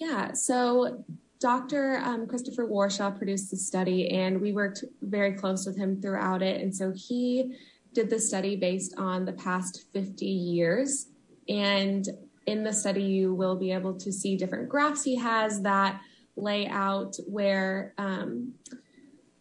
Yeah, 0.00 0.32
so 0.32 1.04
Dr. 1.40 1.98
Um, 2.04 2.26
Christopher 2.26 2.66
Warshaw 2.66 3.16
produced 3.16 3.50
the 3.50 3.56
study, 3.56 4.10
and 4.10 4.40
we 4.40 4.52
worked 4.52 4.84
very 5.00 5.32
close 5.32 5.66
with 5.66 5.76
him 5.76 6.00
throughout 6.00 6.42
it. 6.42 6.60
And 6.60 6.74
so 6.74 6.92
he 6.94 7.56
did 7.94 8.10
the 8.10 8.18
study 8.18 8.56
based 8.56 8.94
on 8.98 9.24
the 9.24 9.32
past 9.32 9.86
50 9.92 10.24
years. 10.26 11.08
And 11.48 12.06
in 12.46 12.62
the 12.62 12.72
study, 12.72 13.02
you 13.02 13.34
will 13.34 13.56
be 13.56 13.72
able 13.72 13.94
to 13.94 14.12
see 14.12 14.36
different 14.36 14.68
graphs 14.68 15.02
he 15.02 15.16
has 15.16 15.62
that 15.62 16.00
lay 16.36 16.66
out 16.68 17.16
where 17.26 17.94
um, 17.98 18.54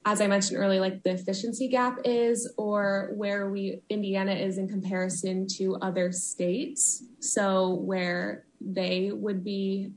as 0.06 0.22
I 0.22 0.28
mentioned 0.28 0.60
earlier, 0.60 0.80
like 0.80 1.04
the 1.04 1.12
efficiency 1.12 1.68
gap 1.68 2.00
is, 2.06 2.52
or 2.58 3.12
where 3.16 3.50
we 3.50 3.82
Indiana 3.90 4.32
is 4.32 4.58
in 4.58 4.68
comparison 4.68 5.46
to 5.58 5.76
other 5.78 6.12
states. 6.12 7.04
So 7.20 7.74
where 7.74 8.46
they 8.62 9.12
would 9.12 9.44
be, 9.44 9.92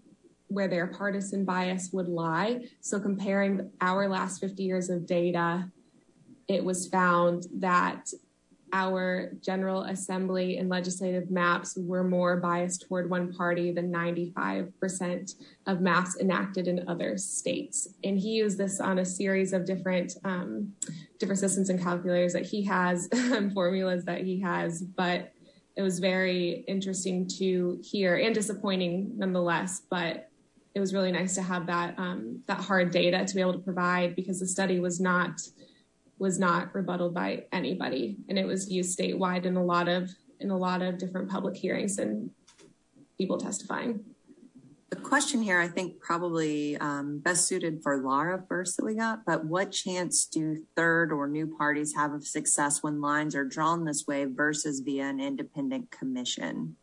where 0.49 0.69
their 0.69 0.89
partisan 0.89 1.45
bias 1.45 1.91
would 1.93 2.09
lie. 2.09 2.65
So 2.81 3.01
comparing 3.01 3.71
our 3.81 4.09
last 4.09 4.41
50 4.41 4.63
years 4.63 4.91
of 4.91 5.07
data, 5.07 5.71
it 6.49 6.65
was 6.65 6.89
found 6.89 7.47
that 7.59 8.11
our 8.73 9.33
General 9.43 9.83
Assembly 9.83 10.57
and 10.57 10.69
legislative 10.69 11.31
maps 11.31 11.77
were 11.77 12.03
more 12.03 12.39
biased 12.39 12.87
toward 12.89 13.11
one 13.11 13.33
party 13.33 13.71
than 13.71 13.93
95% 13.93 15.35
of 15.67 15.81
maps 15.81 16.17
enacted 16.19 16.67
in 16.67 16.89
other 16.89 17.19
states. 17.19 17.89
And 18.03 18.19
he 18.19 18.31
used 18.31 18.57
this 18.57 18.81
on 18.81 18.99
a 18.99 19.05
series 19.05 19.53
of 19.53 19.67
different 19.67 20.15
um, 20.25 20.73
systems 21.21 21.69
and 21.69 21.81
calculators 21.81 22.33
that 22.33 22.47
he 22.47 22.63
has, 22.65 23.09
formulas 23.55 24.05
that 24.07 24.23
he 24.23 24.41
has. 24.41 24.83
But 24.83 25.33
it 25.77 25.83
was 25.83 25.99
very 25.99 26.65
interesting 26.67 27.29
to 27.39 27.79
hear 27.83 28.17
and 28.17 28.35
disappointing 28.35 29.13
nonetheless. 29.17 29.83
But 29.91 30.31
it 30.75 30.81
was 30.81 30.95
really 30.95 31.13
nice 31.13 31.35
to 31.35 31.43
have 31.43 31.67
that 31.67 31.99
um, 31.99 32.43
that 32.47 32.61
hard 32.61 32.91
data 32.91 33.25
to 33.25 33.35
be 33.35 33.41
able 33.41 33.53
to 33.53 33.59
provide 33.59 34.17
because 34.17 34.41
the 34.41 34.47
study 34.47 34.81
was 34.81 35.01
not 35.01 35.41
was 36.19 36.39
not 36.39 36.75
rebutted 36.75 37.15
by 37.15 37.45
anybody, 37.53 38.17
and 38.29 38.39
it 38.39 38.47
was 38.47 38.71
used 38.71 38.99
statewide 38.99 39.45
in 39.45 39.57
a 39.57 39.65
lot 39.65 39.89
of 39.89 40.11
in 40.41 40.51
a 40.51 40.57
lot 40.57 40.83
of 40.83 40.99
different 40.99 41.31
public 41.31 41.57
hearings 41.57 41.99
and 41.99 42.31
people 43.17 43.39
testifying. 43.39 44.01
The 44.91 44.97
question 44.97 45.41
here, 45.41 45.59
I 45.59 45.69
think, 45.69 46.01
probably 46.01 46.77
um, 46.77 47.21
best 47.21 47.47
suited 47.47 47.83
for 47.83 47.97
Laura 47.97 48.45
first 48.47 48.77
that 48.77 48.85
we 48.85 48.95
got. 48.95 49.25
But 49.25 49.45
what 49.45 49.71
chance 49.71 50.27
do 50.27 50.67
third 50.77 51.13
or 51.13 51.29
new 51.29 51.47
parties 51.47 51.95
have 51.95 52.13
of 52.13 52.27
success 52.27 52.83
when 52.83 53.01
lines 53.01 53.35
are 53.35 53.45
drawn 53.45 53.85
this 53.85 54.07
way 54.07 54.27
versus 54.27 54.81
via 54.81 55.05
an 55.05 55.19
independent 55.19 55.91
commission? 55.91 56.77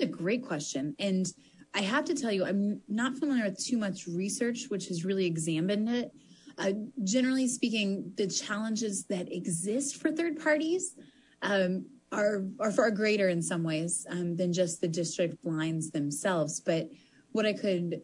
A 0.00 0.06
great 0.06 0.42
question, 0.42 0.96
and 0.98 1.26
I 1.74 1.82
have 1.82 2.04
to 2.06 2.14
tell 2.14 2.32
you, 2.32 2.44
I'm 2.44 2.80
not 2.88 3.18
familiar 3.18 3.44
with 3.44 3.62
too 3.62 3.76
much 3.76 4.06
research 4.06 4.66
which 4.68 4.88
has 4.88 5.04
really 5.04 5.26
examined 5.26 5.88
it. 5.88 6.12
Uh, 6.58 6.72
generally 7.04 7.48
speaking, 7.48 8.12
the 8.16 8.26
challenges 8.26 9.04
that 9.06 9.32
exist 9.32 9.96
for 9.96 10.12
third 10.12 10.42
parties 10.42 10.96
um, 11.42 11.86
are 12.10 12.44
are 12.60 12.70
far 12.70 12.90
greater 12.90 13.28
in 13.28 13.42
some 13.42 13.62
ways 13.62 14.06
um, 14.10 14.36
than 14.36 14.52
just 14.52 14.80
the 14.80 14.88
district 14.88 15.44
lines 15.44 15.90
themselves. 15.90 16.60
But 16.60 16.90
what 17.32 17.46
I 17.46 17.52
could 17.52 18.02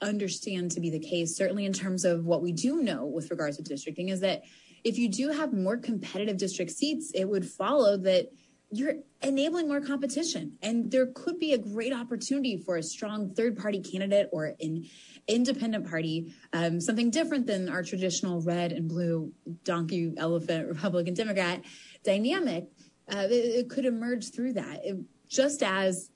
understand 0.00 0.70
to 0.72 0.80
be 0.80 0.90
the 0.90 0.98
case, 0.98 1.36
certainly 1.36 1.64
in 1.64 1.72
terms 1.72 2.04
of 2.04 2.24
what 2.24 2.42
we 2.42 2.52
do 2.52 2.82
know 2.82 3.06
with 3.06 3.30
regards 3.30 3.56
to 3.56 3.62
districting, 3.62 4.10
is 4.10 4.20
that 4.20 4.42
if 4.84 4.98
you 4.98 5.08
do 5.08 5.30
have 5.30 5.52
more 5.52 5.76
competitive 5.76 6.36
district 6.36 6.70
seats, 6.70 7.10
it 7.14 7.24
would 7.24 7.46
follow 7.46 7.96
that 7.96 8.28
you're 8.70 8.94
enabling 9.22 9.66
more 9.66 9.80
competition 9.80 10.52
and 10.62 10.90
there 10.90 11.06
could 11.06 11.38
be 11.38 11.54
a 11.54 11.58
great 11.58 11.92
opportunity 11.92 12.56
for 12.58 12.76
a 12.76 12.82
strong 12.82 13.30
third 13.30 13.56
party 13.56 13.80
candidate 13.80 14.28
or 14.30 14.54
an 14.60 14.84
independent 15.26 15.88
party, 15.88 16.32
um, 16.52 16.80
something 16.80 17.10
different 17.10 17.46
than 17.46 17.68
our 17.68 17.82
traditional 17.82 18.42
red 18.42 18.72
and 18.72 18.88
blue 18.88 19.32
donkey, 19.64 20.12
elephant, 20.16 20.68
Republican, 20.68 21.14
Democrat 21.14 21.62
dynamic. 22.04 22.66
Uh, 23.10 23.26
it, 23.30 23.32
it, 23.32 23.70
could 23.70 23.86
emerge 23.86 24.32
through 24.32 24.52
that. 24.52 24.84
It, 24.84 24.98
just 25.28 25.62
as 25.62 26.10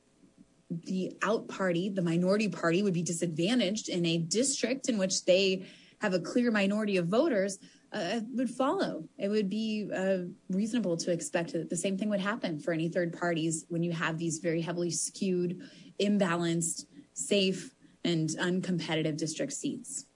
the 0.68 1.16
out 1.22 1.48
party, 1.48 1.88
the 1.88 2.02
minority 2.02 2.48
party, 2.48 2.82
would 2.82 2.94
be 2.94 3.02
disadvantaged 3.02 3.88
in 3.88 4.04
a 4.04 4.18
district 4.18 4.90
in 4.90 4.98
which 4.98 5.24
they 5.24 5.64
have 6.02 6.12
a 6.12 6.20
clear 6.20 6.50
minority 6.50 6.98
of 6.98 7.06
voters, 7.06 7.58
uh, 7.92 8.20
would 8.34 8.50
follow. 8.50 9.04
It 9.18 9.28
would 9.28 9.50
be 9.50 9.90
uh, 9.94 10.18
reasonable 10.48 10.96
to 10.98 11.12
expect 11.12 11.52
that 11.52 11.68
the 11.68 11.76
same 11.76 11.98
thing 11.98 12.08
would 12.08 12.20
happen 12.20 12.58
for 12.58 12.72
any 12.72 12.88
third 12.88 13.18
parties 13.18 13.66
when 13.68 13.82
you 13.82 13.92
have 13.92 14.18
these 14.18 14.38
very 14.38 14.62
heavily 14.62 14.90
skewed, 14.90 15.60
imbalanced, 16.00 16.86
safe, 17.12 17.74
and 18.04 18.30
uncompetitive 18.30 19.16
district 19.16 19.52
seats. 19.52 20.06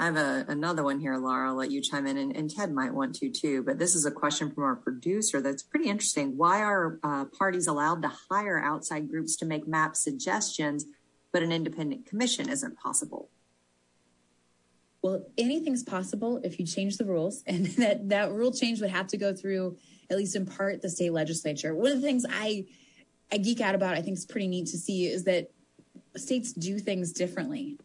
I 0.00 0.04
have 0.04 0.16
a, 0.16 0.44
another 0.46 0.84
one 0.84 1.00
here, 1.00 1.16
Laura. 1.16 1.48
I'll 1.48 1.56
let 1.56 1.72
you 1.72 1.80
chime 1.80 2.06
in, 2.06 2.16
and, 2.16 2.36
and, 2.36 2.48
Ted 2.48 2.72
might 2.72 2.94
want 2.94 3.16
to 3.16 3.30
too. 3.30 3.64
But 3.64 3.80
this 3.80 3.96
is 3.96 4.06
a 4.06 4.12
question 4.12 4.48
from 4.52 4.62
our 4.62 4.76
producer 4.76 5.40
that's 5.40 5.64
pretty 5.64 5.88
interesting. 5.88 6.36
Why 6.36 6.60
are 6.60 7.00
uh, 7.02 7.24
parties 7.36 7.66
allowed 7.66 8.02
to 8.02 8.12
hire 8.30 8.62
outside 8.62 9.10
groups 9.10 9.34
to 9.36 9.44
make 9.44 9.66
map 9.66 9.96
suggestions, 9.96 10.84
but 11.32 11.42
an 11.42 11.50
independent 11.50 12.06
commission 12.06 12.48
isn't 12.48 12.78
possible? 12.78 13.30
Well, 15.02 15.24
anything's 15.36 15.84
possible 15.84 16.40
if 16.42 16.58
you 16.58 16.66
change 16.66 16.96
the 16.96 17.04
rules, 17.04 17.42
and 17.46 17.66
that 17.76 18.08
that 18.08 18.32
rule 18.32 18.52
change 18.52 18.80
would 18.80 18.90
have 18.90 19.08
to 19.08 19.16
go 19.16 19.34
through, 19.34 19.76
at 20.10 20.16
least 20.16 20.36
in 20.36 20.46
part, 20.46 20.82
the 20.82 20.90
state 20.90 21.12
legislature. 21.12 21.74
One 21.74 21.92
of 21.92 22.00
the 22.00 22.06
things 22.06 22.24
I 22.28 22.66
I 23.30 23.38
geek 23.38 23.60
out 23.60 23.74
about, 23.74 23.94
I 23.94 24.02
think 24.02 24.16
is 24.16 24.26
pretty 24.26 24.48
neat 24.48 24.66
to 24.68 24.78
see, 24.78 25.06
is 25.06 25.24
that 25.24 25.50
states 26.16 26.52
do 26.52 26.78
things 26.78 27.12
differently. 27.12 27.78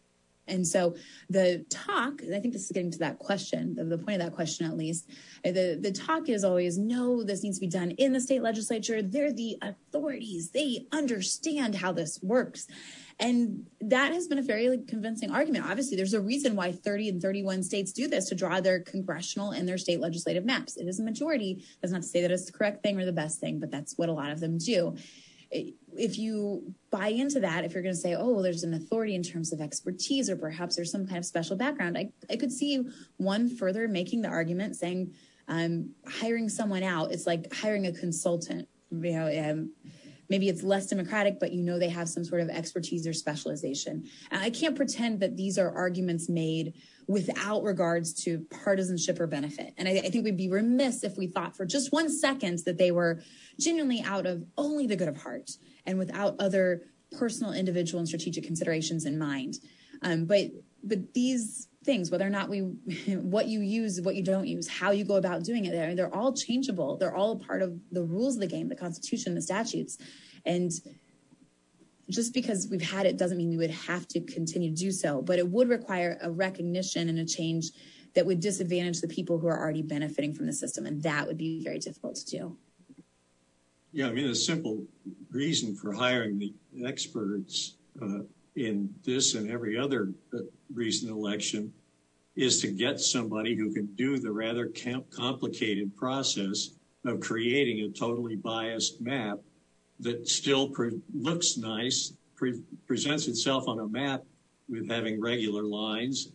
And 0.46 0.66
so 0.66 0.94
the 1.30 1.64
talk, 1.70 2.22
I 2.22 2.38
think 2.40 2.52
this 2.52 2.64
is 2.64 2.72
getting 2.72 2.90
to 2.92 2.98
that 2.98 3.18
question, 3.18 3.74
the, 3.74 3.84
the, 3.84 3.98
point 3.98 4.20
of 4.20 4.26
that 4.26 4.34
question 4.34 4.66
at 4.66 4.76
least, 4.76 5.08
the, 5.42 5.78
the 5.80 5.92
talk 5.92 6.28
is 6.28 6.44
always, 6.44 6.76
no, 6.76 7.22
this 7.22 7.42
needs 7.42 7.58
to 7.58 7.60
be 7.62 7.70
done 7.70 7.92
in 7.92 8.12
the 8.12 8.20
state 8.20 8.42
legislature. 8.42 9.00
They're 9.00 9.32
the 9.32 9.56
authorities. 9.62 10.50
They 10.50 10.86
understand 10.92 11.76
how 11.76 11.92
this 11.92 12.18
works. 12.22 12.66
And 13.20 13.66
that 13.80 14.12
has 14.12 14.26
been 14.26 14.38
a 14.38 14.42
very 14.42 14.78
convincing 14.88 15.30
argument. 15.30 15.66
Obviously, 15.66 15.96
there's 15.96 16.14
a 16.14 16.20
reason 16.20 16.56
why 16.56 16.72
30 16.72 17.10
and 17.10 17.22
31 17.22 17.62
states 17.62 17.92
do 17.92 18.08
this 18.08 18.28
to 18.28 18.34
draw 18.34 18.60
their 18.60 18.80
congressional 18.80 19.52
and 19.52 19.68
their 19.68 19.78
state 19.78 20.00
legislative 20.00 20.44
maps. 20.44 20.76
It 20.76 20.88
is 20.88 20.98
a 20.98 21.04
majority. 21.04 21.64
That's 21.80 21.92
not 21.92 22.02
to 22.02 22.08
say 22.08 22.22
that 22.22 22.30
it's 22.30 22.46
the 22.46 22.52
correct 22.52 22.82
thing 22.82 23.00
or 23.00 23.04
the 23.04 23.12
best 23.12 23.40
thing, 23.40 23.60
but 23.60 23.70
that's 23.70 23.96
what 23.96 24.08
a 24.08 24.12
lot 24.12 24.30
of 24.30 24.40
them 24.40 24.58
do 24.58 24.96
if 25.96 26.18
you 26.18 26.74
buy 26.90 27.08
into 27.08 27.40
that, 27.40 27.64
if 27.64 27.72
you're 27.72 27.82
going 27.82 27.94
to 27.94 28.00
say, 28.00 28.14
oh, 28.14 28.30
well, 28.30 28.42
there's 28.42 28.64
an 28.64 28.74
authority 28.74 29.14
in 29.14 29.22
terms 29.22 29.52
of 29.52 29.60
expertise, 29.60 30.28
or 30.28 30.36
perhaps 30.36 30.76
there's 30.76 30.90
some 30.90 31.06
kind 31.06 31.18
of 31.18 31.24
special 31.24 31.56
background, 31.56 31.96
I, 31.96 32.36
could 32.36 32.52
see 32.52 32.84
one 33.16 33.48
further 33.48 33.86
making 33.86 34.22
the 34.22 34.28
argument 34.28 34.76
saying, 34.76 35.12
hiring 35.48 36.48
someone 36.48 36.82
out, 36.82 37.12
it's 37.12 37.26
like 37.26 37.52
hiring 37.52 37.86
a 37.86 37.92
consultant. 37.92 38.68
You 38.90 39.12
know, 39.12 39.50
um, 39.50 39.70
maybe 40.28 40.48
it's 40.48 40.62
less 40.62 40.86
democratic, 40.86 41.38
but 41.38 41.52
you 41.52 41.62
know 41.62 41.78
they 41.78 41.88
have 41.88 42.08
some 42.08 42.24
sort 42.24 42.40
of 42.40 42.48
expertise 42.48 43.06
or 43.06 43.12
specialization. 43.12 44.04
I 44.30 44.50
can't 44.50 44.76
pretend 44.76 45.20
that 45.20 45.36
these 45.36 45.58
are 45.58 45.74
arguments 45.74 46.28
made 46.28 46.74
without 47.06 47.62
regards 47.62 48.14
to 48.24 48.46
partisanship 48.64 49.20
or 49.20 49.26
benefit. 49.26 49.74
And 49.76 49.88
I, 49.88 49.92
I 49.92 50.10
think 50.10 50.24
we'd 50.24 50.36
be 50.36 50.48
remiss 50.48 51.04
if 51.04 51.16
we 51.16 51.26
thought 51.26 51.56
for 51.56 51.66
just 51.66 51.92
one 51.92 52.10
second 52.10 52.60
that 52.64 52.78
they 52.78 52.90
were 52.90 53.20
genuinely 53.58 54.02
out 54.02 54.26
of 54.26 54.44
only 54.56 54.86
the 54.86 54.96
good 54.96 55.08
of 55.08 55.18
heart 55.18 55.50
and 55.86 55.98
without 55.98 56.36
other 56.40 56.82
personal, 57.18 57.52
individual, 57.52 58.00
and 58.00 58.08
strategic 58.08 58.44
considerations 58.44 59.04
in 59.04 59.18
mind. 59.18 59.56
Um, 60.02 60.24
but 60.24 60.50
but 60.84 61.14
these 61.14 61.68
things, 61.84 62.10
whether 62.10 62.26
or 62.26 62.30
not 62.30 62.48
we, 62.48 62.60
what 63.08 63.46
you 63.46 63.60
use, 63.60 64.00
what 64.00 64.14
you 64.14 64.22
don't 64.22 64.46
use, 64.46 64.68
how 64.68 64.90
you 64.90 65.04
go 65.04 65.16
about 65.16 65.44
doing 65.44 65.64
it, 65.64 65.74
mean, 65.74 65.96
they're 65.96 66.14
all 66.14 66.32
changeable. 66.32 66.96
They're 66.96 67.14
all 67.14 67.36
part 67.36 67.62
of 67.62 67.78
the 67.92 68.02
rules 68.02 68.36
of 68.36 68.40
the 68.40 68.46
game, 68.46 68.68
the 68.68 68.76
Constitution, 68.76 69.34
the 69.34 69.42
statutes, 69.42 69.98
and 70.44 70.72
just 72.10 72.34
because 72.34 72.68
we've 72.70 72.82
had 72.82 73.06
it 73.06 73.16
doesn't 73.16 73.38
mean 73.38 73.48
we 73.48 73.56
would 73.56 73.70
have 73.70 74.06
to 74.08 74.20
continue 74.20 74.70
to 74.70 74.76
do 74.76 74.92
so. 74.92 75.22
But 75.22 75.38
it 75.38 75.48
would 75.48 75.70
require 75.70 76.18
a 76.20 76.30
recognition 76.30 77.08
and 77.08 77.18
a 77.18 77.24
change 77.24 77.70
that 78.14 78.26
would 78.26 78.40
disadvantage 78.40 79.00
the 79.00 79.08
people 79.08 79.38
who 79.38 79.48
are 79.48 79.58
already 79.58 79.82
benefiting 79.82 80.34
from 80.34 80.46
the 80.46 80.52
system, 80.52 80.86
and 80.86 81.02
that 81.02 81.26
would 81.26 81.38
be 81.38 81.62
very 81.64 81.78
difficult 81.78 82.16
to 82.16 82.24
do. 82.26 82.56
Yeah, 83.92 84.08
I 84.08 84.12
mean, 84.12 84.28
a 84.28 84.34
simple 84.34 84.84
reason 85.30 85.74
for 85.76 85.92
hiring 85.92 86.38
the 86.38 86.52
experts 86.84 87.76
uh, 88.02 88.20
in 88.56 88.88
this 89.04 89.34
and 89.34 89.50
every 89.50 89.76
other 89.78 90.12
uh, 90.32 90.38
recent 90.72 91.10
election 91.10 91.72
is 92.36 92.60
to 92.60 92.68
get 92.68 93.00
somebody 93.00 93.54
who 93.54 93.72
can 93.72 93.86
do 93.94 94.18
the 94.18 94.30
rather 94.30 94.70
complicated 95.16 95.96
process 95.96 96.70
of 97.04 97.20
creating 97.20 97.84
a 97.84 97.88
totally 97.90 98.36
biased 98.36 99.00
map 99.00 99.38
that 100.00 100.26
still 100.28 100.72
looks 101.14 101.56
nice, 101.56 102.12
presents 102.86 103.28
itself 103.28 103.68
on 103.68 103.78
a 103.78 103.88
map 103.88 104.22
with 104.68 104.88
having 104.90 105.20
regular 105.20 105.62
lines, 105.62 106.32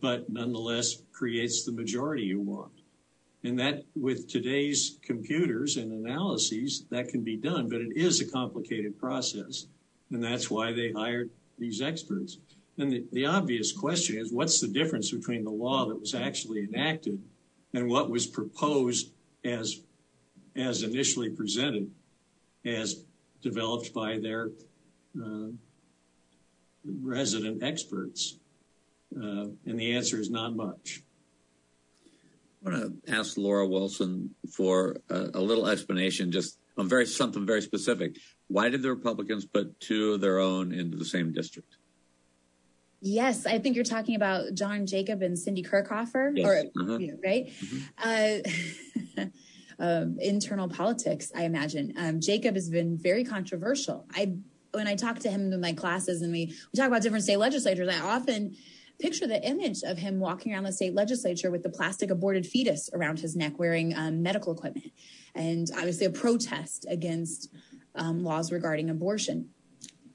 but 0.00 0.28
nonetheless 0.28 1.02
creates 1.12 1.64
the 1.64 1.72
majority 1.72 2.24
you 2.24 2.40
want. 2.40 2.72
And 3.44 3.58
that 3.58 3.84
with 3.94 4.28
today's 4.28 4.98
computers 5.02 5.78
and 5.78 5.92
analyses, 5.92 6.84
that 6.90 7.08
can 7.08 7.22
be 7.22 7.36
done, 7.36 7.70
but 7.70 7.80
it 7.80 7.96
is 7.96 8.20
a 8.20 8.30
complicated 8.30 8.98
process. 8.98 9.66
And 10.10 10.22
that's 10.22 10.50
why 10.50 10.72
they 10.72 10.92
hired 10.92 11.30
these 11.58 11.80
experts. 11.80 12.38
And 12.78 13.04
the, 13.12 13.26
obvious 13.26 13.72
question 13.72 14.16
is 14.16 14.32
what's 14.32 14.60
the 14.60 14.68
difference 14.68 15.10
between 15.10 15.44
the 15.44 15.50
law 15.50 15.86
that 15.86 16.00
was 16.00 16.14
actually 16.14 16.60
enacted 16.60 17.20
and 17.74 17.88
what 17.88 18.10
was 18.10 18.26
proposed 18.26 19.12
as 19.44 19.82
initially 20.82 21.30
presented 21.30 21.90
as 22.64 23.04
developed 23.42 23.92
by 23.92 24.18
their 24.18 24.50
uh, 25.22 25.48
resident 27.02 27.62
experts? 27.62 28.38
Uh, 29.14 29.48
and 29.66 29.78
the 29.78 29.94
answer 29.94 30.18
is 30.18 30.30
not 30.30 30.56
much. 30.56 31.02
I 32.64 32.70
want 32.70 33.04
to 33.04 33.12
ask 33.12 33.36
Laura 33.36 33.66
Wilson 33.66 34.34
for 34.52 34.96
a, 35.08 35.40
little 35.40 35.66
explanation, 35.66 36.30
just 36.30 36.58
on 36.76 36.88
something 37.06 37.46
very 37.46 37.62
specific. 37.62 38.16
Why 38.50 38.68
did 38.68 38.82
the 38.82 38.90
Republicans 38.90 39.46
put 39.46 39.78
two 39.78 40.14
of 40.14 40.20
their 40.20 40.40
own 40.40 40.72
into 40.72 40.96
the 40.96 41.04
same 41.04 41.32
district? 41.32 41.76
Yes, 43.00 43.46
I 43.46 43.60
think 43.60 43.76
you're 43.76 43.84
talking 43.84 44.16
about 44.16 44.54
John 44.54 44.86
Jacob 44.86 45.22
and 45.22 45.38
Cindy 45.38 45.62
Kirchhofer, 45.62 46.32
yes. 46.36 46.46
or 46.46 46.82
uh-huh. 46.82 46.98
right? 47.24 47.48
Mm-hmm. 47.48 49.22
Uh, 49.22 49.24
um, 49.78 50.18
internal 50.20 50.68
politics, 50.68 51.30
I 51.34 51.44
imagine. 51.44 51.94
Um, 51.96 52.20
Jacob 52.20 52.56
has 52.56 52.68
been 52.68 52.98
very 52.98 53.24
controversial. 53.24 54.04
I 54.14 54.34
when 54.72 54.86
I 54.86 54.96
talk 54.96 55.20
to 55.20 55.30
him 55.30 55.52
in 55.52 55.60
my 55.60 55.72
classes 55.72 56.22
and 56.22 56.32
we, 56.32 56.46
we 56.72 56.76
talk 56.76 56.86
about 56.86 57.02
different 57.02 57.24
state 57.24 57.38
legislatures, 57.38 57.88
I 57.88 57.98
often 58.00 58.56
picture 59.00 59.26
the 59.26 59.42
image 59.44 59.82
of 59.82 59.98
him 59.98 60.20
walking 60.20 60.52
around 60.52 60.64
the 60.64 60.72
state 60.72 60.94
legislature 60.94 61.50
with 61.50 61.62
the 61.62 61.70
plastic 61.70 62.10
aborted 62.10 62.46
fetus 62.46 62.90
around 62.92 63.18
his 63.18 63.34
neck 63.34 63.58
wearing 63.58 63.96
um, 63.96 64.22
medical 64.22 64.52
equipment 64.52 64.92
and 65.34 65.68
obviously 65.76 66.06
a 66.06 66.10
protest 66.10 66.86
against 66.88 67.52
laws 67.94 68.52
regarding 68.52 68.90
abortion. 68.90 69.50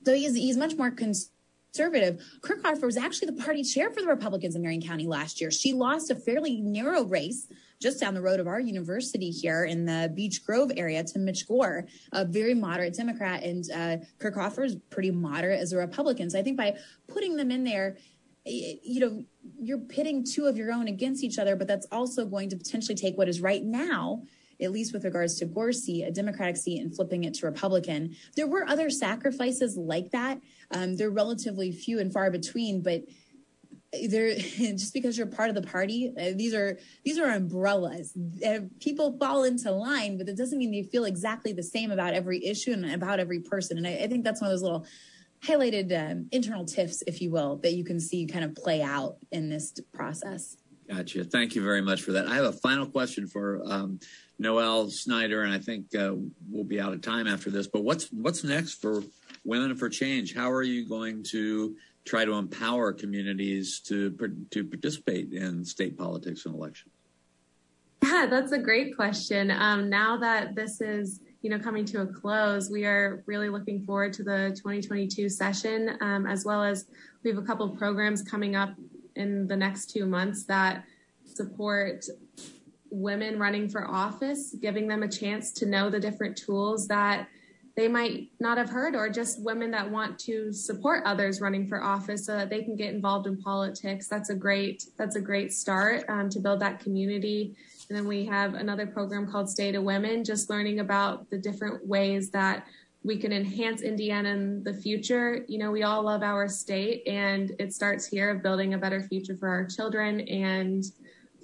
So 0.05 0.13
he's, 0.13 0.35
he's 0.35 0.57
much 0.57 0.75
more 0.75 0.91
conservative. 0.91 2.21
Kirchhofer 2.41 2.83
was 2.83 2.97
actually 2.97 3.31
the 3.31 3.43
party 3.43 3.63
chair 3.63 3.91
for 3.91 4.01
the 4.01 4.07
republicans 4.07 4.55
in 4.55 4.61
marion 4.61 4.81
county 4.81 5.07
last 5.07 5.41
year. 5.41 5.51
She 5.51 5.73
lost 5.73 6.11
a 6.11 6.15
fairly 6.15 6.61
narrow 6.61 7.03
race 7.03 7.47
just 7.81 7.99
down 7.99 8.13
the 8.13 8.21
road 8.21 8.39
of 8.39 8.47
our 8.47 8.59
university 8.59 9.29
here 9.29 9.65
in 9.65 9.85
the 9.85 10.11
Beech 10.15 10.45
Grove 10.45 10.71
area 10.77 11.03
to 11.03 11.19
Mitch 11.19 11.47
Gore, 11.47 11.85
a 12.13 12.23
very 12.23 12.53
moderate 12.53 12.93
Democrat, 12.93 13.43
and 13.43 13.63
uh, 13.71 13.97
Kirchhofer 14.19 14.65
is 14.65 14.77
pretty 14.89 15.11
moderate 15.11 15.59
as 15.59 15.73
a 15.73 15.77
Republican. 15.77 16.29
So 16.29 16.39
I 16.39 16.41
think 16.41 16.57
by 16.57 16.77
putting 17.07 17.35
them 17.35 17.51
in 17.51 17.63
there, 17.63 17.97
you 18.45 18.99
know, 18.99 19.23
you're 19.59 19.79
pitting 19.79 20.23
two 20.23 20.45
of 20.45 20.55
your 20.55 20.71
own 20.71 20.87
against 20.87 21.23
each 21.23 21.39
other, 21.39 21.55
but 21.55 21.67
that's 21.67 21.87
also 21.91 22.25
going 22.25 22.49
to 22.49 22.55
potentially 22.55 22.95
take 22.95 23.17
what 23.17 23.27
is 23.27 23.41
right 23.41 23.63
now, 23.63 24.21
at 24.61 24.71
least 24.71 24.93
with 24.93 25.03
regards 25.03 25.35
to 25.39 25.73
seat, 25.73 26.03
a 26.03 26.11
Democratic 26.11 26.57
seat, 26.57 26.81
and 26.81 26.95
flipping 26.95 27.23
it 27.23 27.33
to 27.35 27.45
Republican. 27.45 28.15
There 28.35 28.47
were 28.47 28.65
other 28.67 28.89
sacrifices 28.89 29.77
like 29.77 30.11
that. 30.11 30.39
Um, 30.71 30.95
they're 30.95 31.09
relatively 31.09 31.71
few 31.71 31.99
and 31.99 32.11
far 32.11 32.31
between, 32.31 32.81
but 32.81 33.03
just 33.93 34.93
because 34.93 35.17
you're 35.17 35.25
part 35.25 35.47
of 35.47 35.55
the 35.55 35.61
party 35.61 36.11
uh, 36.19 36.31
these 36.35 36.53
are 36.53 36.77
these 37.05 37.17
are 37.17 37.29
umbrellas 37.29 38.11
uh, 38.45 38.59
people 38.81 39.17
fall 39.17 39.45
into 39.45 39.71
line 39.71 40.17
but 40.17 40.27
it 40.27 40.35
doesn't 40.35 40.57
mean 40.57 40.69
they 40.69 40.83
feel 40.83 41.05
exactly 41.05 41.53
the 41.53 41.63
same 41.63 41.91
about 41.91 42.13
every 42.13 42.45
issue 42.45 42.73
and 42.73 42.91
about 42.91 43.21
every 43.21 43.39
person 43.39 43.77
and 43.77 43.87
I, 43.87 44.05
think 44.07 44.25
that's 44.25 44.41
one 44.41 44.49
of 44.49 44.53
those 44.53 44.63
little 44.63 44.85
highlighted 45.45 46.11
um, 46.11 46.27
internal 46.31 46.65
tiffs, 46.65 47.03
if 47.07 47.21
you 47.21 47.31
will, 47.31 47.57
that 47.57 47.73
you 47.73 47.83
can 47.83 47.99
see 47.99 48.25
kind 48.25 48.43
of 48.43 48.55
play 48.55 48.81
out 48.81 49.17
in 49.31 49.49
this 49.49 49.73
process. 49.93 50.57
Gotcha. 50.89 51.23
Thank 51.23 51.55
you 51.55 51.63
very 51.63 51.81
much 51.81 52.01
for 52.01 52.11
that. 52.13 52.27
I 52.27 52.35
have 52.35 52.45
a 52.45 52.53
final 52.53 52.85
question 52.85 53.27
for 53.27 53.61
Noelle 54.37 54.89
Snyder, 54.89 55.43
and 55.43 55.53
I 55.53 55.59
think 55.59 55.95
uh, 55.95 56.13
we'll 56.49 56.63
be 56.63 56.79
out 56.79 56.93
of 56.93 57.01
time 57.01 57.27
after 57.27 57.49
this. 57.49 57.67
But 57.67 57.83
what's 57.83 58.11
what's 58.11 58.43
next 58.43 58.81
for 58.81 59.03
Women 59.43 59.75
for 59.75 59.89
Change? 59.89 60.33
How 60.35 60.51
are 60.51 60.63
you 60.63 60.87
going 60.87 61.23
to 61.31 61.75
try 62.05 62.25
to 62.25 62.33
empower 62.33 62.93
communities 62.93 63.79
to 63.87 64.11
to 64.51 64.63
participate 64.63 65.33
in 65.33 65.63
state 65.63 65.97
politics 65.97 66.45
and 66.45 66.55
elections? 66.55 66.93
Yeah, 68.03 68.27
that's 68.29 68.51
a 68.51 68.59
great 68.59 68.95
question. 68.95 69.49
Um, 69.49 69.89
now 69.89 70.17
that 70.17 70.55
this 70.55 70.79
is 70.79 71.21
you 71.45 71.51
know, 71.51 71.59
coming 71.59 71.85
to 71.85 72.01
a 72.01 72.07
close, 72.07 72.71
we 72.71 72.85
are 72.85 73.21
really 73.27 73.49
looking 73.49 73.79
forward 73.83 74.11
to 74.13 74.23
the 74.23 74.49
2022 74.55 75.29
session, 75.29 75.95
um, 76.01 76.25
as 76.25 76.43
well 76.43 76.63
as 76.63 76.87
we 77.23 77.29
have 77.29 77.37
a 77.37 77.45
couple 77.45 77.71
of 77.71 77.77
programs 77.77 78.23
coming 78.23 78.55
up 78.55 78.73
in 79.15 79.45
the 79.45 79.55
next 79.55 79.91
two 79.91 80.07
months 80.07 80.45
that 80.45 80.83
support 81.23 82.03
women 82.95 83.39
running 83.39 83.69
for 83.69 83.87
office, 83.87 84.55
giving 84.61 84.87
them 84.87 85.03
a 85.03 85.07
chance 85.07 85.51
to 85.53 85.65
know 85.65 85.89
the 85.89 85.99
different 85.99 86.37
tools 86.37 86.87
that 86.87 87.27
they 87.75 87.87
might 87.89 88.29
not 88.39 88.57
have 88.57 88.69
heard, 88.69 88.95
or 88.95 89.09
just 89.09 89.43
women 89.43 89.71
that 89.71 89.89
want 89.89 90.17
to 90.17 90.53
support 90.53 91.03
others 91.05 91.41
running 91.41 91.67
for 91.67 91.83
office 91.83 92.25
so 92.25 92.37
that 92.37 92.49
they 92.49 92.63
can 92.63 92.77
get 92.77 92.93
involved 92.93 93.27
in 93.27 93.37
politics. 93.41 94.07
That's 94.07 94.29
a 94.29 94.35
great 94.35 94.85
that's 94.97 95.17
a 95.17 95.21
great 95.21 95.51
start 95.51 96.05
um, 96.07 96.29
to 96.29 96.39
build 96.39 96.61
that 96.61 96.79
community 96.79 97.55
and 97.89 97.97
then 97.97 98.07
we 98.07 98.25
have 98.25 98.55
another 98.55 98.87
program 98.87 99.29
called 99.29 99.49
State 99.49 99.75
of 99.75 99.83
Women, 99.83 100.23
just 100.23 100.49
learning 100.49 100.79
about 100.79 101.29
the 101.29 101.37
different 101.37 101.85
ways 101.85 102.31
that 102.31 102.65
we 103.03 103.17
can 103.17 103.31
enhance 103.31 103.81
Indiana 103.81 104.29
in 104.29 104.63
the 104.63 104.73
future. 104.73 105.45
You 105.47 105.59
know, 105.59 105.71
we 105.71 105.83
all 105.83 106.03
love 106.03 106.23
our 106.23 106.47
state, 106.47 107.07
and 107.07 107.51
it 107.59 107.73
starts 107.73 108.07
here 108.07 108.31
of 108.31 108.41
building 108.41 108.73
a 108.73 108.77
better 108.77 109.03
future 109.03 109.37
for 109.37 109.47
our 109.47 109.65
children 109.65 110.21
and 110.21 110.83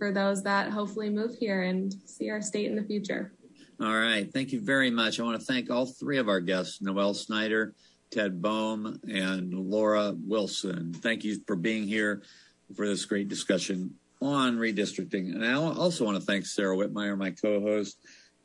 for 0.01 0.11
those 0.11 0.41
that 0.41 0.71
hopefully 0.71 1.11
move 1.11 1.35
here 1.39 1.61
and 1.61 1.93
see 2.05 2.31
our 2.31 2.41
state 2.41 2.65
in 2.65 2.75
the 2.75 2.81
future. 2.81 3.33
All 3.79 3.95
right. 3.95 4.27
Thank 4.33 4.51
you 4.51 4.59
very 4.59 4.89
much. 4.89 5.19
I 5.19 5.23
want 5.23 5.39
to 5.39 5.45
thank 5.45 5.69
all 5.69 5.85
three 5.85 6.17
of 6.17 6.27
our 6.27 6.39
guests, 6.39 6.81
Noelle 6.81 7.13
Snyder, 7.13 7.75
Ted 8.09 8.41
Boehm, 8.41 8.99
and 9.07 9.53
Laura 9.53 10.15
Wilson. 10.25 10.91
Thank 10.91 11.23
you 11.23 11.39
for 11.45 11.55
being 11.55 11.85
here 11.85 12.23
for 12.75 12.87
this 12.87 13.05
great 13.05 13.27
discussion 13.27 13.93
on 14.23 14.57
redistricting. 14.57 15.35
And 15.35 15.45
I 15.45 15.53
also 15.53 16.03
want 16.03 16.17
to 16.17 16.25
thank 16.25 16.47
Sara 16.47 16.75
Wittmeyer, 16.75 17.15
my 17.15 17.29
co-host, 17.29 17.99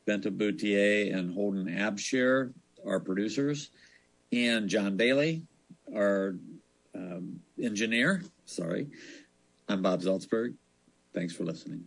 Bente 0.06 0.30
Bouthier 0.36 1.16
and 1.16 1.32
Holden 1.32 1.68
Abshire, 1.68 2.52
our 2.86 3.00
producers, 3.00 3.70
and 4.30 4.68
John 4.68 4.98
Bailey, 4.98 5.42
our 5.94 6.36
um, 6.94 7.40
engineer. 7.58 8.22
Sorry. 8.44 8.88
I'm 9.70 9.80
Bob 9.80 10.02
Zaltsberg. 10.02 10.54
Thanks 11.16 11.34
for 11.34 11.44
listening. 11.44 11.86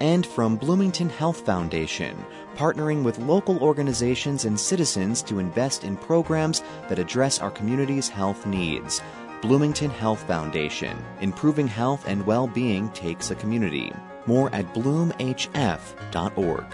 and 0.00 0.26
from 0.26 0.56
Bloomington 0.56 1.10
Health 1.10 1.44
Foundation, 1.44 2.16
partnering 2.56 3.04
with 3.04 3.18
local 3.18 3.58
organizations 3.58 4.46
and 4.46 4.58
citizens 4.58 5.22
to 5.22 5.38
invest 5.38 5.84
in 5.84 5.96
programs 5.96 6.62
that 6.88 6.98
address 6.98 7.38
our 7.38 7.50
community's 7.50 8.08
health 8.08 8.46
needs. 8.46 9.00
Bloomington 9.42 9.90
Health 9.90 10.26
Foundation, 10.26 10.96
improving 11.20 11.68
health 11.68 12.04
and 12.06 12.26
well 12.26 12.46
being 12.46 12.88
takes 12.90 13.30
a 13.30 13.34
community. 13.34 13.92
More 14.26 14.54
at 14.54 14.72
bloomhf.org. 14.74 16.64